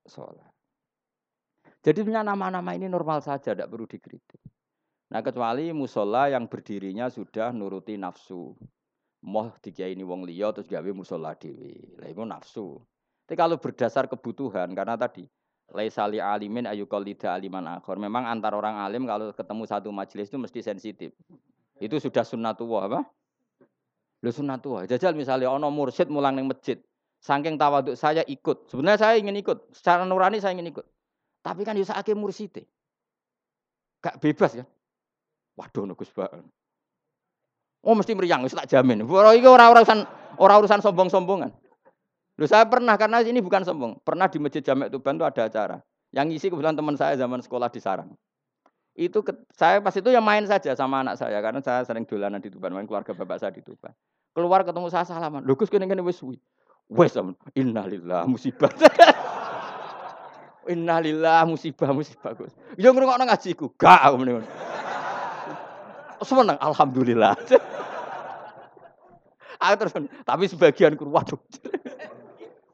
sholat. 0.07 0.52
Jadi 1.82 2.02
sebenarnya 2.02 2.34
nama-nama 2.34 2.70
ini 2.74 2.90
normal 2.90 3.22
saja, 3.22 3.54
tidak 3.54 3.70
perlu 3.70 3.86
dikritik. 3.86 4.42
Nah 5.07 5.22
kecuali 5.22 5.70
musola 5.70 6.26
yang 6.26 6.50
berdirinya 6.50 7.07
sudah 7.07 7.54
nuruti 7.54 7.94
nafsu. 7.94 8.59
Moh 9.26 9.50
tiga 9.62 9.86
ini 9.86 10.02
wong 10.02 10.26
liya 10.26 10.50
terus 10.54 10.66
gawe 10.66 10.90
musola 10.90 11.34
dewi. 11.38 11.98
Lah 11.98 12.11
itu 12.11 12.22
nafsu. 12.26 12.78
Tapi 13.26 13.34
kalau 13.38 13.59
berdasar 13.59 14.07
kebutuhan 14.07 14.70
karena 14.74 14.94
tadi 14.94 15.26
laisali 15.74 16.22
alimin 16.22 16.66
ayu 16.66 16.86
qalida 16.86 17.34
aliman 17.34 17.66
akhor. 17.78 17.98
Memang 17.98 18.26
antar 18.26 18.54
orang 18.54 18.78
alim 18.78 19.07
kalau 19.07 19.30
ketemu 19.34 19.62
satu 19.66 19.88
majelis 19.90 20.30
itu 20.30 20.38
mesti 20.38 20.61
sensitif. 20.62 21.11
Itu 21.78 21.98
sudah 21.98 22.22
sunnatullah 22.22 22.82
apa? 22.90 23.00
Lu 24.22 24.30
sunnatullah. 24.30 24.86
Jajal 24.86 25.14
misalnya 25.14 25.50
ono 25.50 25.70
mursyid 25.70 26.11
mulang 26.11 26.38
ning 26.38 26.46
masjid. 26.50 26.78
Saking 27.18 27.59
tawaduk 27.59 27.98
saya 27.98 28.22
ikut. 28.26 28.70
Sebenarnya 28.70 28.98
saya 29.11 29.14
ingin 29.18 29.34
ikut. 29.38 29.74
Secara 29.74 30.07
nurani 30.07 30.38
saya 30.38 30.54
ingin 30.54 30.70
ikut. 30.70 30.86
Tapi 31.42 31.62
kan 31.66 31.78
ya 31.78 31.86
sakit 31.86 32.14
mursite. 32.14 32.66
Gak 34.02 34.22
bebas 34.22 34.62
kan. 34.62 34.66
Waduh 35.57 35.88
nugus 35.88 36.12
banget. 36.12 36.44
Oh 37.86 37.94
mesti 37.94 38.12
meriang, 38.12 38.42
tak 38.50 38.66
jamin. 38.66 39.07
Bro, 39.07 39.30
ini 39.32 39.46
orang 39.46 39.70
urusan 39.72 39.98
orang 40.42 40.57
urusan 40.59 40.82
sombong-sombongan. 40.82 41.54
Lu 42.36 42.44
saya 42.44 42.68
pernah 42.68 43.00
karena 43.00 43.24
ini 43.24 43.40
bukan 43.40 43.64
sombong. 43.64 43.96
Pernah 44.04 44.28
di 44.28 44.36
masjid 44.36 44.61
Jamek 44.61 44.92
Tuban 44.92 45.16
itu 45.16 45.24
ada 45.24 45.48
acara. 45.48 45.76
Yang 46.12 46.26
isi 46.36 46.46
kebetulan 46.52 46.76
teman 46.76 46.92
saya 46.98 47.16
zaman 47.16 47.40
sekolah 47.40 47.72
di 47.72 47.80
Sarang. 47.80 48.12
Itu 48.96 49.24
ke, 49.24 49.32
saya 49.52 49.80
pas 49.80 49.92
itu 49.96 50.09
yang 50.09 50.24
main 50.24 50.44
saja 50.48 50.72
sama 50.76 51.04
anak 51.04 51.20
saya 51.20 51.36
karena 51.40 51.61
saya 51.61 51.84
sering 51.84 52.04
dolanan 52.09 52.40
di 52.40 52.48
Tuban, 52.48 52.72
main 52.72 52.88
keluarga 52.88 53.12
bapak 53.16 53.40
saya 53.40 53.52
di 53.52 53.64
Tuban. 53.64 53.92
Keluar 54.36 54.64
ketemu 54.68 54.88
saya 54.92 55.04
salaman. 55.09 55.44
Lho 55.48 55.57
Gus 55.57 55.72
kene 55.72 55.88
kene 55.88 56.04
wis 56.04 56.20
suwi. 56.20 56.36
Wes 56.92 57.16
innalillah 57.57 58.28
musibah. 58.28 58.68
innalillah 60.72 61.44
musibah 61.48 61.92
musibah 61.92 62.36
Gus. 62.36 62.52
Ya 62.76 62.92
ngrungokno 62.92 63.24
ngajiku. 63.24 63.72
Gak 63.80 64.00
aku. 64.12 64.16
Seneng 66.24 66.58
alhamdulillah. 66.60 67.36
aku 69.62 69.74
terus 69.80 69.92
tapi 70.24 70.44
sebagian 70.48 70.96
kur 70.96 71.12
waduh. 71.12 71.40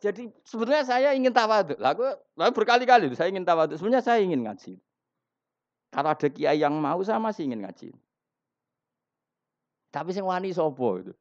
Jadi 0.03 0.35
sebenarnya 0.43 0.83
saya 0.83 1.09
ingin 1.15 1.31
tawaduk. 1.31 1.79
Lalu, 1.79 2.11
lalu 2.35 2.51
berkali-kali 2.51 3.07
saya 3.15 3.31
ingin 3.31 3.47
tawaduk. 3.47 3.79
Sebenarnya 3.79 4.03
saya 4.03 4.19
ingin 4.19 4.43
ngaji. 4.43 4.75
Kalau 5.95 6.11
ada 6.11 6.27
kiai 6.27 6.59
yang 6.59 6.75
mau 6.75 6.99
saya 7.07 7.23
masih 7.23 7.47
ingin 7.47 7.63
ngaji. 7.63 7.95
Tapi 9.93 10.11
sing 10.11 10.27
wani 10.27 10.51
sopo 10.51 10.99
itu. 10.99 11.15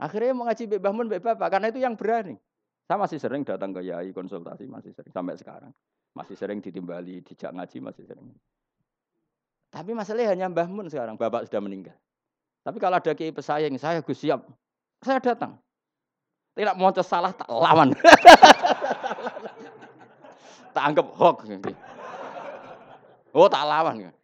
Akhirnya 0.00 0.34
mau 0.34 0.50
ngaji 0.50 0.66
Mbak 0.66 0.80
Bahmun, 0.82 1.06
Bapak, 1.06 1.48
karena 1.54 1.70
itu 1.70 1.78
yang 1.78 1.94
berani. 1.94 2.34
Saya 2.84 2.98
masih 2.98 3.18
sering 3.22 3.46
datang 3.46 3.70
ke 3.70 3.86
Yai 3.86 4.10
konsultasi, 4.10 4.66
masih 4.66 4.90
sering 4.90 5.12
sampai 5.14 5.38
sekarang. 5.38 5.72
Masih 6.16 6.34
sering 6.34 6.58
ditimbali, 6.58 7.22
dijak 7.22 7.54
ngaji 7.54 7.78
masih 7.78 8.04
sering. 8.04 8.26
Tapi 9.74 9.90
masalahnya 9.90 10.30
hanya 10.30 10.46
Mbah 10.46 10.70
Mun 10.70 10.86
sekarang, 10.86 11.18
bapak 11.18 11.50
sudah 11.50 11.58
meninggal. 11.58 11.98
Tapi 12.62 12.78
kalau 12.78 13.02
ada 13.02 13.10
kiai 13.10 13.34
pesaing, 13.34 13.74
saya 13.74 13.98
gus 13.98 14.22
siap, 14.22 14.46
saya 15.02 15.18
datang. 15.18 15.58
Tidak 16.54 16.78
mau 16.78 16.94
salah 17.02 17.34
tak 17.34 17.50
lawan. 17.50 17.90
tak 20.74 20.84
anggap 20.86 21.06
hoax. 21.18 21.50
Oh 23.34 23.50
tak 23.50 23.66
lawan. 23.66 24.14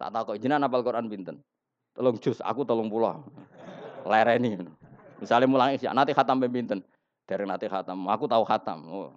Tak 0.00 0.08
tahu 0.08 0.32
kok 0.32 0.40
jenengan 0.40 0.64
apal 0.64 0.80
Quran 0.80 1.12
pinten. 1.12 1.36
Tolong 1.92 2.16
jus, 2.16 2.40
aku 2.40 2.64
tolong 2.64 2.88
pulang. 2.88 3.20
Lereni. 4.08 4.56
Misalnya 5.20 5.44
mulang 5.44 5.76
isya, 5.76 5.92
nanti 5.92 6.16
khatam 6.16 6.40
pinten. 6.40 6.80
Dari 7.28 7.44
nanti 7.44 7.68
khatam, 7.68 8.08
aku 8.08 8.24
tahu 8.24 8.48
khatam. 8.48 8.88
Oh, 8.88 9.12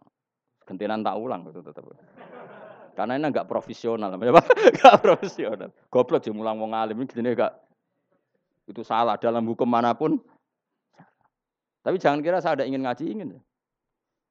gentinan 0.68 1.00
tak 1.00 1.16
ulang 1.16 1.48
tetap. 1.48 1.88
Karena 2.94 3.18
ini 3.18 3.26
enggak 3.26 3.50
profesional, 3.50 4.14
enggak 4.18 4.98
profesional. 5.02 5.70
Goblok 5.90 6.22
sih 6.22 6.34
mulang 6.34 6.62
wong 6.62 6.78
alim 6.78 7.02
ini 7.02 7.34
enggak 7.34 7.54
itu 8.70 8.82
salah 8.86 9.20
dalam 9.20 9.44
hukum 9.44 9.68
mana 9.68 9.92
pun. 9.92 10.20
Tapi 11.84 12.00
jangan 12.00 12.24
kira 12.24 12.40
saya 12.40 12.64
ada 12.64 12.66
ingin 12.66 12.88
ngaji 12.88 13.04
ingin. 13.12 13.30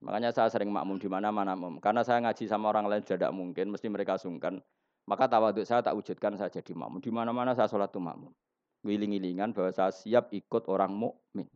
Makanya 0.02 0.32
saya 0.32 0.48
sering 0.48 0.72
makmum 0.72 0.98
di 0.98 1.06
mana-mana 1.06 1.54
Karena 1.78 2.02
saya 2.02 2.18
ngaji 2.24 2.48
sama 2.48 2.72
orang 2.72 2.88
lain 2.88 3.04
tidak 3.04 3.30
mungkin, 3.30 3.70
mesti 3.70 3.86
mereka 3.92 4.16
sungkan. 4.16 4.58
Maka 5.04 5.28
tawaduk 5.28 5.66
saya 5.68 5.84
tak 5.84 5.94
wujudkan 5.94 6.34
saya 6.40 6.48
jadi 6.48 6.72
makmum. 6.72 7.04
Di 7.04 7.12
mana-mana 7.12 7.52
saya 7.52 7.68
sholat 7.68 7.92
tuh 7.92 8.00
makmum. 8.00 8.32
Wiling-wilingan 8.82 9.54
bahwa 9.54 9.70
saya 9.70 9.92
siap 9.94 10.32
ikut 10.34 10.66
orang 10.66 10.90
mukmin. 10.90 11.46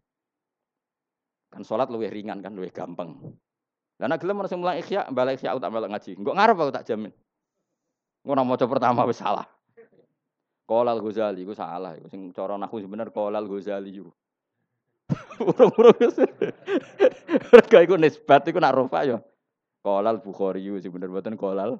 Kan 1.50 1.64
sholat 1.64 1.90
lebih 1.90 2.12
ringan 2.12 2.44
kan, 2.44 2.54
lebih 2.54 2.70
gampang. 2.70 3.18
Karena 3.96 4.20
gelem 4.20 4.36
langsung 4.44 4.60
mulai 4.60 4.84
ikhya, 4.84 5.08
balik 5.08 5.40
ikhya 5.40 5.56
tak 5.56 5.72
balik 5.72 5.88
ngaji. 5.88 6.10
Enggak 6.20 6.36
ngarep 6.36 6.56
aku 6.60 6.72
tak 6.72 6.84
jamin. 6.84 7.12
Ngono 8.28 8.42
maca 8.44 8.66
pertama 8.68 9.08
wis 9.08 9.16
salah. 9.22 9.48
Qolal 10.66 10.98
Ghazali 10.98 11.46
iku 11.46 11.54
salah 11.54 11.94
iku 11.94 12.10
sing 12.10 12.34
cara 12.34 12.58
nahu 12.58 12.82
sebener 12.82 13.14
Qolal 13.14 13.46
Ghazali 13.46 13.94
iku. 13.94 14.10
Urung-urung 15.48 15.96
wis. 16.02 16.18
Mergo 17.54 17.78
iku 17.78 17.94
nisbat 17.94 18.50
iku 18.50 18.58
nak 18.58 18.74
rofa 18.74 19.06
ya. 19.06 19.18
Qolal 19.80 20.18
Bukhari 20.18 20.66
sing 20.82 20.90
bener 20.90 21.08
mboten 21.08 21.38
Qolal 21.38 21.78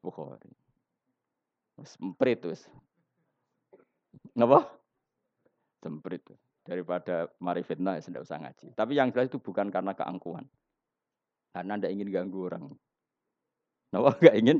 Bukhari. 0.00 0.48
Semprit 1.84 2.40
wis. 2.48 2.64
Napa? 4.32 4.72
Semprit. 5.84 6.24
Daripada 6.64 7.28
mari 7.44 7.60
fitnah 7.60 8.00
ya 8.00 8.24
usah 8.24 8.40
ngaji. 8.40 8.72
Tapi 8.72 8.96
yang 8.96 9.12
jelas 9.12 9.28
itu 9.28 9.36
bukan 9.36 9.68
karena 9.68 9.92
keangkuhan. 9.92 10.48
Karena 11.54 11.78
tidak 11.78 11.92
ingin 11.94 12.08
ganggu 12.10 12.50
orang. 12.50 12.64
Napa 13.94 14.10
enggak 14.18 14.36
ingin? 14.36 14.58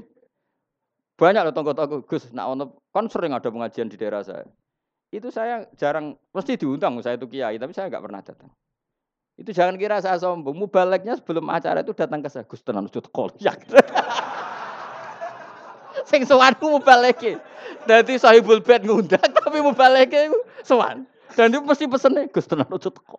Banyak 1.15 1.43
loh 1.47 1.55
tonggo-tonggo 1.55 2.07
Gus, 2.07 2.31
nak 2.35 2.55
ono 2.55 2.65
kan 2.91 3.07
sering 3.11 3.35
ada 3.35 3.51
pengajian 3.51 3.91
di 3.91 3.99
daerah 3.99 4.23
saya. 4.23 4.47
Itu 5.15 5.31
saya 5.31 5.67
jarang, 5.79 6.19
pasti 6.35 6.59
diundang 6.59 6.99
saya 7.03 7.15
itu 7.15 7.31
kiai, 7.31 7.55
tapi 7.59 7.71
saya 7.71 7.87
nggak 7.87 8.03
pernah 8.03 8.19
datang. 8.23 8.51
Itu 9.35 9.51
jangan 9.51 9.79
kira 9.79 9.99
saya 10.03 10.19
sombong. 10.19 10.55
Mubaleknya 10.55 11.19
sebelum 11.19 11.51
acara 11.51 11.83
itu 11.83 11.95
datang 11.95 12.23
ke 12.23 12.31
saya, 12.31 12.47
Gus 12.47 12.63
tenan 12.63 12.87
sujud 12.91 13.11
kolyak. 13.11 13.63
sing 16.11 16.29
sowan 16.29 16.55
mubaleke. 16.61 17.41
Dadi 17.89 18.21
sahibul 18.21 18.61
bed 18.61 18.85
ngundang 18.85 19.31
tapi 19.41 19.59
mubaleke 19.65 20.31
sowan. 20.63 21.09
Dan 21.35 21.51
itu 21.51 21.65
mesti 21.65 21.91
pesene 21.91 22.31
Gus 22.31 22.47
tenan 22.47 22.69
ojo 22.71 22.93
teko. 22.93 23.19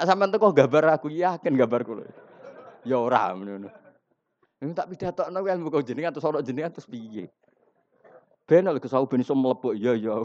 Nak 0.00 0.08
sampean 0.08 0.32
teko 0.32 0.48
gambar 0.56 0.96
aku 0.96 1.12
yakin 1.12 1.60
gambar 1.60 1.84
kulo. 1.84 2.08
Ya 2.88 2.96
ora 2.96 3.36
ngono. 3.36 3.68
Ini 4.64 4.72
tak 4.72 4.88
pidatokno 4.88 5.44
kan 5.44 5.60
buka 5.60 5.84
jenengan 5.84 6.16
terus 6.16 6.24
ana 6.24 6.40
jenengan 6.40 6.72
terus 6.72 6.88
piye? 6.88 7.28
Ben 8.48 8.64
lek 8.64 8.80
kesau 8.80 9.04
ben 9.04 9.20
iso 9.20 9.36
mlebu 9.36 9.76
ya 9.76 9.92
ya. 9.92 10.24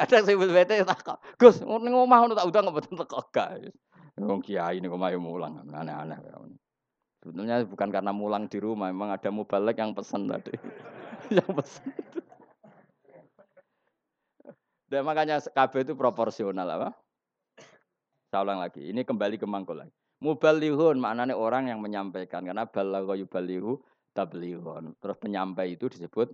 Kadang 0.00 0.24
sing 0.24 0.40
bete 0.40 0.80
tak 0.80 1.20
Gus, 1.36 1.60
ning 1.60 1.92
omah 1.92 2.24
ngono 2.24 2.32
tak 2.32 2.48
udang 2.48 2.72
kok 2.72 2.76
boten 2.80 2.96
teko 2.96 3.20
gak. 3.28 3.68
Wong 4.16 4.40
kiai 4.40 4.80
niku 4.80 4.96
mayu 4.96 5.20
mulang 5.20 5.60
aneh-aneh. 5.60 6.16
Sebetulnya 7.20 7.60
bukan 7.68 7.92
karena 7.92 8.16
mulang 8.16 8.48
di 8.48 8.56
rumah, 8.64 8.88
memang 8.88 9.12
ada 9.12 9.28
mubalek 9.28 9.76
yang 9.76 9.92
pesan 9.92 10.24
tadi. 10.24 10.56
yang 11.36 11.52
pesan. 11.52 12.23
Dan 14.88 15.08
makanya 15.08 15.40
KB 15.40 15.72
itu 15.88 15.92
proporsional 15.96 16.68
apa? 16.68 16.88
Saya 18.28 18.44
ulang 18.44 18.60
lagi. 18.60 18.82
Ini 18.90 19.06
kembali 19.06 19.38
ke 19.40 19.46
mangkul 19.46 19.80
lagi. 19.80 19.94
Mubalighun 20.20 20.98
maknanya 21.00 21.36
orang 21.36 21.68
yang 21.68 21.80
menyampaikan 21.84 22.44
karena 22.44 22.64
balagha 22.64 23.14
yubalihu 23.18 23.80
tablighun. 24.16 24.96
Terus 24.98 25.16
penyampai 25.20 25.76
itu 25.76 25.90
disebut 25.90 26.32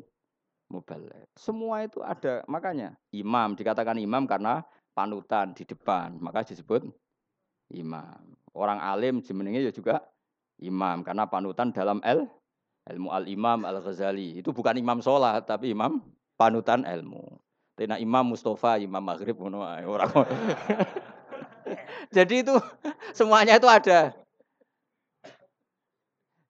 mubaligh. 0.70 1.26
Semua 1.34 1.82
itu 1.82 1.98
ada. 2.00 2.46
Makanya 2.46 2.94
imam 3.10 3.58
dikatakan 3.58 3.98
imam 3.98 4.24
karena 4.24 4.62
panutan 4.94 5.52
di 5.52 5.66
depan, 5.66 6.16
maka 6.22 6.46
disebut 6.46 6.86
imam. 7.74 8.34
Orang 8.54 8.78
alim 8.78 9.22
jemenenge 9.22 9.74
juga 9.74 10.02
imam 10.62 11.02
karena 11.02 11.26
panutan 11.26 11.74
dalam 11.74 11.98
el 12.06 12.26
ilmu 12.90 13.08
al 13.12 13.26
imam 13.28 13.62
al 13.62 13.78
ghazali 13.80 14.40
itu 14.40 14.50
bukan 14.50 14.76
imam 14.76 14.98
sholat 15.00 15.46
tapi 15.46 15.74
imam 15.74 16.02
panutan 16.38 16.86
ilmu. 16.86 17.38
Tena 17.80 17.96
imam 17.96 18.36
Mustafa 18.36 18.76
imam 18.76 19.00
maghrib 19.00 19.32
orang. 19.40 20.12
Jadi 22.16 22.44
itu 22.44 22.52
semuanya 23.16 23.56
itu 23.56 23.64
ada. 23.64 24.12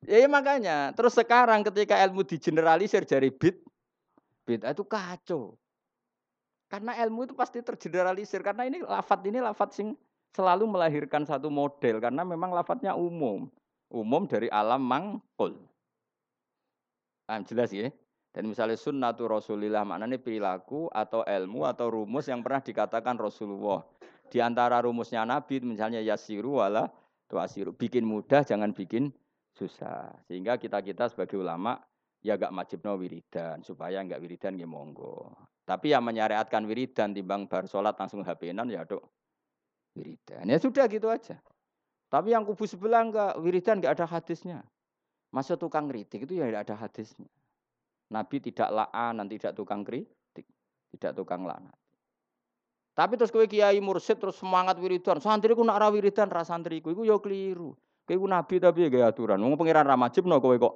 Ya, 0.03 0.19
ya 0.19 0.27
makanya 0.27 0.91
terus 0.91 1.15
sekarang 1.15 1.63
ketika 1.63 1.95
ilmu 2.03 2.27
digeneralisir 2.27 3.07
dari 3.07 3.31
bid 3.31 3.63
bid 4.43 4.67
itu 4.67 4.83
kacau. 4.83 5.55
Karena 6.67 6.99
ilmu 7.07 7.31
itu 7.31 7.39
pasti 7.39 7.63
tergeneralisir 7.63 8.43
karena 8.43 8.67
ini 8.67 8.83
lafat 8.83 9.23
ini 9.23 9.39
lafat 9.39 9.71
sing 9.71 9.95
selalu 10.35 10.67
melahirkan 10.67 11.23
satu 11.23 11.47
model 11.47 12.03
karena 12.03 12.27
memang 12.27 12.51
lafadznya 12.51 12.99
umum 12.99 13.47
umum 13.87 14.27
dari 14.27 14.51
alam 14.51 14.83
mangkul. 14.83 15.63
Ah, 17.31 17.39
jelas 17.47 17.71
ya. 17.71 17.95
Dan 18.31 18.47
misalnya 18.47 18.79
sunnatu 18.79 19.27
Rasulillah 19.27 19.83
maknanya 19.83 20.23
perilaku 20.23 20.87
atau 20.87 21.27
ilmu 21.27 21.67
atau 21.67 21.91
rumus 21.91 22.31
yang 22.31 22.47
pernah 22.47 22.63
dikatakan 22.63 23.19
Rasulullah. 23.19 23.83
Di 24.31 24.39
antara 24.39 24.79
rumusnya 24.79 25.27
Nabi 25.27 25.59
misalnya 25.67 25.99
yasiru 25.99 26.63
wala 26.63 26.87
tuasiru. 27.27 27.75
Bikin 27.75 28.07
mudah 28.07 28.47
jangan 28.47 28.71
bikin 28.71 29.11
susah. 29.51 30.15
Sehingga 30.31 30.55
kita-kita 30.63 31.11
sebagai 31.11 31.43
ulama 31.43 31.75
ya 32.23 32.39
gak 32.39 32.55
no 32.87 32.95
wiridan 32.95 33.67
supaya 33.67 33.99
nggak 34.07 34.23
wiridan 34.23 34.55
ya 34.55 34.71
monggo. 34.71 35.35
Tapi 35.67 35.91
yang 35.91 36.07
menyariatkan 36.07 36.63
wiridan 36.71 37.11
timbang 37.11 37.51
bar 37.51 37.67
sholat 37.67 37.99
langsung 37.99 38.23
HP-nan 38.23 38.71
ya 38.71 38.87
dok 38.87 39.03
wiridan. 39.99 40.47
Ya 40.47 40.59
sudah 40.63 40.87
gitu 40.87 41.11
aja. 41.11 41.39
Tapi 42.11 42.35
yang 42.35 42.43
kubu 42.43 42.67
sebelah 42.67 43.07
enggak, 43.07 43.39
wiridan 43.39 43.79
enggak 43.79 43.95
ada 43.99 44.07
hadisnya. 44.07 44.67
Masa 45.31 45.55
tukang 45.55 45.87
kritik 45.87 46.27
itu 46.27 46.43
ya 46.43 46.51
tidak 46.51 46.67
ada 46.67 46.77
hadisnya. 46.87 47.31
Nabi 48.11 48.37
tidak 48.43 48.69
la'an, 48.75 49.23
tidak 49.31 49.55
tukang 49.55 49.87
kritik, 49.87 50.47
tidak 50.95 51.13
tukang 51.15 51.47
laknat. 51.47 51.75
Tapi 52.91 53.15
terus 53.15 53.31
kowe 53.31 53.47
kiai 53.47 53.79
mursid 53.79 54.19
terus 54.19 54.37
semangat 54.37 54.77
wiridan, 54.83 55.23
santri 55.23 55.55
ku 55.55 55.63
nak 55.63 55.79
ra 55.79 55.89
wiridan 55.89 56.27
ra 56.27 56.43
santri 56.43 56.83
ku 56.83 56.91
iku 56.91 57.07
ya 57.07 57.17
keliru. 57.23 57.73
Kowe 58.05 58.27
nabi 58.27 58.59
tapi 58.59 58.91
ya 58.91 59.09
aturan. 59.09 59.39
Wong 59.39 59.55
pangeran 59.55 59.87
ra 59.87 59.97
no 59.97 60.37
kowe 60.43 60.57
kok 60.59 60.75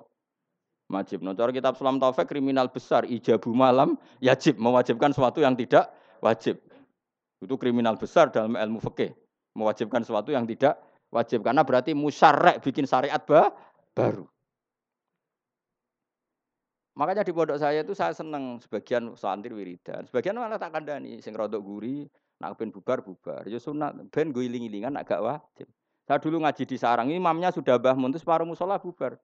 no. 0.94 1.30
Cara 1.34 1.50
kitab 1.50 1.74
Sulam 1.74 1.98
Taufik 1.98 2.30
kriminal 2.30 2.70
besar 2.70 3.02
ijabu 3.02 3.50
malam 3.50 3.98
yajib 4.22 4.56
mewajibkan 4.62 5.10
sesuatu 5.10 5.42
yang 5.42 5.58
tidak 5.58 5.90
wajib. 6.22 6.62
Itu 7.42 7.58
kriminal 7.58 7.98
besar 7.98 8.30
dalam 8.30 8.54
ilmu 8.54 8.78
fikih. 8.78 9.10
Mewajibkan 9.58 10.06
sesuatu 10.06 10.30
yang 10.30 10.46
tidak 10.46 10.78
Wajib 11.14 11.46
karena 11.46 11.62
berarti 11.62 11.94
musyarek 11.94 12.58
bikin 12.58 12.90
syariat 12.90 13.22
bah, 13.22 13.54
baru. 13.94 14.26
Makanya 16.94 17.26
di 17.26 17.34
pondok 17.34 17.58
saya 17.58 17.82
itu 17.82 17.90
saya 17.90 18.14
seneng 18.14 18.62
sebagian 18.62 19.18
santri 19.18 19.50
wiridan, 19.50 20.06
sebagian 20.06 20.38
malah 20.38 20.62
tak 20.62 20.70
kandani 20.70 21.18
sing 21.18 21.34
rodok 21.34 21.58
guri, 21.58 22.06
nak 22.38 22.54
ben 22.54 22.70
bubar 22.70 23.02
bubar. 23.02 23.42
Ya 23.50 23.58
sunat 23.58 23.98
ben 24.14 24.30
gue 24.30 24.46
iling-ilingan 24.46 24.94
agak 24.94 25.18
wajib. 25.18 25.66
Saya 26.06 26.22
dulu 26.22 26.46
ngaji 26.46 26.62
di 26.62 26.76
sarang, 26.78 27.10
imamnya 27.10 27.50
sudah 27.50 27.82
bah 27.82 27.98
muntus 27.98 28.22
separuh 28.22 28.46
musola 28.46 28.78
bubar. 28.78 29.18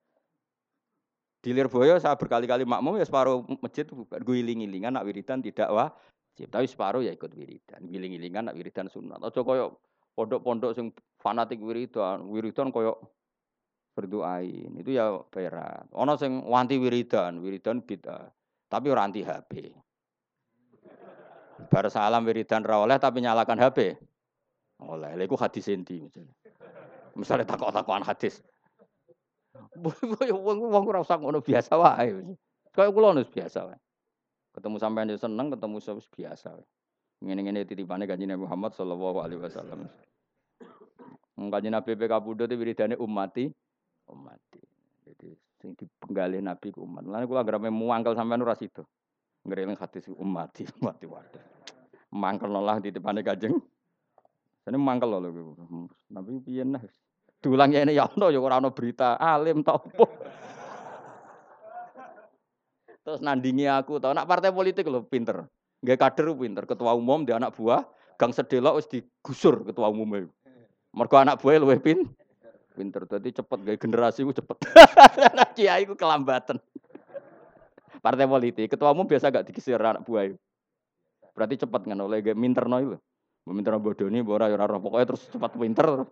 Di 1.41 1.55
Lirboyo 1.55 1.97
saya 2.03 2.19
berkali-kali 2.19 2.67
makmum 2.67 2.99
ya 2.99 3.07
separuh 3.07 3.47
masjid 3.63 3.87
bubar. 3.87 4.19
Gue 4.27 4.43
iling-ilingan 4.43 4.99
nak 4.99 5.07
wiridan 5.07 5.39
tidak 5.39 5.71
wajib, 5.71 6.51
tapi 6.51 6.67
separuh 6.67 7.07
ya 7.07 7.15
ikut 7.15 7.31
wiridan. 7.39 7.87
Giling-gilingan 7.87 8.51
nak 8.51 8.59
wiridan 8.59 8.91
sunat. 8.91 9.23
Ojo 9.23 9.47
koyo 9.47 9.79
pondok-pondok 10.19 10.75
sing 10.75 10.91
fanatik 11.23 11.63
wiridan, 11.63 12.27
wiridan 12.27 12.75
koyok 12.75 12.99
berdoain. 14.01 14.73
Itu 14.81 14.97
ya 14.97 15.21
berat. 15.29 15.85
Ono 15.93 16.17
sing 16.17 16.41
wanti 16.49 16.81
wiridan, 16.81 17.45
wiridan 17.45 17.85
bid'ah. 17.85 18.33
Tapi 18.73 18.87
orang 18.89 19.13
anti 19.13 19.21
HP. 19.21 19.77
Bar 21.69 21.93
salam 21.93 22.25
wiridan 22.25 22.65
ra 22.65 22.81
oleh 22.81 22.97
tapi 22.97 23.21
nyalakan 23.21 23.61
HP. 23.61 24.01
Oleh. 24.81 25.13
Lha 25.13 25.23
iku 25.29 25.37
hadis 25.37 25.69
endi 25.69 26.01
misalnya. 26.01 26.33
Misalnya 27.13 27.45
takok-takokan 27.45 28.07
hadis. 28.07 28.41
Wong 30.47 30.59
wong 30.73 30.85
ora 30.89 31.05
usah 31.05 31.21
ngono 31.21 31.45
biasa 31.45 31.77
wae. 31.77 32.17
Kayak 32.73 32.91
kula 32.97 33.13
nus 33.13 33.29
biasa 33.29 33.69
wae. 33.69 33.79
Ketemu 34.57 34.77
sampean 34.81 35.13
yo 35.13 35.19
seneng, 35.21 35.53
ketemu 35.53 35.77
wis 35.79 36.09
biasa 36.09 36.49
wae. 36.57 36.67
Ngene-ngene 37.21 37.69
titipane 37.69 38.09
Kanjeng 38.09 38.33
Nabi 38.33 38.49
Muhammad 38.49 38.73
sallallahu 38.73 39.21
alaihi 39.21 39.43
wasallam. 39.45 39.85
Kanjeng 41.37 41.75
Nabi 41.77 41.93
PK 41.93 42.13
Budho 42.25 42.49
itu 42.49 42.57
wiridane 42.57 42.97
ummati 42.97 43.53
ummati. 44.11 44.61
Jadi 45.07 45.35
sing 45.63 45.75
dipenggalih 45.79 46.43
Nabi 46.43 46.71
ku 46.75 46.85
umat. 46.85 47.07
Lan 47.07 47.27
kula 47.27 47.43
muangkel 47.71 48.15
sampean 48.15 48.43
ora 48.43 48.59
sida. 48.59 48.85
Ngereling 49.47 49.79
hadis 49.79 50.11
ummati 50.13 50.67
ummati 50.79 51.07
wadah. 51.15 51.45
Mangkel 52.11 52.51
lah 52.51 52.83
titipane 52.83 53.23
Kanjeng. 53.23 53.57
Sene 54.67 54.77
mangkel 54.77 55.09
lho 55.09 55.31
Nabi 56.11 56.31
piye 56.43 56.67
nah. 56.67 56.83
Diulang 57.41 57.73
ini 57.73 57.97
ya 57.97 58.05
ono 58.05 58.29
ya 58.29 58.37
ora 58.37 58.61
ono 58.61 58.69
berita 58.77 59.17
alim 59.17 59.65
tau. 59.65 59.81
Terus 63.01 63.25
nandingi 63.25 63.65
aku 63.65 63.97
tau 63.97 64.13
nak 64.13 64.29
partai 64.29 64.53
politik 64.53 64.85
lho 64.85 65.09
pinter. 65.09 65.49
Nggak 65.81 65.97
kader 65.97 66.37
pinter, 66.37 66.69
ketua 66.69 66.93
umum 66.93 67.25
dia 67.25 67.41
anak 67.41 67.57
buah, 67.57 67.81
gang 68.21 68.37
sedelok 68.37 68.85
wis 68.85 68.87
digusur 68.93 69.65
ketua 69.65 69.89
umumnya. 69.89 70.29
Mergo 70.93 71.17
anak 71.17 71.41
buah 71.41 71.57
luwih 71.57 71.81
pin 71.81 72.05
pinter. 72.75 73.03
Dadi 73.07 73.31
cepet 73.35 73.59
gaya 73.67 73.79
generasi 73.79 74.25
ku 74.25 74.33
cepet. 74.35 74.57
Kiai 75.57 75.85
ku 75.85 75.95
kelambatan. 75.99 76.59
Partai 78.01 78.25
politik, 78.25 78.73
ketua 78.73 78.97
umum 78.97 79.05
biasa 79.05 79.29
gak 79.29 79.45
digisir 79.53 79.77
anak 79.77 80.09
buah. 80.09 80.33
Berarti 81.37 81.61
cepet 81.61 81.83
kan 81.85 82.01
oleh 82.01 82.25
gaya 82.25 82.33
minterno 82.33 82.77
itu. 82.81 82.97
Minterno 83.51 83.83
bodoni, 83.83 84.23
bora 84.23 84.49
ya 84.49 84.57
ora 84.57 84.79
pokoknya 84.79 85.07
terus 85.11 85.27
cepat 85.29 85.53
pinter. 85.59 86.07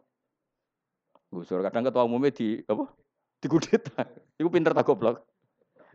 Gusur 1.29 1.61
kadang 1.61 1.85
ketua 1.89 2.09
umumnya 2.09 2.33
di 2.33 2.61
apa? 2.65 2.89
Digudeta. 3.39 4.05
Iku 4.41 4.49
pinter 4.49 4.73
tak 4.73 4.85
goblok. 4.85 5.25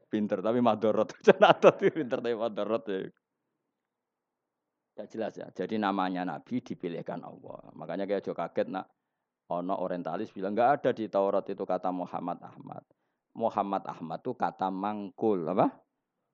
Pinter 0.08 0.46
tapi 0.46 0.62
madorot. 0.62 1.10
Jangan 1.26 1.58
pinter 1.78 2.22
tapi 2.22 2.38
madorot 2.38 2.84
ya. 2.86 2.98
Ya 4.94 5.04
jelas 5.10 5.34
ya. 5.34 5.50
Jadi 5.50 5.82
namanya 5.82 6.22
Nabi 6.22 6.62
dipilihkan 6.62 7.26
Allah. 7.26 7.66
Makanya 7.74 8.06
kayak 8.06 8.22
jauh 8.30 8.38
kaget 8.38 8.70
nak 8.70 8.86
ono 9.52 9.76
orientalis 9.84 10.32
bilang 10.32 10.56
nggak 10.56 10.70
ada 10.80 10.90
di 10.96 11.12
Taurat 11.12 11.44
itu 11.50 11.64
kata 11.68 11.92
Muhammad 11.92 12.40
Ahmad. 12.40 12.84
Muhammad 13.34 13.84
Ahmad 13.90 14.22
itu 14.22 14.38
kata 14.38 14.70
mangkul 14.70 15.50
apa? 15.50 15.74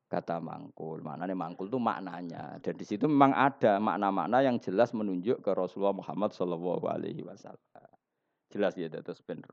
Kata 0.09 0.41
mangkul. 0.41 1.05
Mana 1.05 1.29
nih 1.29 1.37
mangkul 1.37 1.69
itu 1.71 1.79
maknanya. 1.79 2.59
Dan 2.59 2.73
di 2.75 2.85
situ 2.85 3.05
memang 3.05 3.31
ada 3.31 3.77
makna-makna 3.77 4.41
yang 4.41 4.57
jelas 4.59 4.91
menunjuk 4.91 5.39
ke 5.39 5.51
Rasulullah 5.53 5.95
Muhammad 5.95 6.33
Shallallahu 6.33 6.85
Alaihi 6.89 7.21
Wasallam. 7.23 7.93
Jelas 8.49 8.73
ya 8.73 8.89
terus 8.89 9.21
bener. 9.21 9.47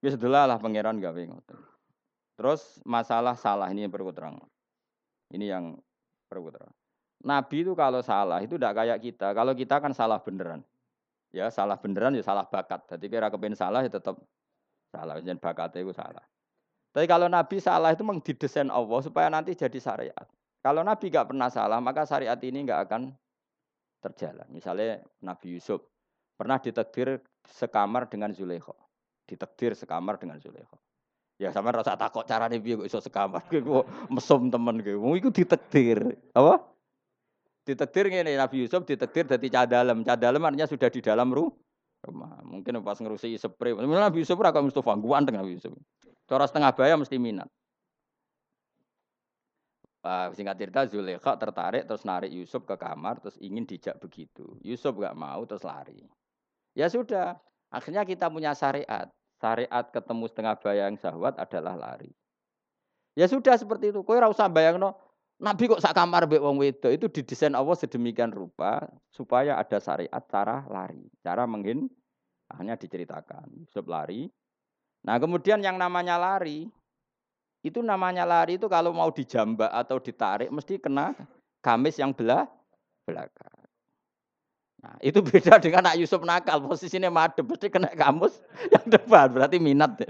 Ya 0.00 0.14
setelah 0.14 0.48
lah 0.48 0.56
pangeran 0.56 1.02
gawe 1.02 1.20
ngoten. 1.20 1.58
Terus 2.40 2.80
masalah 2.88 3.36
salah 3.36 3.68
ini 3.68 3.84
yang 3.84 3.92
perlu 3.92 4.14
terang. 4.16 4.40
Ini 5.28 5.52
yang 5.52 5.76
perlu 6.30 6.48
terang. 6.48 6.72
Nabi 7.20 7.66
itu 7.66 7.76
kalau 7.76 8.00
salah 8.00 8.40
itu 8.40 8.56
tidak 8.56 8.80
kayak 8.80 8.98
kita. 9.04 9.36
Kalau 9.36 9.52
kita 9.52 9.76
kan 9.76 9.92
salah 9.92 10.16
beneran. 10.24 10.64
Ya 11.30 11.46
salah 11.48 11.78
beneran 11.78 12.14
ya 12.18 12.22
salah 12.26 12.46
bakat. 12.46 12.86
Jadi 12.90 13.06
kira 13.06 13.30
kepen 13.30 13.54
salah 13.54 13.86
ya 13.86 13.90
tetap 13.90 14.18
salah. 14.90 15.18
Jangan 15.22 15.38
bakat 15.38 15.78
itu 15.78 15.94
salah. 15.94 16.22
Tapi 16.90 17.06
kalau 17.06 17.30
Nabi 17.30 17.62
salah 17.62 17.94
itu 17.94 18.02
memang 18.02 18.18
Allah 18.74 19.00
supaya 19.02 19.30
nanti 19.30 19.54
jadi 19.54 19.78
syariat. 19.78 20.26
Kalau 20.60 20.82
Nabi 20.82 21.06
nggak 21.06 21.30
pernah 21.30 21.48
salah, 21.48 21.78
maka 21.78 22.02
syariat 22.02 22.36
ini 22.42 22.66
nggak 22.66 22.80
akan 22.90 23.14
terjalan. 24.02 24.48
Misalnya 24.50 24.98
Nabi 25.22 25.56
Yusuf 25.56 25.80
pernah 26.34 26.58
ditakdir 26.58 27.22
sekamar 27.46 28.10
dengan 28.10 28.34
Zulaikha. 28.34 28.74
Ditakdir 29.24 29.78
sekamar 29.78 30.18
dengan 30.18 30.42
Zulaikha. 30.42 30.76
Ya 31.40 31.48
sama 31.54 31.72
rasa 31.72 31.96
takut 31.96 32.26
cara 32.28 32.52
nih 32.52 32.60
biar 32.60 32.84
iso 32.84 33.00
sekamar, 33.00 33.40
gue 33.48 33.82
mesum 34.12 34.52
temen 34.52 34.76
gue. 34.84 34.92
Mau 34.98 35.16
ikut 35.16 35.32
apa? 36.36 36.69
Ditakdir 37.70 38.10
ini 38.10 38.34
Nabi 38.34 38.66
Yusuf 38.66 38.82
ditakdir 38.82 39.30
dari 39.30 39.46
cadalem. 39.46 40.02
Cadalem 40.02 40.42
artinya 40.42 40.66
sudah 40.66 40.90
di 40.90 40.98
dalam 40.98 41.30
rumah. 41.30 42.42
Mungkin 42.42 42.82
pas 42.82 42.98
ngerusi 42.98 43.38
spray. 43.38 43.78
Nabi 43.78 44.26
Yusuf 44.26 44.34
ora 44.34 44.50
Mustafa 44.58 44.98
gua 44.98 45.22
dengan 45.22 45.46
Nabi 45.46 45.54
Yusuf. 45.54 45.70
Cara 46.26 46.50
setengah 46.50 46.74
bayar 46.74 46.98
mesti 46.98 47.14
minat. 47.14 47.46
Uh, 50.00 50.32
singkat 50.32 50.56
cerita 50.56 50.88
Zulekha 50.88 51.36
tertarik 51.36 51.84
terus 51.84 52.08
narik 52.08 52.32
Yusuf 52.32 52.64
ke 52.64 52.72
kamar 52.74 53.20
terus 53.22 53.38
ingin 53.38 53.68
dijak 53.68 54.00
begitu. 54.00 54.56
Yusuf 54.64 54.96
gak 54.96 55.12
mau 55.12 55.44
terus 55.44 55.60
lari. 55.60 56.08
Ya 56.72 56.88
sudah, 56.88 57.36
akhirnya 57.68 58.02
kita 58.08 58.32
punya 58.32 58.56
syariat. 58.56 59.12
Syariat 59.38 59.84
ketemu 59.92 60.24
setengah 60.26 60.54
bayang 60.58 60.96
syahwat 60.96 61.36
adalah 61.36 61.76
lari. 61.76 62.10
Ya 63.12 63.28
sudah 63.28 63.60
seperti 63.60 63.92
itu. 63.92 64.00
Kowe 64.00 64.16
ora 64.16 64.32
usah 64.32 64.48
bayangno 64.48 64.96
Nabi 65.40 65.72
kok 65.72 65.80
sak 65.80 65.96
kamar 65.96 66.28
mbek 66.28 66.44
wong 66.44 66.60
wedo 66.60 66.92
itu 66.92 67.08
didesain 67.08 67.56
Allah 67.56 67.72
sedemikian 67.72 68.28
rupa 68.28 68.84
supaya 69.08 69.56
ada 69.56 69.80
syariat 69.80 70.20
cara 70.28 70.68
lari, 70.68 71.08
cara 71.24 71.48
menghin 71.48 71.88
hanya 72.60 72.76
diceritakan. 72.76 73.48
Yusuf 73.64 73.88
lari. 73.88 74.28
Nah, 75.00 75.16
kemudian 75.16 75.64
yang 75.64 75.80
namanya 75.80 76.20
lari 76.20 76.68
itu 77.64 77.80
namanya 77.80 78.28
lari 78.28 78.60
itu 78.60 78.68
kalau 78.68 78.92
mau 78.92 79.08
dijambak 79.08 79.72
atau 79.72 79.96
ditarik 79.96 80.52
mesti 80.52 80.76
kena 80.76 81.16
gamis 81.64 81.96
yang 81.96 82.12
belah 82.12 82.44
belakang. 83.08 83.60
Nah, 84.80 84.96
itu 85.00 85.20
beda 85.28 85.56
dengan 85.56 85.88
nak 85.88 85.96
Yusuf 85.96 86.20
nakal, 86.24 86.64
posisinya 86.64 87.08
madep, 87.08 87.48
pasti 87.48 87.68
kena 87.68 87.92
kamus 87.92 88.40
yang 88.72 88.84
depan, 88.88 89.28
berarti 89.32 89.56
minat. 89.60 90.04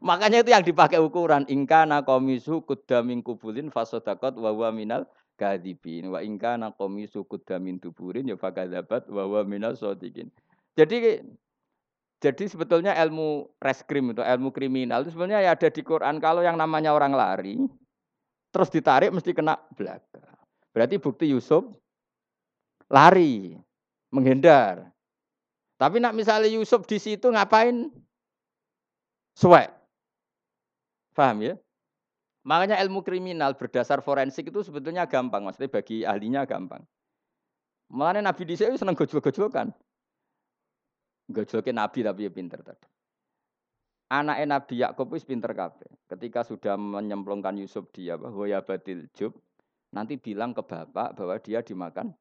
Makanya 0.00 0.40
itu 0.40 0.50
yang 0.50 0.64
dipakai 0.64 0.96
ukuran 0.96 1.44
ingkana 1.44 2.00
komisu 2.00 2.64
kudamin 2.64 3.20
kubulin 3.20 3.68
fasodakot 3.68 4.32
wawa 4.40 4.72
minal 4.72 5.04
kadibin 5.36 6.08
wa 6.08 6.24
ingkana 6.24 6.72
komisu 6.72 7.24
kudamin 7.28 7.76
tuburin 7.76 8.24
ya 8.24 8.36
fakadabat 8.40 9.08
wawa 9.12 9.44
minal 9.44 9.76
sodikin. 9.76 10.32
Jadi 10.72 11.20
jadi 12.20 12.44
sebetulnya 12.48 12.96
ilmu 12.96 13.48
reskrim 13.60 14.12
itu 14.12 14.20
ilmu 14.20 14.52
kriminal 14.52 15.04
itu 15.04 15.12
sebenarnya 15.12 15.48
ya 15.48 15.50
ada 15.56 15.68
di 15.72 15.80
Quran 15.84 16.16
kalau 16.20 16.44
yang 16.44 16.56
namanya 16.56 16.92
orang 16.92 17.16
lari 17.16 17.60
terus 18.52 18.68
ditarik 18.72 19.12
mesti 19.12 19.36
kena 19.36 19.56
belakang. 19.76 20.36
Berarti 20.72 20.96
bukti 20.96 21.28
Yusuf 21.28 21.64
lari 22.88 23.56
menghindar. 24.12 24.92
Tapi 25.80 25.96
nak 25.96 26.12
misalnya 26.12 26.48
Yusuf 26.52 26.84
di 26.84 27.00
situ 27.00 27.32
ngapain? 27.32 27.88
Suwek. 29.32 29.79
Paham 31.20 31.44
ya? 31.44 31.54
Makanya 32.48 32.80
ilmu 32.80 33.04
kriminal 33.04 33.52
berdasar 33.52 34.00
forensik 34.00 34.48
itu 34.48 34.64
sebetulnya 34.64 35.04
gampang, 35.04 35.44
maksudnya 35.44 35.68
bagi 35.68 36.00
ahlinya 36.08 36.48
gampang. 36.48 36.80
Makanya 37.92 38.32
Nabi 38.32 38.48
di 38.48 38.56
sini 38.56 38.80
seneng 38.80 38.96
gojol-gojolkan. 38.96 39.68
Gojolkan 41.28 41.76
Nabi 41.76 42.00
tapi 42.00 42.24
ya 42.24 42.32
pinter 42.32 42.64
tadi. 42.64 42.88
Anak 44.08 44.40
Nabi 44.48 44.80
Yakub 44.80 45.12
itu 45.12 45.28
pinter 45.28 45.52
kafe. 45.52 45.84
Ketika 46.08 46.40
sudah 46.40 46.80
menyemplungkan 46.80 47.60
Yusuf 47.60 47.92
dia 47.92 48.16
bahwa 48.16 48.48
ya 48.48 48.64
batil 48.64 49.04
jub, 49.12 49.36
nanti 49.92 50.16
bilang 50.16 50.56
ke 50.56 50.64
bapak 50.64 51.20
bahwa 51.20 51.36
dia 51.36 51.60
dimakan 51.60 52.16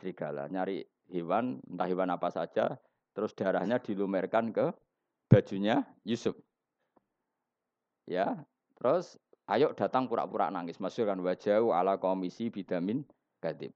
serigala. 0.00 0.48
Nyari 0.48 0.80
hewan, 1.12 1.60
entah 1.68 1.86
hewan 1.86 2.08
apa 2.08 2.32
saja, 2.32 2.80
terus 3.12 3.36
darahnya 3.36 3.76
dilumerkan 3.76 4.56
ke 4.56 4.72
bajunya 5.28 5.84
Yusuf. 6.02 6.34
Ya, 8.06 8.34
terus 8.78 9.14
ayo 9.46 9.70
datang 9.74 10.10
pura-pura 10.10 10.50
nangis. 10.50 10.78
Masuk 10.82 11.06
kan 11.06 11.18
wajah 11.22 11.62
ala 11.72 11.98
komisi 11.98 12.50
bidamin 12.50 13.06
gadib. 13.38 13.70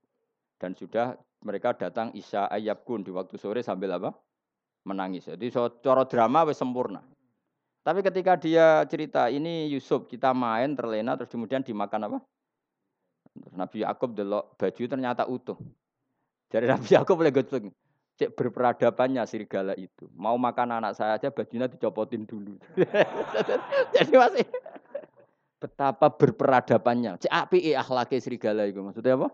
Dan 0.56 0.72
sudah 0.72 1.14
mereka 1.44 1.76
datang 1.76 2.10
Isya 2.16 2.48
Ayabkun 2.48 3.04
di 3.04 3.12
waktu 3.12 3.36
sore 3.36 3.60
sambil 3.60 3.94
apa? 3.94 4.10
Menangis. 4.88 5.28
Jadi 5.28 5.52
so, 5.52 5.68
coro 5.82 6.08
drama 6.08 6.46
wes 6.48 6.58
sempurna. 6.58 7.02
Tapi 7.86 8.02
ketika 8.02 8.34
dia 8.34 8.82
cerita 8.90 9.30
ini 9.30 9.70
Yusuf 9.70 10.10
kita 10.10 10.34
main 10.34 10.74
terlena 10.74 11.14
terus 11.14 11.30
kemudian 11.30 11.62
dimakan 11.62 12.10
apa? 12.10 12.18
Nabi 13.54 13.86
Yakub 13.86 14.16
delok 14.16 14.58
baju 14.58 14.82
ternyata 14.88 15.22
utuh. 15.28 15.54
Jadi 16.50 16.66
Nabi 16.72 16.88
Yakub 16.88 17.14
boleh 17.14 17.30
goceng 17.30 17.70
cek 18.16 18.32
berperadabannya 18.32 19.22
serigala 19.28 19.76
itu. 19.76 20.08
Mau 20.16 20.36
makan 20.40 20.80
anak 20.80 20.96
saya 20.96 21.20
aja 21.20 21.28
bajunya 21.28 21.68
dicopotin 21.68 22.24
dulu. 22.24 22.56
Jadi 23.94 24.14
masih 24.16 24.46
betapa 25.60 26.08
berperadabannya. 26.08 27.20
Cek 27.20 27.32
api 27.32 27.76
akhlaknya 27.76 28.18
serigala 28.20 28.64
itu. 28.64 28.80
Maksudnya 28.80 29.20
apa? 29.20 29.28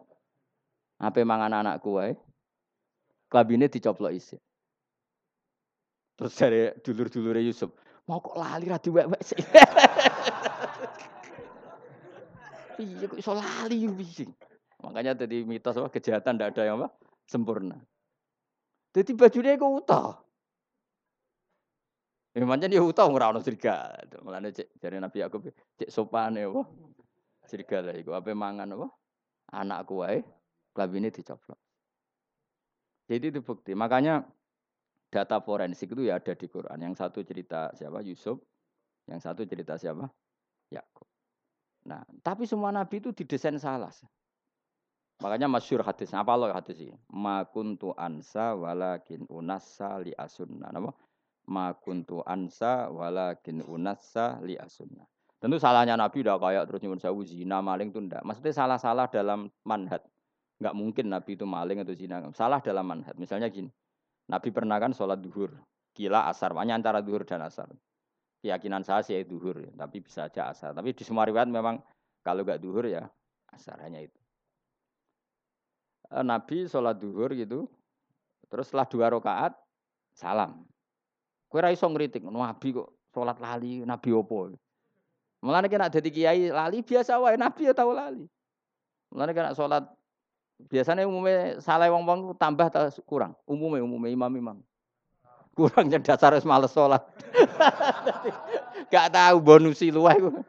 Apa 1.03 1.23
mangan 1.23 1.63
anakku 1.63 1.99
wae. 1.99 2.19
Klabine 3.31 3.71
dicoplok 3.71 4.13
isi. 4.13 4.37
Terus 6.19 6.35
dari 6.37 6.69
dulur-dulure 6.85 7.41
Yusuf, 7.41 7.73
mau 8.05 8.21
kok 8.21 8.37
lali 8.37 8.69
ra 8.69 8.77
diwek-wek 8.77 9.23
sih. 9.25 9.41
Iya 12.83 13.07
kok 13.07 13.21
iso 13.21 13.33
lali? 13.37 13.87
Makanya 14.83 15.15
tadi 15.15 15.47
mitos 15.47 15.79
apa 15.79 15.93
kejahatan 15.93 16.35
tidak 16.35 16.57
ada 16.57 16.63
yang 16.67 16.77
apa 16.83 16.89
sempurna. 17.31 17.79
Jadi 18.93 19.11
bajunya 19.17 19.57
kok 19.57 19.73
utah. 19.73 20.09
Ya 22.33 22.49
pancen 22.49 22.73
ya 22.73 22.81
utang 22.81 23.13
ora 23.13 23.29
ono 23.29 23.45
serigala. 23.45 24.09
Mulane 24.25 24.57
cek 24.57 24.81
jare 24.81 24.97
Nabi 24.97 25.21
Yakub 25.21 25.45
cek 25.77 25.93
sopane 25.93 26.49
apa? 26.49 26.65
Serigala 27.45 27.93
iku 27.93 28.17
ape 28.17 28.33
mangan 28.33 28.73
apa? 28.73 28.89
Anakku 29.53 30.01
wae 30.01 30.25
klambine 30.73 31.13
dicoplok. 31.13 31.61
Jadi 33.05 33.37
itu 33.37 33.41
bukti. 33.45 33.77
Makanya 33.77 34.25
data 35.13 35.45
forensik 35.45 35.93
itu 35.93 36.09
ya 36.09 36.17
ada 36.17 36.33
di 36.33 36.49
Quran. 36.49 36.81
Yang 36.81 37.05
satu 37.05 37.21
cerita 37.21 37.69
siapa? 37.77 38.01
Yusuf. 38.01 38.41
Yang 39.05 39.21
satu 39.29 39.45
cerita 39.45 39.77
siapa? 39.77 40.09
Yakub. 40.73 41.05
Nah, 41.85 42.01
tapi 42.25 42.49
semua 42.49 42.73
nabi 42.73 43.03
itu 43.03 43.13
didesain 43.13 43.61
salah. 43.61 43.93
Makanya 45.23 45.47
masyur 45.47 45.87
hadis. 45.87 46.11
Apa 46.11 46.35
lo 46.35 46.51
hadis 46.51 46.83
ini? 46.83 46.99
Ma 47.15 47.47
kuntu 47.47 47.95
ansa 47.95 48.59
walakin 48.59 49.23
unassa 49.31 50.03
li 50.03 50.11
asunna. 50.19 50.75
Apa? 50.75 50.91
Ma 51.47 51.71
kuntu 51.79 52.27
ansa 52.27 52.91
walakin 52.91 53.63
unassa 53.63 54.43
li 54.43 54.59
asunna. 54.59 55.07
Tentu 55.39 55.59
salahnya 55.63 55.95
Nabi 55.95 56.23
udah 56.23 56.39
kayak 56.39 56.65
terus 56.71 56.81
nyuwun 56.83 56.99
sewu 57.03 57.23
zina 57.23 57.63
maling 57.63 57.95
itu 57.95 58.03
ndak. 58.03 58.23
Maksudnya 58.27 58.55
salah-salah 58.55 59.07
dalam 59.11 59.51
manhat. 59.67 60.03
Enggak 60.59 60.75
mungkin 60.75 61.11
Nabi 61.11 61.35
itu 61.35 61.47
maling 61.47 61.83
atau 61.83 61.95
zina. 61.95 62.23
Salah 62.35 62.59
dalam 62.63 62.87
manhat. 62.87 63.15
Misalnya 63.19 63.51
gini. 63.51 63.71
Nabi 64.31 64.55
pernah 64.55 64.79
kan 64.79 64.95
sholat 64.95 65.19
duhur. 65.19 65.55
Gila 65.99 66.31
asar. 66.31 66.55
Makanya 66.55 66.79
antara 66.79 66.99
duhur 67.03 67.27
dan 67.27 67.43
asar. 67.43 67.67
Keyakinan 68.43 68.87
saya 68.87 69.03
sih 69.03 69.19
duhur. 69.27 69.67
Ya. 69.67 69.71
Tapi 69.75 69.99
bisa 69.99 70.31
aja 70.31 70.51
asar. 70.51 70.79
Tapi 70.79 70.95
di 70.95 71.03
semua 71.03 71.27
riwayat 71.27 71.51
memang 71.51 71.83
kalau 72.23 72.47
enggak 72.47 72.63
duhur 72.63 72.87
ya 72.87 73.11
asar. 73.51 73.83
Hanya 73.83 73.99
itu. 73.99 74.22
Eh, 76.13 76.25
Nabi 76.25 76.69
sholat 76.69 77.01
duhur 77.01 77.33
gitu. 77.33 77.65
Terus 78.53 78.69
setelah 78.69 78.85
dua 78.85 79.09
rakaat 79.09 79.57
salam. 80.13 80.69
Kue 81.49 81.65
raiso 81.65 81.89
ngeritik. 81.89 82.21
Nabi 82.29 82.69
kok 82.77 82.93
sholat 83.17 83.41
lali. 83.41 83.81
Nabi 83.81 84.13
opo. 84.13 84.53
Mulane 85.43 85.67
kena 85.67 85.91
dadi 85.91 86.13
kiai 86.13 86.55
lali 86.55 86.87
biasa 86.87 87.19
wae 87.19 87.35
nabi 87.35 87.67
ya 87.67 87.75
tau 87.75 87.91
lali. 87.91 88.29
Mulane 89.11 89.33
kena 89.35 89.51
salat 89.59 89.89
biasanya 90.71 91.03
umumnya 91.03 91.59
salah 91.59 91.91
wong-wong 91.91 92.39
tambah 92.39 92.71
atau 92.71 92.87
kurang. 93.03 93.35
Umumnya 93.43 93.83
umumnya 93.83 94.15
imam-imam. 94.15 94.63
Kurangnya 95.59 95.99
dasar 95.99 96.37
wis 96.39 96.47
males 96.47 96.71
salat. 96.71 97.03
Gak 98.93 99.11
tahu 99.11 99.37
bonusi 99.43 99.91
luwih. 99.91 100.45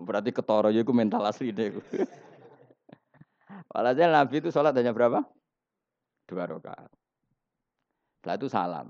Berarti 0.00 0.32
ketara 0.32 0.72
ya 0.72 0.80
mental 0.88 1.28
asli 1.28 1.52
deh. 1.52 1.76
Walhasil 3.70 4.10
Nabi 4.10 4.34
itu 4.42 4.50
sholat 4.50 4.74
hanya 4.74 4.90
berapa? 4.90 5.22
Dua 6.26 6.46
rakaat. 6.46 6.90
Setelah 8.18 8.36
itu 8.36 8.48
salam. 8.50 8.88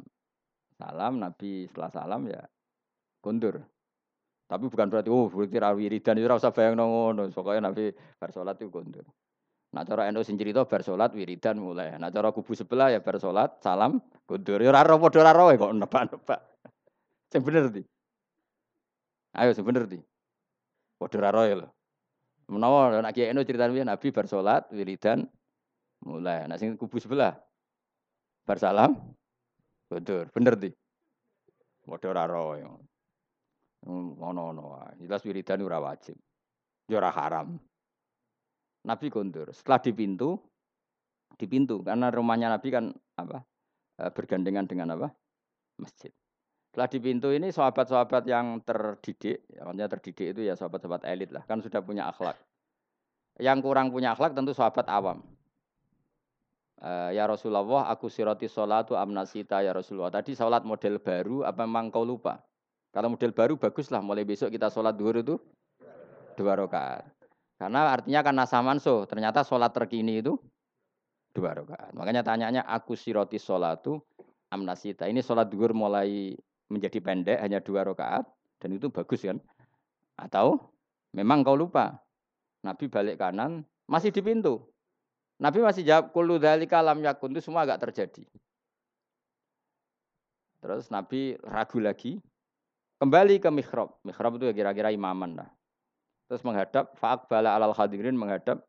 Salam 0.81 1.13
Nabi 1.21 1.69
setelah 1.69 1.91
salam 1.93 2.21
ya 2.27 2.41
kundur. 3.21 3.61
Tapi 4.51 4.67
bukan 4.67 4.91
berarti 4.91 5.13
oh 5.13 5.31
berarti 5.31 5.57
ra 5.63 5.71
wiridan 5.77 6.19
itu 6.19 6.27
ora 6.27 6.41
usah 6.41 6.51
bayang 6.51 6.81
ngono. 6.81 7.29
Pokoke 7.31 7.61
Nabi 7.61 7.93
bar 8.19 8.33
salat 8.33 8.57
itu 8.59 8.73
kondur. 8.73 9.05
Nah 9.71 9.87
cara 9.87 10.11
NU 10.11 10.27
sing 10.27 10.35
cerita 10.35 10.67
bar 10.67 10.83
salat 10.83 11.15
wiridan 11.15 11.61
mulai. 11.61 11.95
Nah 12.01 12.11
cara 12.11 12.35
kubu 12.35 12.57
sebelah 12.57 12.91
ya 12.91 12.99
bar 13.05 13.21
salat 13.23 13.61
salam 13.63 14.03
kondur. 14.27 14.59
Ya 14.59 14.75
ora 14.75 14.83
padha 14.83 15.23
ora 15.23 15.55
kok 15.55 15.71
nebak-nebak. 15.71 16.41
Sing 17.31 17.45
bener 17.47 17.71
di. 17.71 17.85
Ayo 19.39 19.55
sing 19.55 19.63
bener 19.63 19.87
di. 19.87 20.03
Padha 20.99 21.31
ora 21.31 21.47
lho. 21.47 21.69
Menawa 22.51 22.99
nek 22.99 23.15
Kiai 23.15 23.31
NU 23.31 23.47
cerita 23.47 23.71
Nabi 23.71 24.11
bar 24.11 24.27
salat 24.27 24.67
wiridan 24.75 25.23
mulai. 26.03 26.51
Nah 26.51 26.59
kubu 26.75 26.99
sebelah 26.99 27.39
bar 28.43 28.59
salam 28.59 28.99
kondur. 29.87 30.27
Bener 30.35 30.59
di. 30.59 30.71
Padha 31.87 32.11
ora 32.11 32.27
Ono-ono 33.87 34.63
wae. 34.77 35.07
Jelas 35.07 35.23
wiridan 35.23 35.63
ora 35.63 35.79
wajib. 35.79 36.19
Ya 36.91 36.99
ora 36.99 37.15
haram. 37.15 37.55
Nabi 38.83 39.07
kondur. 39.09 39.55
Setelah 39.55 39.81
di 39.81 39.93
pintu, 39.95 40.35
di 41.39 41.47
pintu 41.47 41.87
karena 41.87 42.11
rumahnya 42.11 42.51
Nabi 42.51 42.69
kan 42.69 42.91
apa? 43.15 43.47
Eh, 44.01 44.11
bergandengan 44.11 44.67
dengan 44.67 44.99
apa? 44.99 45.09
Masjid. 45.79 46.13
Setelah 46.71 46.87
di 46.87 46.99
pintu 47.03 47.35
ini 47.35 47.51
sahabat-sahabat 47.51 48.31
yang 48.31 48.63
terdidik, 48.63 49.43
ya, 49.51 49.67
maksudnya 49.67 49.91
terdidik 49.91 50.27
itu 50.39 50.41
ya 50.47 50.55
sahabat-sahabat 50.55 51.03
elit 51.03 51.35
lah, 51.35 51.43
kan 51.43 51.59
sudah 51.59 51.83
punya 51.83 52.07
akhlak. 52.07 52.39
Yang 53.43 53.59
kurang 53.67 53.91
punya 53.91 54.15
akhlak 54.15 54.39
tentu 54.39 54.55
sahabat 54.55 54.87
awam. 54.87 55.19
Uh, 56.79 57.11
ya 57.11 57.27
Rasulullah, 57.27 57.91
aku 57.91 58.07
siroti 58.07 58.47
sholatu 58.47 58.95
amnasita 58.95 59.67
ya 59.67 59.75
Rasulullah. 59.75 60.15
Tadi 60.15 60.39
sholat 60.39 60.63
model 60.63 61.03
baru, 61.03 61.43
apa 61.43 61.67
memang 61.67 61.91
kau 61.91 62.07
lupa? 62.07 62.39
Kalau 62.95 63.19
model 63.19 63.35
baru 63.35 63.59
baguslah 63.59 63.99
mulai 63.99 64.23
besok 64.23 64.55
kita 64.55 64.71
sholat 64.71 64.95
duhur 64.95 65.19
itu 65.19 65.43
dua 66.39 66.55
rakaat. 66.55 67.03
Karena 67.59 67.99
artinya 67.99 68.21
kan 68.23 68.35
nasa 68.39 68.63
manso, 68.63 69.11
ternyata 69.11 69.43
sholat 69.43 69.75
terkini 69.75 70.23
itu 70.23 70.39
dua 71.35 71.53
rakaat. 71.59 71.99
Makanya 71.99 72.23
tanyanya 72.23 72.63
aku 72.63 72.95
siroti 72.95 73.43
sholatu 73.43 73.99
amnasita. 74.55 75.11
Ini 75.11 75.19
sholat 75.19 75.51
duhur 75.51 75.75
mulai 75.75 76.39
menjadi 76.71 77.03
pendek 77.03 77.39
hanya 77.43 77.59
dua 77.59 77.83
rakaat 77.85 78.25
dan 78.63 78.71
itu 78.73 78.89
bagus 78.89 79.27
kan? 79.27 79.43
Atau 80.17 80.73
memang 81.13 81.43
kau 81.43 81.59
lupa? 81.59 81.99
Nabi 82.63 82.87
balik 82.87 83.19
kanan 83.19 83.67
masih 83.91 84.15
di 84.15 84.23
pintu. 84.23 84.63
Nabi 85.41 85.65
masih 85.65 85.83
jawab 85.83 86.13
kullu 86.15 86.39
dzalika 86.39 86.79
lam 86.85 87.03
yakun 87.03 87.35
itu 87.35 87.43
semua 87.43 87.67
agak 87.67 87.89
terjadi. 87.89 88.25
Terus 90.61 90.93
Nabi 90.93 91.41
ragu 91.41 91.81
lagi, 91.81 92.21
Kembali 93.01 93.41
ke 93.41 93.49
mihrab. 93.49 93.97
Mihrab 94.05 94.37
itu 94.37 94.45
ya 94.45 94.53
kira-kira 94.53 94.93
imaman 94.93 95.33
lah. 95.33 95.49
Terus 96.29 96.45
menghadap, 96.45 96.93
bala 97.33 97.57
alal 97.57 97.73
hadirin 97.73 98.13
menghadap. 98.13 98.61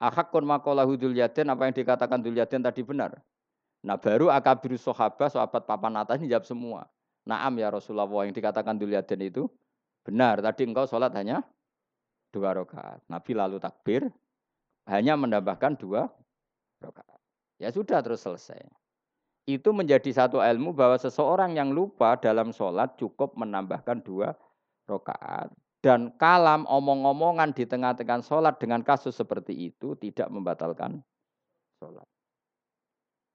Ahakun 0.00 0.48
makolahu 0.48 0.96
dulyadin, 0.96 1.52
apa 1.52 1.68
yang 1.68 1.76
dikatakan 1.76 2.24
dulyadin 2.24 2.64
tadi 2.64 2.80
benar. 2.80 3.20
Nah 3.84 4.00
baru 4.00 4.32
akabiru 4.32 4.80
sahabat, 4.80 5.28
sahabat 5.28 5.68
papan 5.68 5.92
atas 6.00 6.24
ini 6.24 6.32
jawab 6.32 6.48
semua. 6.48 6.88
Naam 7.24 7.56
ya 7.56 7.72
Rasulullah 7.72 8.08
yang 8.24 8.36
dikatakan 8.36 8.76
dulyadin 8.76 9.20
itu 9.24 9.48
benar. 10.04 10.44
Tadi 10.44 10.68
engkau 10.68 10.84
sholat 10.84 11.12
hanya 11.16 11.40
dua 12.28 12.52
rakaat. 12.52 13.00
Nabi 13.08 13.32
lalu 13.32 13.56
takbir, 13.56 14.12
hanya 14.84 15.16
menambahkan 15.16 15.80
dua 15.80 16.12
rakaat. 16.84 17.20
Ya 17.56 17.72
sudah 17.72 18.04
terus 18.04 18.20
selesai 18.20 18.60
itu 19.44 19.70
menjadi 19.76 20.08
satu 20.08 20.40
ilmu 20.40 20.72
bahwa 20.72 20.96
seseorang 20.96 21.52
yang 21.52 21.76
lupa 21.76 22.16
dalam 22.16 22.48
sholat 22.48 22.96
cukup 22.96 23.36
menambahkan 23.36 24.00
dua 24.00 24.32
rakaat 24.88 25.52
dan 25.84 26.16
kalam 26.16 26.64
omong-omongan 26.64 27.52
di 27.52 27.68
tengah-tengah 27.68 28.24
sholat 28.24 28.56
dengan 28.56 28.80
kasus 28.80 29.12
seperti 29.12 29.68
itu 29.68 29.92
tidak 30.00 30.32
membatalkan 30.32 31.04
sholat. 31.76 32.08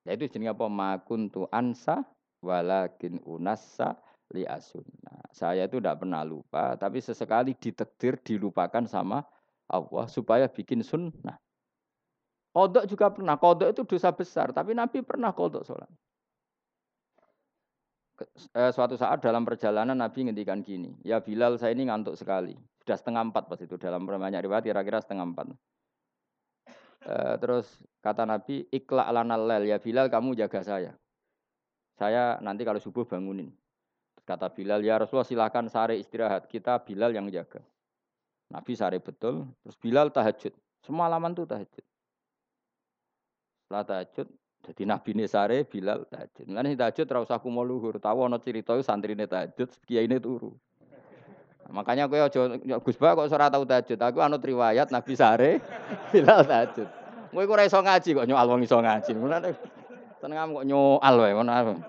Yaitu 0.09 0.25
jenis 0.33 0.57
apa? 0.57 0.65
Makuntu 0.65 1.45
ansa 1.53 2.01
walakin 2.39 3.19
unassa 3.27 3.99
li 4.33 4.45
asunna. 4.45 5.25
Saya 5.33 5.65
itu 5.65 5.81
tidak 5.81 6.05
pernah 6.05 6.21
lupa, 6.23 6.77
tapi 6.77 7.01
sesekali 7.01 7.57
ditekdir 7.57 8.19
dilupakan 8.21 8.85
sama 8.85 9.25
Allah 9.69 10.05
supaya 10.09 10.49
bikin 10.49 10.81
sunnah. 10.81 11.37
Kodok 12.49 12.85
juga 12.89 13.13
pernah. 13.13 13.37
Kodok 13.37 13.69
itu 13.69 13.81
dosa 13.85 14.09
besar. 14.09 14.49
Tapi 14.49 14.73
Nabi 14.73 15.05
pernah 15.05 15.29
kodok 15.29 15.63
sholat. 15.63 15.89
Eh, 18.51 18.71
suatu 18.75 18.99
saat 18.99 19.23
dalam 19.23 19.47
perjalanan 19.47 19.95
Nabi 19.95 20.27
ngendikan 20.27 20.59
gini. 20.59 20.91
Ya 21.05 21.21
Bilal 21.21 21.55
saya 21.61 21.71
ini 21.77 21.87
ngantuk 21.87 22.17
sekali. 22.17 22.57
Sudah 22.83 22.97
setengah 22.97 23.29
empat 23.29 23.47
pas 23.47 23.61
itu. 23.61 23.77
Dalam 23.77 24.03
banyak 24.03 24.41
riwayat 24.43 24.65
kira-kira 24.65 24.99
setengah 24.99 25.29
empat. 25.29 25.45
Eh, 27.05 27.35
terus 27.39 27.69
kata 28.01 28.25
Nabi, 28.25 28.65
ikla 28.73 29.07
ala 29.07 29.21
nalel. 29.23 29.69
Ya 29.69 29.77
Bilal 29.77 30.09
kamu 30.09 30.35
jaga 30.35 30.65
saya. 30.65 30.91
Saya 31.99 32.39
nanti 32.39 32.63
kalau 32.63 32.79
subuh 32.79 33.03
bangunin. 33.03 33.51
Kata 34.23 34.47
Bilal, 34.47 34.79
ya 34.79 34.95
Rasulullah 34.95 35.27
silakan 35.27 35.67
sare 35.67 35.99
istirahat. 35.99 36.47
Kita 36.47 36.79
Bilal 36.79 37.11
yang 37.11 37.27
jaga. 37.27 37.59
Nabi 38.47 38.71
sare 38.79 39.03
betul. 39.03 39.43
Terus 39.65 39.75
Bilal 39.75 40.07
tahajud. 40.15 40.55
Semalaman 40.79 41.35
tuh 41.35 41.43
tahajud. 41.43 41.83
Setelah 43.67 43.83
tahajud, 43.83 44.27
jadi 44.63 44.83
Nabi 44.87 45.09
ini 45.11 45.25
sare 45.27 45.67
Bilal 45.67 46.07
tahajud. 46.07 46.45
Mulane 46.47 46.77
tahajud 46.79 47.05
ora 47.11 47.19
usah 47.25 47.41
kumo 47.43 47.67
luhur. 47.67 47.99
Tahu 47.99 48.31
ana 48.31 48.39
cerita 48.39 48.79
santrine 48.79 49.27
tahajud, 49.27 49.67
kiai 49.83 50.07
ini 50.07 50.23
turu. 50.23 50.55
Makanya 51.69 52.09
kowe 52.09 52.17
aja 52.17 52.49
Gus 52.81 52.97
Ba 52.97 53.13
kok 53.13 53.29
ora 53.29 53.51
tau 53.51 53.67
tahajud. 53.67 53.99
Aku 53.99 54.23
anut 54.23 54.41
riwayat 54.41 54.87
Nabi 54.89 55.13
sare 55.19 55.59
Bilal 56.15 56.47
tahajud. 56.47 56.87
Kowe 57.33 57.43
ora 57.43 57.67
iso 57.67 57.77
ngaji 57.81 58.09
kok 58.13 58.25
nyoal 58.29 58.45
wong 58.45 58.61
iso 58.63 58.77
ngaji. 58.79 59.11
Mulane 59.17 59.53
tenang 60.19 60.55
kok 60.55 60.67
nyoal 60.67 61.15
wae 61.19 61.33
ngono. 61.33 61.79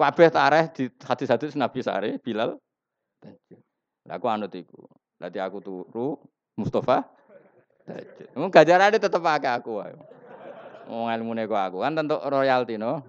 Kabeh 0.00 0.32
tareh 0.32 0.64
di 0.72 0.88
hadis-hadis 1.04 1.52
Nabi 1.60 1.84
sare 1.84 2.16
Bilal. 2.24 2.56
Lah 4.08 4.16
aku 4.16 4.26
anut 4.32 4.52
iku. 4.56 4.88
Berarti 5.20 5.38
aku 5.44 5.60
turu 5.60 6.16
Mustafa 6.56 7.04
Mung 8.38 8.52
gajarane 8.52 8.96
tetep 8.96 9.20
pakai 9.20 9.60
aku 9.60 9.82
wae. 9.82 9.94
Oh 10.90 11.06
ilmune 11.06 11.46
kok 11.46 11.58
aku 11.58 11.78
kan 11.82 11.94
tentu 11.94 12.16
royalti 12.18 12.74
no. 12.78 13.02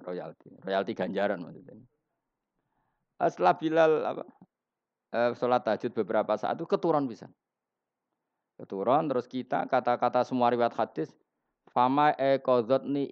royalti. 0.00 0.48
Royalti 0.64 0.92
ganjaran 0.96 1.44
maksudnya. 1.44 1.76
Setelah 3.20 3.54
Bilal 3.60 3.92
apa? 4.00 4.24
Eh, 5.10 5.30
sholat 5.36 5.60
tahajud 5.66 5.92
beberapa 5.92 6.38
saat 6.40 6.56
itu 6.56 6.64
keturun 6.64 7.04
bisa. 7.04 7.28
Keturun 8.56 9.12
terus 9.12 9.28
kita 9.28 9.68
kata-kata 9.68 10.24
semua 10.24 10.48
riwayat 10.48 10.72
hadis 10.72 11.12
Fama 11.70 12.10
e 12.18 12.42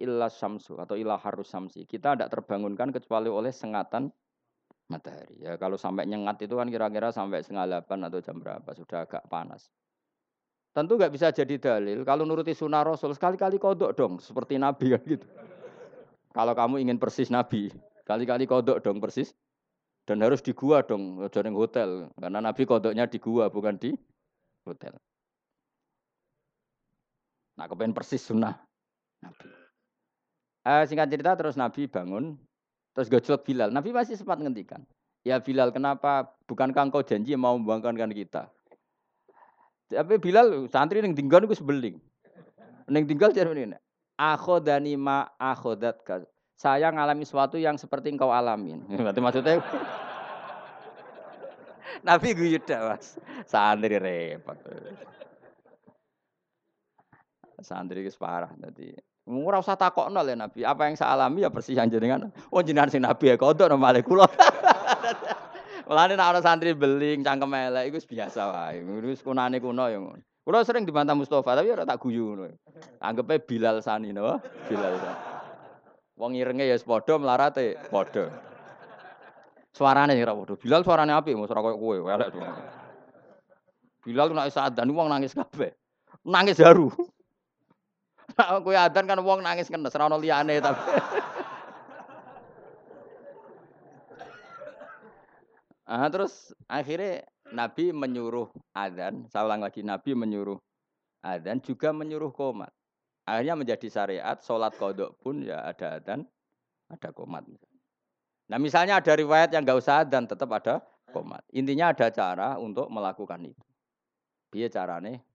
illa 0.03 0.27
samsu 0.27 0.75
atau 0.75 0.99
illa 0.99 1.15
harus 1.15 1.47
samsi. 1.47 1.87
Kita 1.87 2.15
tidak 2.15 2.27
terbangunkan 2.27 2.91
kecuali 2.91 3.31
oleh 3.31 3.55
sengatan 3.55 4.11
matahari. 4.91 5.39
Ya 5.39 5.55
kalau 5.55 5.79
sampai 5.79 6.03
nyengat 6.09 6.43
itu 6.43 6.59
kan 6.59 6.67
kira-kira 6.67 7.13
sampai 7.15 7.39
setengah 7.39 7.69
delapan 7.69 8.11
atau 8.11 8.19
jam 8.19 8.35
berapa 8.35 8.69
sudah 8.75 9.07
agak 9.07 9.23
panas. 9.31 9.71
Tentu 10.75 10.99
nggak 10.99 11.13
bisa 11.13 11.31
jadi 11.31 11.55
dalil. 11.55 12.03
Kalau 12.03 12.27
nuruti 12.27 12.51
sunnah 12.51 12.83
Rasul 12.83 13.15
sekali-kali 13.15 13.57
kodok 13.57 13.95
dong, 13.95 14.19
seperti 14.19 14.59
Nabi 14.59 14.93
kan 14.93 15.01
gitu. 15.07 15.27
Kalau 16.29 16.53
kamu 16.53 16.83
ingin 16.83 17.01
persis 17.01 17.33
Nabi, 17.33 17.73
kali-kali 18.05 18.45
kodok 18.45 18.83
dong 18.83 19.01
persis. 19.01 19.33
Dan 20.05 20.25
harus 20.25 20.41
di 20.41 20.57
gua 20.57 20.81
dong, 20.81 21.21
jangan 21.29 21.53
hotel. 21.53 22.09
Karena 22.17 22.41
Nabi 22.41 22.65
kodoknya 22.65 23.05
di 23.05 23.21
gua, 23.21 23.45
bukan 23.53 23.77
di 23.77 23.93
hotel. 24.65 24.97
Nah, 27.59 27.67
kepengen 27.67 27.91
persis 27.91 28.23
sunnah 28.23 28.55
Nabi. 29.19 29.51
Uh, 30.63 30.83
singkat 30.87 31.11
cerita 31.11 31.35
terus 31.35 31.59
Nabi 31.59 31.91
bangun, 31.91 32.39
terus 32.95 33.11
gojlok 33.11 33.43
Bilal. 33.43 33.67
Nabi 33.67 33.91
masih 33.91 34.15
sempat 34.15 34.39
ngendikan, 34.39 34.79
ya 35.27 35.43
Bilal 35.43 35.75
kenapa 35.75 36.31
bukankah 36.47 36.87
engkau 36.87 37.03
janji 37.03 37.35
mau 37.35 37.59
membangkankan 37.59 38.15
kita? 38.15 38.47
Tapi 39.91 40.15
Bilal 40.23 40.71
santri 40.71 41.03
yang 41.03 41.11
tinggal 41.11 41.43
itu 41.43 41.59
sebeling. 41.59 41.99
Neng 42.87 43.11
tinggal 43.11 43.35
jadi 43.35 43.51
ini. 43.51 43.75
Akhodani 44.15 44.95
ma 44.95 45.27
akhodat 45.35 45.99
Saya 46.59 46.91
ngalami 46.91 47.23
sesuatu 47.23 47.55
yang 47.59 47.75
seperti 47.75 48.11
engkau 48.11 48.31
alamin. 48.31 48.87
Berarti 48.87 49.19
maksudnya 49.19 49.59
Nabi 52.07 52.31
gue 52.31 52.59
mas. 52.59 53.19
Santri 53.43 53.99
repot. 53.99 54.55
Santri 57.61 58.05
itu 58.05 58.15
parah. 58.17 58.51
Jadi 58.55 58.95
ora 59.29 59.61
usah 59.61 59.77
takokno 59.77 60.23
le 60.25 60.33
Nabi. 60.35 60.65
Apa 60.65 60.89
yang 60.89 60.95
saya 60.97 61.13
alami 61.13 61.45
ya 61.45 61.49
persis 61.53 61.77
jenengan. 61.77 62.33
Oh 62.49 62.63
jenengan 62.65 62.89
sing 62.89 63.03
Nabi 63.05 63.31
ya 63.31 63.35
kodok 63.37 63.69
nomale 63.69 64.01
kula. 64.01 64.25
Mulane 65.89 66.13
nek 66.13 66.27
ana 66.29 66.39
santri 66.45 66.77
beling 66.77 67.25
cangkem 67.25 67.49
elek 67.49 67.89
iku 67.89 67.97
biasa 68.13 68.41
wae. 68.53 68.85
Wis 69.09 69.25
kunane 69.25 69.57
kuno 69.57 69.89
ya 69.89 69.97
ngono. 69.97 70.21
Kula 70.45 70.61
sering 70.61 70.85
dibantah 70.85 71.17
Mustafa 71.17 71.57
tapi 71.57 71.73
ora 71.73 71.81
tak 71.81 71.97
guyu 71.97 72.37
ngono. 72.37 72.53
Anggepe 73.01 73.41
Bilal 73.41 73.81
Sani 73.81 74.13
no, 74.13 74.37
Bilal 74.69 74.93
Sani. 75.01 75.21
Wong 76.13 76.37
irenge 76.37 76.69
ya 76.69 76.77
padha 76.77 77.17
melarate 77.17 77.73
padha. 77.89 78.29
Suarane 79.73 80.13
ora 80.21 80.37
padha. 80.37 80.53
Bilal 80.61 80.85
suarane 80.85 81.09
apik, 81.09 81.33
mos 81.33 81.49
ora 81.49 81.65
koyo 81.65 81.77
kowe, 81.81 81.97
elek 82.05 82.37
Bilal 84.05 84.29
saat 84.53 84.77
dan 84.77 84.93
wong 84.93 85.09
nangis 85.09 85.33
kabeh. 85.33 85.73
Nangis 86.21 86.61
haru. 86.61 86.93
Kowe 88.39 88.71
adan 88.71 89.03
kan 89.03 89.19
wong 89.19 89.43
nangis 89.43 89.67
kenes 89.67 89.91
ora 89.99 90.07
ono 90.07 90.15
liyane 90.15 90.63
tapi. 90.63 90.81
Ah 95.89 96.07
terus 96.07 96.53
akhirnya 96.69 97.25
Nabi 97.49 97.89
menyuruh 97.89 98.47
adzan, 98.77 99.25
saya 99.27 99.49
ulang 99.49 99.65
lagi 99.65 99.81
Nabi 99.81 100.13
menyuruh 100.13 100.61
adzan 101.25 101.59
juga 101.65 101.89
menyuruh 101.89 102.29
komat. 102.29 102.69
Akhirnya 103.25 103.57
menjadi 103.57 103.89
syariat 103.89 104.37
sholat 104.39 104.77
kodok 104.77 105.17
pun 105.17 105.41
ya 105.41 105.65
ada 105.65 105.97
adzan, 105.97 106.23
ada 106.87 107.09
komat. 107.09 107.43
Nah 108.47 108.57
misalnya 108.61 109.01
ada 109.01 109.13
riwayat 109.17 109.49
yang 109.49 109.65
nggak 109.65 109.81
usah 109.81 110.05
adzan 110.05 110.29
tetap 110.29 110.47
ada 110.53 110.79
komat. 111.09 111.41
Intinya 111.51 111.89
ada 111.89 112.07
cara 112.13 112.61
untuk 112.61 112.85
melakukan 112.87 113.49
itu. 113.49 113.63
Dia 114.53 114.69
carane, 114.69 115.25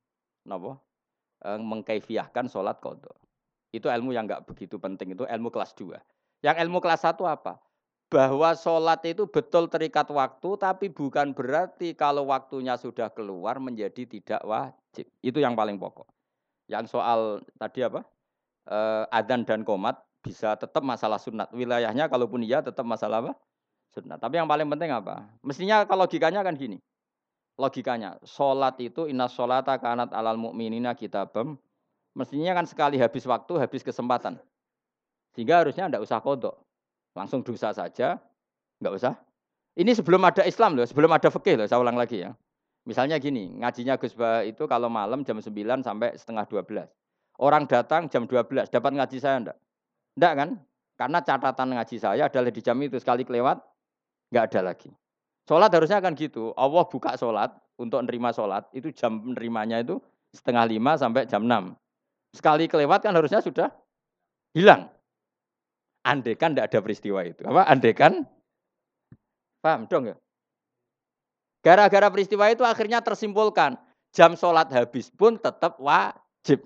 nopo 0.47 0.84
mengkaifiahkan 1.45 2.49
sholat 2.49 2.81
kodok. 2.81 3.15
Itu 3.75 3.93
ilmu 3.93 4.17
yang 4.17 4.25
nggak 4.25 4.49
begitu 4.49 4.81
penting, 4.81 5.13
itu 5.13 5.29
ilmu 5.29 5.53
kelas 5.53 5.77
2. 5.77 5.99
Yang 6.41 6.57
ilmu 6.65 6.79
kelas 6.81 7.05
1 7.05 7.21
apa? 7.29 7.61
Bahwa 8.09 8.55
sholat 8.55 9.03
itu 9.05 9.27
betul 9.27 9.67
terikat 9.67 10.07
waktu, 10.09 10.49
tapi 10.57 10.87
bukan 10.89 11.35
berarti 11.35 11.93
kalau 11.99 12.31
waktunya 12.31 12.79
sudah 12.79 13.11
keluar 13.11 13.59
menjadi 13.59 14.07
tidak 14.07 14.41
wajib. 14.47 15.07
Itu 15.21 15.43
yang 15.43 15.59
paling 15.59 15.77
pokok. 15.77 16.07
Yang 16.71 16.95
soal 16.95 17.43
tadi 17.59 17.83
apa? 17.83 18.07
Eh, 18.65 19.05
adan 19.11 19.45
dan 19.45 19.67
komat 19.67 20.01
bisa 20.23 20.55
tetap 20.57 20.81
masalah 20.81 21.19
sunat. 21.19 21.51
Wilayahnya 21.53 22.09
kalaupun 22.09 22.47
iya 22.47 22.63
tetap 22.63 22.87
masalah 22.87 23.21
apa? 23.21 23.33
Sunat. 23.93 24.23
Tapi 24.23 24.39
yang 24.39 24.47
paling 24.47 24.71
penting 24.71 24.95
apa? 24.95 25.27
Mestinya 25.43 25.83
kalau 25.85 26.07
logikanya 26.07 26.41
kan 26.47 26.55
gini 26.55 26.79
logikanya. 27.59 28.19
Sholat 28.27 28.79
itu 28.83 29.07
inna 29.07 29.31
sholata 29.31 29.79
kanat 29.79 30.11
alal 30.11 30.39
mu'minina 30.39 30.95
kitabam. 30.95 31.59
Mestinya 32.15 32.55
kan 32.55 32.67
sekali 32.67 32.97
habis 32.99 33.27
waktu, 33.27 33.59
habis 33.59 33.83
kesempatan. 33.83 34.39
Sehingga 35.35 35.67
harusnya 35.67 35.91
tidak 35.91 36.07
usah 36.07 36.23
kodok. 36.23 36.55
Langsung 37.15 37.43
dosa 37.43 37.75
saja, 37.75 38.23
nggak 38.79 38.95
usah. 38.95 39.15
Ini 39.75 39.91
sebelum 39.91 40.23
ada 40.23 40.47
Islam 40.47 40.79
loh, 40.79 40.87
sebelum 40.87 41.11
ada 41.11 41.27
fikih 41.31 41.59
loh, 41.59 41.67
saya 41.67 41.83
ulang 41.83 41.99
lagi 41.99 42.23
ya. 42.23 42.31
Misalnya 42.87 43.19
gini, 43.19 43.51
ngajinya 43.59 43.99
Gus 43.99 44.15
Bah 44.15 44.47
itu 44.47 44.71
kalau 44.71 44.87
malam 44.87 45.27
jam 45.27 45.41
9 45.43 45.51
sampai 45.83 46.15
setengah 46.15 46.47
12. 46.47 46.87
Orang 47.43 47.67
datang 47.67 48.07
jam 48.07 48.31
12, 48.31 48.71
dapat 48.71 48.93
ngaji 48.95 49.19
saya 49.19 49.43
enggak? 49.43 49.59
Enggak 50.15 50.33
kan? 50.39 50.49
Karena 50.95 51.19
catatan 51.19 51.69
ngaji 51.75 51.97
saya 51.99 52.31
adalah 52.31 52.53
di 52.55 52.63
jam 52.63 52.79
itu, 52.79 52.95
sekali 53.03 53.27
kelewat, 53.27 53.59
enggak 54.31 54.45
ada 54.55 54.61
lagi. 54.71 54.95
Sholat 55.45 55.69
harusnya 55.69 56.01
kan 56.01 56.17
gitu. 56.17 56.57
Allah 56.57 56.85
buka 56.89 57.21
sholat 57.21 57.53
untuk 57.77 58.01
nerima 58.01 58.33
sholat. 58.33 58.65
Itu 58.73 58.89
jam 58.97 59.21
menerimanya 59.21 59.85
itu 59.85 60.01
setengah 60.33 60.65
lima 60.65 60.97
sampai 60.97 61.29
jam 61.29 61.45
enam. 61.45 61.77
Sekali 62.33 62.67
kelewat 62.67 63.05
kan 63.05 63.13
harusnya 63.13 63.45
sudah 63.45 63.69
hilang. 64.57 64.89
Andekan 66.05 66.53
tidak 66.53 66.73
ada 66.73 66.81
peristiwa 66.81 67.21
itu. 67.25 67.45
Apa? 67.45 67.65
Andekan, 67.69 68.25
paham 69.61 69.89
dong 69.89 70.13
ya? 70.13 70.17
Gara-gara 71.65 72.13
peristiwa 72.13 72.53
itu 72.53 72.61
akhirnya 72.61 73.01
tersimpulkan 73.01 73.81
jam 74.13 74.37
sholat 74.37 74.69
habis 74.69 75.09
pun 75.09 75.41
tetap 75.41 75.81
wajib. 75.81 76.61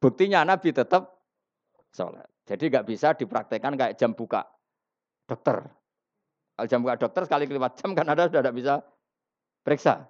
Buktinya 0.00 0.44
Nabi 0.44 0.72
tetap 0.72 1.16
sholat. 1.96 2.28
Jadi 2.44 2.68
nggak 2.68 2.84
bisa 2.84 3.16
dipraktekkan 3.16 3.72
kayak 3.72 3.96
jam 3.96 4.12
buka 4.12 4.44
dokter. 5.24 5.64
Kalau 6.54 6.66
jam 6.70 6.80
buka 6.86 6.96
dokter 6.98 7.22
sekali 7.26 7.50
kelewat 7.50 7.82
jam 7.82 7.92
kan 7.98 8.06
ada 8.06 8.30
sudah 8.30 8.42
tidak 8.42 8.54
bisa 8.54 8.74
periksa. 9.66 10.06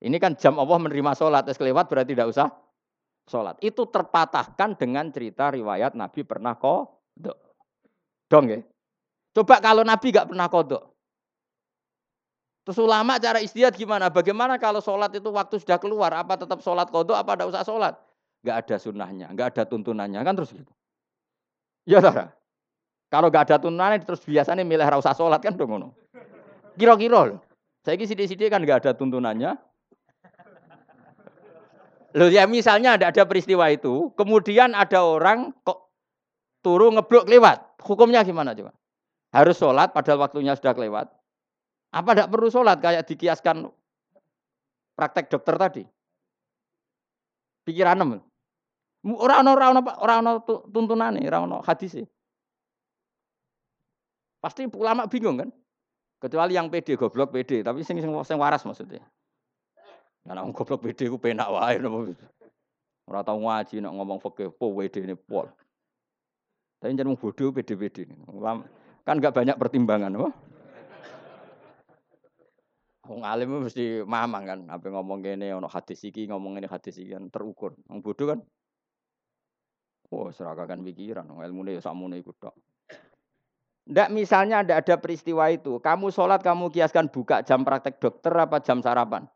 Ini 0.00 0.16
kan 0.16 0.32
jam 0.40 0.56
Allah 0.56 0.80
menerima 0.80 1.12
sholat, 1.12 1.44
es 1.52 1.60
kelewat 1.60 1.92
berarti 1.92 2.16
tidak 2.16 2.32
usah 2.32 2.48
sholat. 3.28 3.60
Itu 3.60 3.84
terpatahkan 3.92 4.80
dengan 4.80 5.12
cerita 5.12 5.52
riwayat 5.52 5.92
Nabi 5.92 6.24
pernah 6.24 6.56
kodok. 6.56 7.36
Dong 8.32 8.46
ya. 8.48 8.64
Coba 9.36 9.60
kalau 9.60 9.84
Nabi 9.84 10.08
gak 10.10 10.32
pernah 10.32 10.48
kodok. 10.48 10.88
Terus 12.64 12.78
ulama 12.80 13.20
cara 13.20 13.44
istiadat 13.44 13.76
gimana? 13.76 14.08
Bagaimana 14.08 14.56
kalau 14.56 14.80
sholat 14.80 15.12
itu 15.12 15.28
waktu 15.28 15.60
sudah 15.60 15.76
keluar, 15.76 16.12
apa 16.16 16.40
tetap 16.40 16.64
sholat 16.64 16.88
kodok, 16.88 17.14
apa 17.20 17.36
tidak 17.36 17.48
usah 17.52 17.62
sholat? 17.66 17.94
Gak 18.40 18.56
ada 18.64 18.76
sunnahnya, 18.80 19.28
gak 19.36 19.52
ada 19.52 19.62
tuntunannya, 19.68 20.20
kan 20.24 20.32
terus 20.32 20.56
gitu. 20.56 20.72
Ya 21.84 22.00
tak? 22.00 22.39
Kalau 23.10 23.26
gak 23.26 23.50
ada 23.50 23.58
turunan 23.58 23.98
terus 23.98 24.22
biasanya 24.22 24.62
milih 24.62 24.86
rasa 24.86 25.10
sholat 25.18 25.42
kan 25.42 25.58
dong. 25.58 25.90
Kira-kira 26.78 27.34
loh. 27.34 27.42
Saya 27.82 27.98
ini 27.98 28.06
sidik-sidik 28.06 28.46
kan 28.54 28.62
gak 28.62 28.86
ada 28.86 28.90
tuntunannya. 28.94 29.58
Loh 32.14 32.30
ya 32.30 32.46
misalnya 32.46 32.94
ada 32.94 33.10
ada 33.10 33.22
peristiwa 33.26 33.66
itu, 33.70 34.10
kemudian 34.14 34.74
ada 34.74 35.02
orang 35.02 35.54
kok 35.66 35.90
turu 36.62 36.94
ngeblok 36.94 37.26
lewat. 37.26 37.82
Hukumnya 37.82 38.22
gimana 38.22 38.54
coba? 38.54 38.74
Harus 39.30 39.58
sholat 39.58 39.90
padahal 39.90 40.26
waktunya 40.26 40.54
sudah 40.54 40.74
kelewat. 40.74 41.06
Apa 41.90 42.14
tidak 42.14 42.30
perlu 42.30 42.46
sholat 42.50 42.78
kayak 42.78 43.06
dikiaskan 43.06 43.70
praktek 44.94 45.30
dokter 45.30 45.54
tadi? 45.58 45.82
Pikiran. 47.66 48.22
Orang 49.06 49.46
orang 49.46 49.82
orang 49.82 50.22
orang 50.22 50.42
tuntunan 50.70 51.14
nih, 51.18 51.26
orang 51.30 51.62
hadis 51.62 51.94
sih. 51.94 52.06
Pasti 54.40 54.64
ulama 54.72 55.04
bingung 55.06 55.36
kan? 55.38 55.50
Kecuali 56.20 56.56
yang 56.56 56.68
PD 56.68 56.96
goblok 56.96 57.32
PD, 57.32 57.64
tapi 57.64 57.84
sing 57.84 58.00
sing, 58.00 58.12
sing 58.12 58.36
waras 58.36 58.64
maksudnya. 58.64 59.04
Karena 60.24 60.44
orang 60.44 60.52
goblok 60.52 60.84
PD 60.84 61.08
ku 61.12 61.16
penak 61.16 61.48
wae 61.48 61.80
Ora 63.10 63.26
tau 63.26 63.42
ngaji 63.42 63.82
nak 63.82 63.90
ngomong 63.98 64.22
fikih 64.22 64.54
po 64.54 64.70
WD 64.70 65.02
ini 65.02 65.18
pol. 65.18 65.50
Tapi 66.78 66.94
jangan 66.94 67.18
bodoh 67.18 67.50
PD-PD. 67.52 68.06
Kan 69.04 69.18
enggak 69.20 69.34
banyak 69.34 69.58
pertimbangan, 69.58 70.14
apa? 70.14 70.30
Wong 73.10 73.26
alim 73.26 73.66
mesti 73.66 74.06
mamang 74.06 74.44
kan, 74.46 74.60
apa 74.70 74.86
ngomong 74.86 75.18
gini, 75.26 75.50
ono 75.50 75.66
hadis 75.66 76.06
iki, 76.06 76.30
ngomong 76.30 76.62
ini 76.62 76.70
hadis 76.70 76.94
iki 77.02 77.10
kan 77.10 77.26
terukur. 77.26 77.74
Wong 77.90 77.98
bodoh 78.00 78.30
kan, 78.30 78.40
oh 80.14 80.30
seragakan 80.30 80.86
pikiran, 80.86 81.26
ilmu 81.26 81.66
ini 81.66 81.76
ya 81.76 81.82
sakmune 81.82 82.22
ikut 82.22 82.38
tok. 82.38 82.54
Ndak 83.90 84.08
misalnya 84.14 84.62
ndak 84.62 84.86
ada 84.86 84.94
peristiwa 85.02 85.50
itu. 85.50 85.82
Kamu 85.82 86.14
sholat 86.14 86.46
kamu 86.46 86.70
kiaskan 86.70 87.10
buka 87.10 87.42
jam 87.42 87.66
praktek 87.66 87.98
dokter 87.98 88.30
apa 88.38 88.62
jam 88.62 88.78
sarapan? 88.78 89.26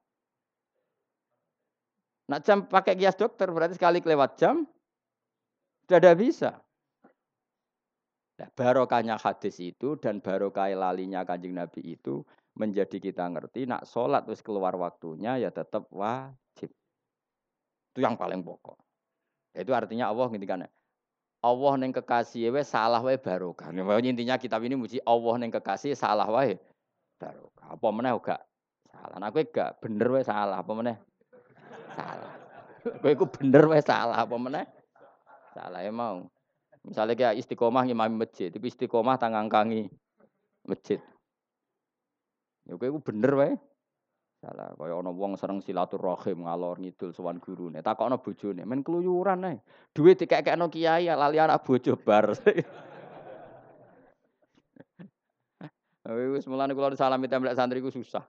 Nak 2.31 2.41
jam 2.47 2.65
pakai 2.71 2.95
kias 2.95 3.19
dokter 3.19 3.51
berarti 3.51 3.75
sekali 3.75 3.99
kelewat 3.99 4.39
jam 4.39 4.63
sudah 5.85 5.99
ada 5.99 6.15
bisa. 6.15 6.51
Nah, 8.35 8.49
barokahnya 8.55 9.19
hadis 9.19 9.59
itu 9.59 9.99
dan 9.99 10.23
barokah 10.23 10.71
lalinya 10.73 11.27
kanjeng 11.27 11.55
Nabi 11.55 11.99
itu 11.99 12.23
menjadi 12.55 13.03
kita 13.03 13.27
ngerti 13.31 13.67
nak 13.67 13.85
sholat 13.91 14.23
terus 14.23 14.41
keluar 14.41 14.79
waktunya 14.79 15.35
ya 15.37 15.51
tetap 15.51 15.91
wajib. 15.91 16.71
Itu 17.91 17.99
yang 17.99 18.15
paling 18.15 18.47
pokok. 18.47 18.79
Itu 19.55 19.75
artinya 19.75 20.15
Allah 20.15 20.31
ngintikan 20.31 20.67
Allah 21.45 21.73
neng 21.77 21.93
kekasih 21.93 22.49
we 22.49 22.65
salah 22.65 23.05
wae 23.05 23.21
barokah. 23.21 23.69
Intinya 24.01 24.41
kitab 24.41 24.65
ini 24.65 24.81
muji 24.81 24.97
Allah 25.05 25.37
neng 25.37 25.53
kekasih 25.53 25.93
salah 25.93 26.25
wae 26.25 26.57
barokah. 27.21 27.77
Apa 27.77 27.89
meneh 27.93 28.17
gak 28.17 28.41
salah. 28.89 29.17
Nah 29.21 29.29
kowe 29.29 29.45
gak 29.45 29.77
bener 29.85 30.09
wae 30.09 30.25
salah 30.25 30.65
apa 30.65 30.73
meneh? 30.73 30.97
Salah. 31.93 32.33
Kowe 32.81 33.13
iku 33.13 33.29
bener 33.29 33.69
wae 33.69 33.85
salah 33.85 34.25
apa 34.25 34.37
meneh? 34.41 34.65
Salah 35.53 35.85
emang. 35.85 36.33
Misalnya 36.81 37.13
kayak 37.13 37.45
istiqomah 37.45 37.85
ngimami 37.85 38.25
masjid, 38.25 38.49
tapi 38.49 38.73
istiqomah 38.73 39.21
tangangkangi 39.21 39.93
masjid. 40.65 41.01
Ya 42.65 42.81
kowe 42.81 43.01
bener 43.05 43.33
wae. 43.37 43.53
Salah, 44.45 44.77
kaya 44.77 45.01
ana 45.01 45.09
wong 45.09 45.41
seneng 45.41 45.65
silaturahim 45.65 46.45
ngalor 46.45 46.77
ngidul 46.77 47.17
sowan 47.17 47.41
gurune. 47.41 47.81
Takokno 47.81 48.21
bojone, 48.21 48.69
men 48.69 48.85
keluyuran 48.85 49.41
ae. 49.49 49.57
Duit 49.97 50.21
dikekekno 50.21 50.69
kiai 50.69 51.09
lali 51.09 51.41
anak 51.41 51.65
bojo 51.65 51.97
bar. 51.97 52.37
Wis 56.37 56.45
mulane 56.45 56.77
kula 56.77 56.93
salami 56.93 57.25
templek 57.25 57.57
santri 57.57 57.81
ku 57.81 57.89
susah. 57.89 58.21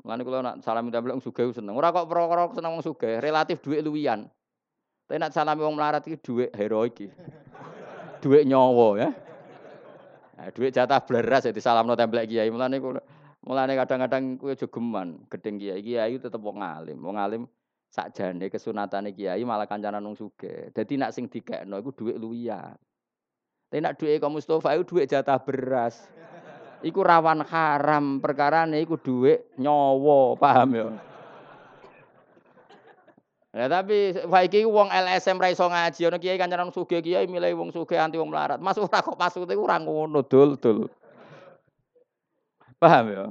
Mulane 0.00 0.24
kula 0.24 0.40
nak 0.40 0.64
salami 0.64 0.88
templek 0.88 1.20
wong 1.20 1.24
sugih 1.24 1.52
seneng. 1.52 1.76
Ora 1.76 1.92
kok 1.92 2.08
perkara 2.08 2.48
seneng 2.56 2.72
wong 2.80 2.80
sugih, 2.80 3.20
relatif 3.20 3.60
duit 3.60 3.84
luwian. 3.84 4.24
Tapi 5.04 5.20
nak 5.20 5.36
salami 5.36 5.60
wong 5.68 5.76
melarat 5.76 6.00
iki 6.08 6.16
duit 6.16 6.48
heroik 6.56 6.96
iki. 6.96 7.12
duit 8.24 8.48
nyawa 8.48 8.88
ya. 8.96 9.12
Nah, 10.32 10.48
duit 10.48 10.72
jatah 10.72 11.04
bleras 11.04 11.44
ya 11.44 11.52
disalamno 11.52 11.92
templek 11.92 12.24
kiai. 12.24 12.48
Mulane 12.48 12.80
kula 12.80 13.04
Mulane 13.42 13.74
kadang-kadang 13.74 14.38
kuwi 14.38 14.54
aja 14.54 14.70
geman, 14.70 15.26
gedeng 15.26 15.58
kiai. 15.58 15.82
Kiai 15.82 16.14
tetep 16.14 16.38
wong 16.38 16.62
alim. 16.62 16.98
Wong 17.02 17.18
alim 17.18 17.42
sakjane 17.90 18.46
kesunatane 18.46 19.10
kiai 19.10 19.42
malah 19.42 19.66
kancanan 19.66 20.00
wong 20.06 20.14
sugih. 20.14 20.70
Dadi 20.70 20.94
nak 20.94 21.10
sing 21.10 21.26
dikekno 21.26 21.74
iku 21.82 21.90
dhuwit 21.90 22.16
luwian. 22.22 22.78
Tapi 23.66 23.82
nak 23.82 23.98
dhuwit 23.98 24.22
kaum 24.22 24.38
Mustofa 24.38 24.78
iku 24.78 24.94
dhuwit 24.94 25.10
jatah 25.10 25.42
beras. 25.42 26.06
Iku 26.82 27.02
rawan 27.02 27.42
haram, 27.46 28.18
perkarane 28.22 28.78
iku 28.78 28.94
dhuwit 28.98 29.54
nyawa, 29.58 30.34
paham 30.38 30.70
ya? 30.74 30.86
Ya 33.52 33.68
tapi 33.68 34.16
saiki 34.16 34.64
wong 34.64 34.88
LSM 34.88 35.36
ra 35.36 35.52
iso 35.52 35.68
ngaji 35.68 36.08
ana 36.08 36.16
kiai 36.16 36.40
kancanan 36.40 36.72
sugih 36.72 37.04
kiai 37.04 37.28
milih 37.28 37.52
wong 37.58 37.68
sugih 37.68 38.00
anti 38.00 38.16
wong 38.16 38.32
melarat. 38.32 38.56
Mas 38.62 38.80
ora 38.80 39.04
kok 39.04 39.18
maksudnya 39.18 39.58
ora 39.58 39.76
ngono 39.76 40.24
dul-dul. 40.24 40.88
Paham 42.82 43.04
ya? 43.14 43.24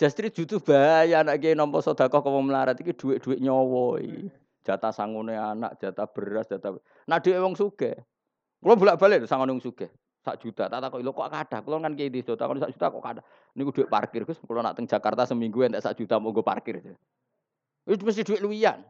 Justru 0.00 0.32
jutu 0.32 0.56
bahaya 0.56 1.20
anak 1.20 1.36
kiai 1.40 1.52
nampa 1.52 1.84
sedekah 1.84 2.20
kok 2.20 2.32
melarat 2.32 2.76
iki 2.80 2.96
dhuwit-dhuwit 2.96 3.44
nyawa 3.44 4.00
iki. 4.00 4.32
Jatah 4.64 4.92
sangune 4.92 5.36
anak, 5.36 5.76
jatah 5.76 6.08
beras, 6.08 6.48
jatah. 6.48 6.80
Nah 7.04 7.20
dhuwit 7.20 7.40
wong 7.40 7.52
sugih. 7.52 7.96
Kula 8.60 8.76
bolak-balik 8.76 9.28
sangone 9.28 9.52
wong 9.56 9.60
sugih. 9.60 9.92
Sak 10.24 10.40
juta, 10.40 10.66
tak 10.66 10.80
takoki 10.80 11.04
lho 11.04 11.12
kok 11.12 11.28
kathah. 11.28 11.60
Kula 11.60 11.76
kan 11.80 11.92
kiai 11.92 12.08
desa 12.08 12.32
takon 12.36 12.56
sak 12.56 12.72
juta 12.72 12.88
kok 12.88 13.04
kathah. 13.04 13.24
Niku 13.52 13.72
dhuwit 13.72 13.88
parkir 13.92 14.24
Gus, 14.24 14.40
kula 14.40 14.64
nak 14.64 14.80
teng 14.80 14.88
Jakarta 14.88 15.28
seminggu 15.28 15.64
entek 15.68 15.84
sak 15.84 15.96
juta 16.00 16.16
mau 16.16 16.32
parkir. 16.32 16.80
Itu 17.84 18.02
mesti 18.04 18.24
dhuwit 18.24 18.40
luwian. 18.40 18.80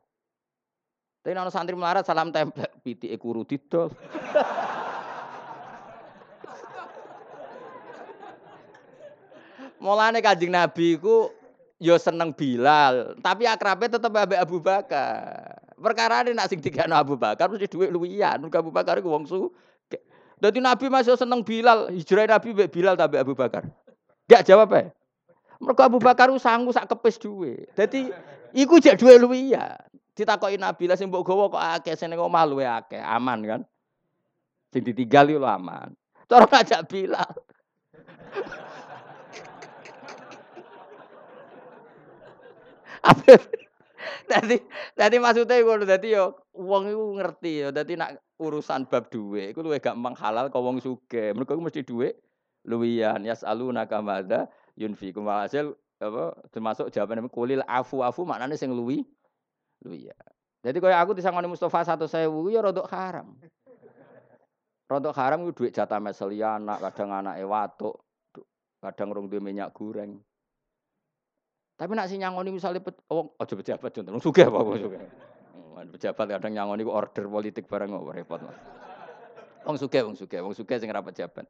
Tapi 1.27 1.35
ana 1.35 1.51
santri 1.51 1.74
melarat 1.74 2.07
salam 2.07 2.31
templek 2.31 2.70
pitike 2.87 3.18
kuru 3.18 3.43
didol. 3.43 3.91
Mulane 9.77 10.24
Kanjeng 10.24 10.53
Nabi 10.53 10.97
ku 10.97 11.29
yo 11.77 12.01
seneng 12.01 12.33
Bilal, 12.33 13.20
tapi 13.20 13.45
akrabnya 13.45 14.01
tetep 14.01 14.09
ambek 14.09 14.41
Abu 14.41 14.57
Bakar. 14.64 15.61
Perkara 15.77 16.24
ini 16.24 16.33
nak 16.33 16.49
sing 16.49 16.57
digano 16.57 16.97
Abu 16.97 17.20
Bakar 17.20 17.53
mesti 17.53 17.68
dhuwit 17.68 17.93
luwian. 17.93 18.41
Mergo 18.41 18.57
Abu 18.57 18.72
Bakar 18.72 18.97
iku 18.97 19.12
wong 19.12 19.29
su. 19.29 19.53
Dadi 20.37 20.61
Nabi 20.61 20.93
masih 20.93 21.16
seneng 21.16 21.41
Bilal, 21.45 21.89
hijrah 21.93 22.29
Nabi 22.29 22.53
mbek 22.53 22.68
Bilal 22.72 22.97
tapi 22.97 23.16
Abu 23.20 23.37
Bakar. 23.37 23.64
Gak 24.29 24.45
jawab 24.49 24.72
ya. 24.72 24.93
Mergo 25.61 25.83
Abu 25.85 25.99
Bakar 26.01 26.33
sanggup 26.41 26.72
sak 26.72 26.89
kepes 26.89 27.20
duwe. 27.20 27.68
Dadi 27.77 28.09
iku 28.57 28.81
jek 28.81 28.97
dhuwit 28.97 29.20
luwian. 29.20 29.77
Ditakoki 30.16 30.57
Nabi 30.57 30.89
lah 30.89 30.97
sing 30.97 31.12
mbok 31.12 31.29
gawa 31.29 31.53
kok 31.53 31.61
akeh 31.61 31.93
sing 31.93 32.09
ning 32.09 32.20
omah 32.20 32.49
luwe 32.49 32.64
akeh, 32.64 33.01
aman 33.05 33.45
kan. 33.45 33.61
Sing 34.72 34.81
ditinggal 34.81 35.29
yo 35.29 35.45
aman. 35.45 35.93
Cara 36.24 36.49
ngajak 36.49 36.89
Bilal. 36.89 37.33
Dadi 44.30 44.59
dadi 44.94 45.16
maksudnya 45.18 45.62
ngono 45.62 45.82
dadi 45.82 46.14
yo 46.14 46.36
wong 46.54 46.90
iku 46.90 47.04
ngerti 47.18 47.52
yo 47.64 47.68
dadi 47.74 47.98
nak 47.98 48.18
urusan 48.38 48.86
bab 48.86 49.09
duwe 49.09 49.50
iku 49.50 49.64
luwih 49.64 49.80
gak 49.82 49.96
menghalal 49.98 50.46
kok 50.52 50.62
wong 50.62 50.78
sugih. 50.78 51.32
Mergo 51.34 51.59
mesti 51.59 51.82
duwe 51.82 52.14
luwian 52.66 53.22
yasaluna 53.22 53.86
kamada 53.86 54.50
yunfiku 54.74 55.22
hasil 55.24 55.74
apa 55.96 56.36
termasuk 56.52 56.92
jawaban 56.92 57.24
kulil 57.32 57.64
afu 57.64 58.04
afu 58.04 58.28
maknane 58.28 58.59
sing 58.59 58.74
luwi 58.74 59.02
luwi 59.82 60.12
ya. 60.12 60.18
Jadi 60.66 60.82
kaya 60.82 60.98
aku 60.98 61.14
disangoni 61.14 61.46
Mustafa 61.46 61.86
satu 61.86 62.11
sewu 62.11 62.50
ya 62.50 62.59
rodok 62.59 62.90
haram. 62.90 63.38
Rodok 64.86 65.14
haram 65.18 65.42
itu 65.46 65.62
duit 65.62 65.74
jatah 65.74 65.98
meseli 65.98 66.42
anak, 66.42 66.78
kadang 66.78 67.11
anak 67.11 67.42
ewatuk, 67.42 68.07
kadang 68.78 69.14
rong 69.14 69.26
duwe 69.26 69.42
minyak 69.42 69.74
goreng. 69.74 70.18
Tapi 71.77 71.93
nak 71.93 72.09
si 72.09 72.16
nyangoni 72.16 72.57
misalnya 72.57 72.81
pet, 72.81 72.97
oh, 73.12 73.37
ojo 73.37 73.55
pejabat 73.61 73.93
contoh, 73.93 74.16
suge 74.16 74.49
apa 74.49 74.59
wong 74.64 74.81
suge. 74.81 74.97
Hmm, 74.97 75.93
pejabat 75.93 76.27
kadang 76.41 76.57
nyangoni 76.57 76.89
order 76.89 77.29
politik 77.29 77.68
bareng 77.68 77.93
kok 77.93 78.16
repot. 78.16 78.41
Wong 79.68 79.77
suge, 79.77 80.01
wong 80.01 80.16
suge, 80.16 80.41
wong 80.41 80.57
suge 80.57 80.81
sing 80.81 80.89
ora 80.89 81.05
pejabat. 81.05 81.45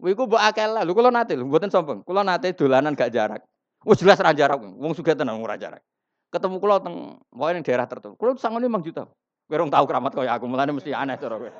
Kuwi 0.00 0.16
ku 0.16 0.24
mbok 0.24 0.40
akeh 0.40 0.66
lah. 0.66 0.82
Lho 0.88 0.96
kula 0.96 1.12
nate 1.12 1.36
lho, 1.36 1.44
mboten 1.44 1.68
sombong. 1.68 2.00
Kula 2.00 2.24
nate 2.24 2.56
dolanan 2.56 2.96
gak 2.96 3.12
jarak. 3.12 3.44
Wis 3.84 4.00
jelas 4.00 4.16
ra 4.24 4.32
jarak, 4.32 4.56
wong 4.56 4.96
suge 4.96 5.12
tenan 5.12 5.36
ora 5.36 5.60
jarak. 5.60 5.84
Ketemu 6.32 6.56
kula 6.56 6.80
teng 6.80 7.20
pokoke 7.28 7.52
ning 7.52 7.64
daerah 7.66 7.84
tertentu. 7.84 8.16
Kula 8.16 8.32
sangoni 8.40 8.72
5 8.72 8.88
juta. 8.88 9.04
Kowe 9.46 9.56
rong 9.60 9.68
tau 9.68 9.84
keramat 9.84 10.16
kaya 10.16 10.32
aku, 10.32 10.48
mulane 10.48 10.72
mesti 10.72 10.96
aneh 10.96 11.20
cara 11.20 11.36
kowe. 11.36 11.50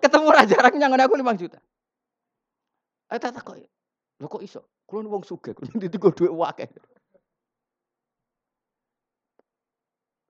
Ketemu 0.00 0.26
ra 0.32 0.42
jarak 0.48 0.72
nyangoni 0.72 1.02
aku 1.04 1.14
5 1.20 1.36
juta. 1.36 1.60
Eh 3.12 3.20
tak 3.20 3.44
kok. 3.44 3.60
Lho 4.18 4.26
kok 4.26 4.40
iso? 4.40 4.64
Kulo 4.84 5.08
wong 5.08 5.24
sugih, 5.24 5.56
ditigo 5.80 6.12
dhuwit 6.12 6.32
akeh. 6.32 6.68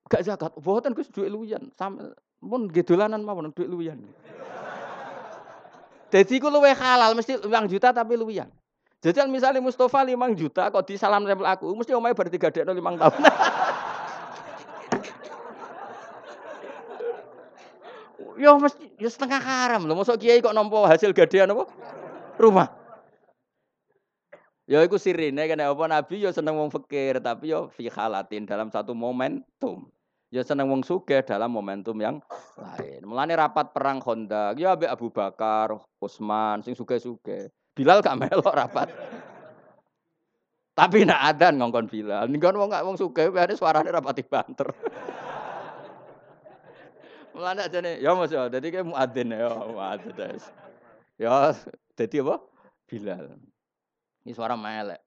Gak 0.07 0.23
zakat, 0.23 0.53
mboten 0.55 0.95
Gus 0.95 1.11
dhuwit 1.11 1.31
luwian. 1.33 1.75
Sampe 1.75 2.15
mun 2.39 2.71
nggih 2.71 2.87
dolanan 2.87 3.27
mawon 3.27 3.51
dhuwit 3.51 3.67
luwian. 3.67 3.99
Jadi 6.15 6.39
ku 6.39 6.47
luwe 6.47 6.71
halal 6.71 7.19
mesti 7.19 7.43
5 7.43 7.51
juta 7.67 7.91
tapi 7.91 8.15
luwian. 8.15 8.47
Jadi 9.03 9.27
misalnya 9.27 9.59
Mustafa 9.59 10.07
5 10.07 10.15
juta 10.39 10.71
kok 10.71 10.87
di 10.87 10.95
salam 10.95 11.27
tempel 11.27 11.45
aku, 11.45 11.75
mesti 11.75 11.93
omahe 11.93 12.15
bar 12.15 12.31
digadekno 12.31 12.71
5 12.71 13.01
tahun. 13.03 13.21
Yo 18.35 18.59
mesti 18.59 18.91
yo 18.99 19.07
setengah 19.07 19.39
haram 19.39 19.87
lho, 19.87 19.95
mosok 19.95 20.19
kiai 20.19 20.43
kok 20.43 20.51
nampa 20.51 20.91
hasil 20.91 21.15
gadean 21.15 21.55
apa? 21.55 21.71
Rumah. 22.35 22.84
Ya 24.65 24.81
iku 24.81 24.97
sirine 24.97 25.45
kena 25.45 25.69
apa 25.69 25.85
Nabi 25.85 26.25
ya 26.25 26.33
seneng 26.33 26.57
wong 26.57 26.73
fakir 26.73 27.21
tapi 27.21 27.53
ya 27.53 27.69
fi 27.69 27.93
halatin 27.93 28.49
dalam 28.49 28.73
satu 28.73 28.97
momentum. 28.97 29.93
Ya 30.33 30.41
seneng 30.41 30.73
wong 30.73 30.81
sugih 30.81 31.21
dalam 31.21 31.53
momentum 31.53 31.93
yang 32.01 32.25
lain. 32.57 33.05
Mulane 33.05 33.37
rapat 33.37 33.77
perang 33.77 34.01
Honda, 34.01 34.57
ya 34.57 34.73
ambek 34.73 34.89
Abu 34.89 35.13
Bakar, 35.13 35.77
Utsman 36.01 36.65
sing 36.65 36.73
sugih-sugih. 36.73 37.53
Bilal 37.77 38.01
gak 38.01 38.17
melok 38.17 38.57
rapat. 38.57 38.89
tapi 40.81 41.05
nak 41.05 41.37
ada 41.37 41.53
ngongkon 41.53 41.87
Bilal. 41.87 42.25
Ngongkon 42.33 42.57
wong 42.57 42.73
wong 42.73 42.97
sugih 42.97 43.29
ada 43.37 43.53
suarane 43.53 43.93
rapati 43.93 44.25
banter. 44.25 44.73
Mulane 47.37 47.69
ajane 47.69 48.01
ya 48.01 48.17
Mas 48.17 48.33
ya 48.33 48.49
dadi 48.49 48.73
kayak 48.73 48.89
muadzin 48.89 49.29
ya 49.29 49.51
muadzin. 49.51 50.41
Ya 51.21 51.53
dadi 52.01 52.17
apa? 52.25 52.41
Bilal. 52.89 53.37
Ini 54.25 54.33
suara 54.33 54.57
melek. 54.57 55.05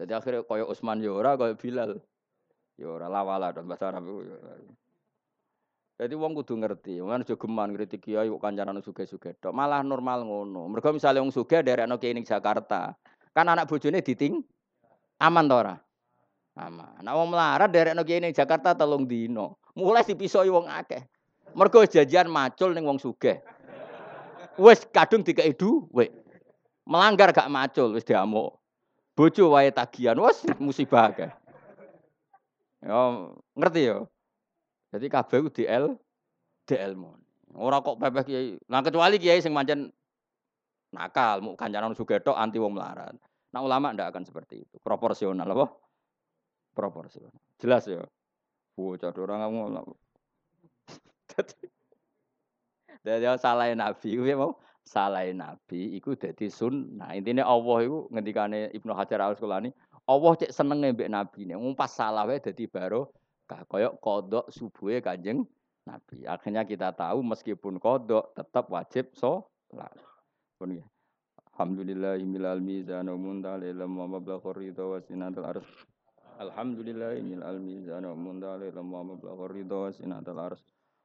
Jadi 0.00 0.12
akhirnya 0.16 0.42
koyo 0.42 0.66
Usman 0.72 1.04
Yora, 1.04 1.36
ya 1.36 1.38
koyo 1.38 1.54
Bilal. 1.54 1.92
Yora 2.80 3.06
ya 3.06 3.12
lawala 3.12 3.54
dan 3.54 3.68
bahasa 3.68 3.92
Arab. 3.92 4.08
Jadi 5.94 6.14
wong 6.18 6.34
kudu 6.34 6.58
ngerti, 6.58 6.98
wong 6.98 7.22
aja 7.22 7.38
geman 7.38 7.70
kritik 7.70 8.02
kiai 8.02 8.26
kok 8.26 8.42
kancanan 8.42 8.82
sugih-sugih 8.82 9.38
tok. 9.38 9.54
Malah 9.54 9.86
normal 9.86 10.26
ngono. 10.26 10.66
Mergo 10.66 10.90
misale 10.90 11.22
wong 11.22 11.30
sugih 11.30 11.62
derekno 11.62 12.02
kiai 12.02 12.18
ning 12.18 12.26
Jakarta, 12.26 12.98
kan 13.30 13.46
anak 13.46 13.70
bojone 13.70 14.02
diting 14.02 14.42
aman 15.22 15.46
to 15.46 15.54
ora? 15.54 15.78
Aman. 16.58 16.98
Nek 16.98 17.14
wong 17.14 17.28
melarat 17.30 17.70
derekno 17.70 18.02
kiai 18.02 18.18
ning 18.18 18.34
Jakarta 18.34 18.74
telung 18.74 19.06
dino. 19.06 19.62
Mulai 19.78 20.02
dipisoi 20.02 20.50
wong 20.50 20.66
akeh. 20.66 21.06
Mergo 21.54 21.86
janjian 21.86 22.26
macul 22.26 22.74
ning 22.74 22.82
wong 22.82 22.98
sugih. 22.98 23.38
Wis 24.58 24.82
kadung 24.90 25.22
dikei 25.22 25.54
dhuwit. 25.54 26.23
Melanggar 26.84 27.32
gak 27.32 27.48
macul 27.48 27.96
wis 27.96 28.04
diamuk. 28.04 28.60
Bojo 29.16 29.54
wae 29.56 29.72
tagihan, 29.72 30.18
wis 30.20 30.44
musibah 30.60 31.08
akeh. 31.08 31.32
Ya 32.84 32.98
ngerti 33.56 33.80
ya? 33.88 34.04
Jadi 34.92 35.06
kabeh 35.08 35.38
ku 35.46 35.50
DL 35.50 35.96
DLmu. 36.68 37.16
Ora 37.54 37.80
kok 37.80 37.96
pepeh 37.96 38.24
kiai. 38.26 38.48
Nah 38.68 38.84
kecuali 38.84 39.16
kiai 39.16 39.40
sing 39.40 39.54
pancen 39.56 39.88
nakal, 40.92 41.40
mau 41.40 41.54
kancanan 41.54 41.94
sugih 41.96 42.20
tok 42.20 42.36
anti 42.36 42.58
wong 42.58 42.74
melarat. 42.76 43.14
Nah 43.54 43.60
ulama 43.62 43.94
ndak 43.94 44.10
akan 44.10 44.26
seperti 44.26 44.66
itu. 44.66 44.76
Proporsional 44.82 45.46
apa? 45.46 45.70
Proporsional. 46.74 47.32
Jelas 47.62 47.86
ya. 47.86 48.02
Bocah 48.74 49.14
orang 49.14 49.38
kamu 49.46 49.60
Jadi 53.04 53.26
salah 53.38 53.68
Nabi, 53.70 54.16
kuwi 54.16 54.34
mau 54.34 54.58
salah 54.84 55.24
Nabi 55.32 55.96
iku 55.96 56.14
dadi 56.14 56.52
sunnah. 56.52 57.16
Intinya 57.16 57.48
Allah 57.48 57.88
iku 57.88 58.06
ngendikane 58.12 58.70
Ibnu 58.76 58.92
Hajar 58.92 59.24
Al 59.24 59.34
Asqalani, 59.34 59.72
Allah 60.04 60.32
cek 60.36 60.52
seneng 60.52 60.84
mbek 60.92 61.08
Nabi 61.08 61.48
ne. 61.48 61.56
Wong 61.56 61.72
pas 61.72 61.88
salah 61.88 62.28
wae 62.28 62.38
dadi 62.38 62.68
baro 62.68 63.10
koyok 63.48 63.94
kodok 64.00 64.46
subuhe 64.52 65.00
Kanjeng 65.00 65.44
Nabi. 65.88 66.28
Akhirnya 66.28 66.64
kita 66.64 66.92
tahu 66.92 67.24
meskipun 67.24 67.80
kodok 67.80 68.36
tetap 68.36 68.68
wajib 68.68 69.08
sholat. 69.16 69.92
Pun 70.60 70.80
ya. 70.80 70.84
Alhamdulillahimil 71.54 72.46
almizan 72.50 73.06
wa 73.06 73.14
muntalil 73.14 73.78
wa 73.78 74.06
mablaghur 74.10 74.58
ridha 74.58 74.84
wa 74.84 74.98
sinatul 74.98 75.46
ars. 75.46 75.68
Alhamdulillahimil 76.42 77.46
almizan 77.46 78.04
wa 78.10 78.16
muntalil 78.18 78.74
wa 78.74 79.00
mablaghur 79.06 79.54
wa 79.54 79.90
sinatul 79.94 80.40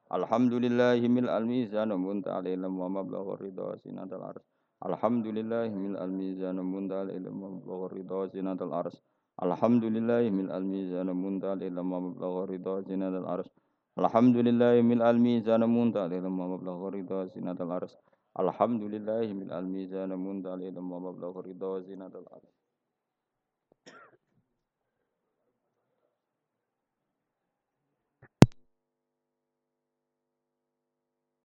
ars. 0.10 0.18
Alhamdulillahimil 0.18 1.30
almizan 1.30 1.90
wa 1.90 1.98
muntalil 1.98 2.66
wa 2.66 2.90
mablaghur 2.90 3.40
ridha 3.40 3.64
wa 3.64 3.78
sinatul 3.78 4.24
ars. 4.26 4.42
Alhamdulillahimil 4.82 5.98
almizan 5.98 6.58
wa 6.58 6.64
muntalil 6.64 7.26
wa 7.30 7.34
mablaghur 7.34 7.94
ridha 7.94 8.16
wa 8.16 8.28
sinatul 8.30 8.74
ars. 8.74 9.02
Alhamdulillah 9.40 10.28
min 10.28 10.52
al-mizan 10.52 11.08
muntal 11.16 11.64
ila 11.64 11.80
ma 11.80 12.00
mablagha 12.04 12.44
ridha 12.52 12.84
zinatul 12.84 13.24
ars. 13.24 13.48
Alhamdulillah 13.96 14.84
min 14.84 15.00
al-mizan 15.00 15.64
muntal 15.64 16.12
ila 16.12 16.28
ma 16.28 16.44
mablagha 16.52 16.92
ridha 16.92 17.20
zinatul 17.32 17.72
ars. 17.72 17.96
Alhamdulillah 18.36 19.24
min 19.32 19.48
al-mizan 19.48 20.12
muntal 20.20 20.60
ila 20.60 20.82
ma 20.84 21.00
mablagha 21.00 21.40
ridha 21.48 21.80
zinatul 21.88 22.28
ars. 22.36 22.52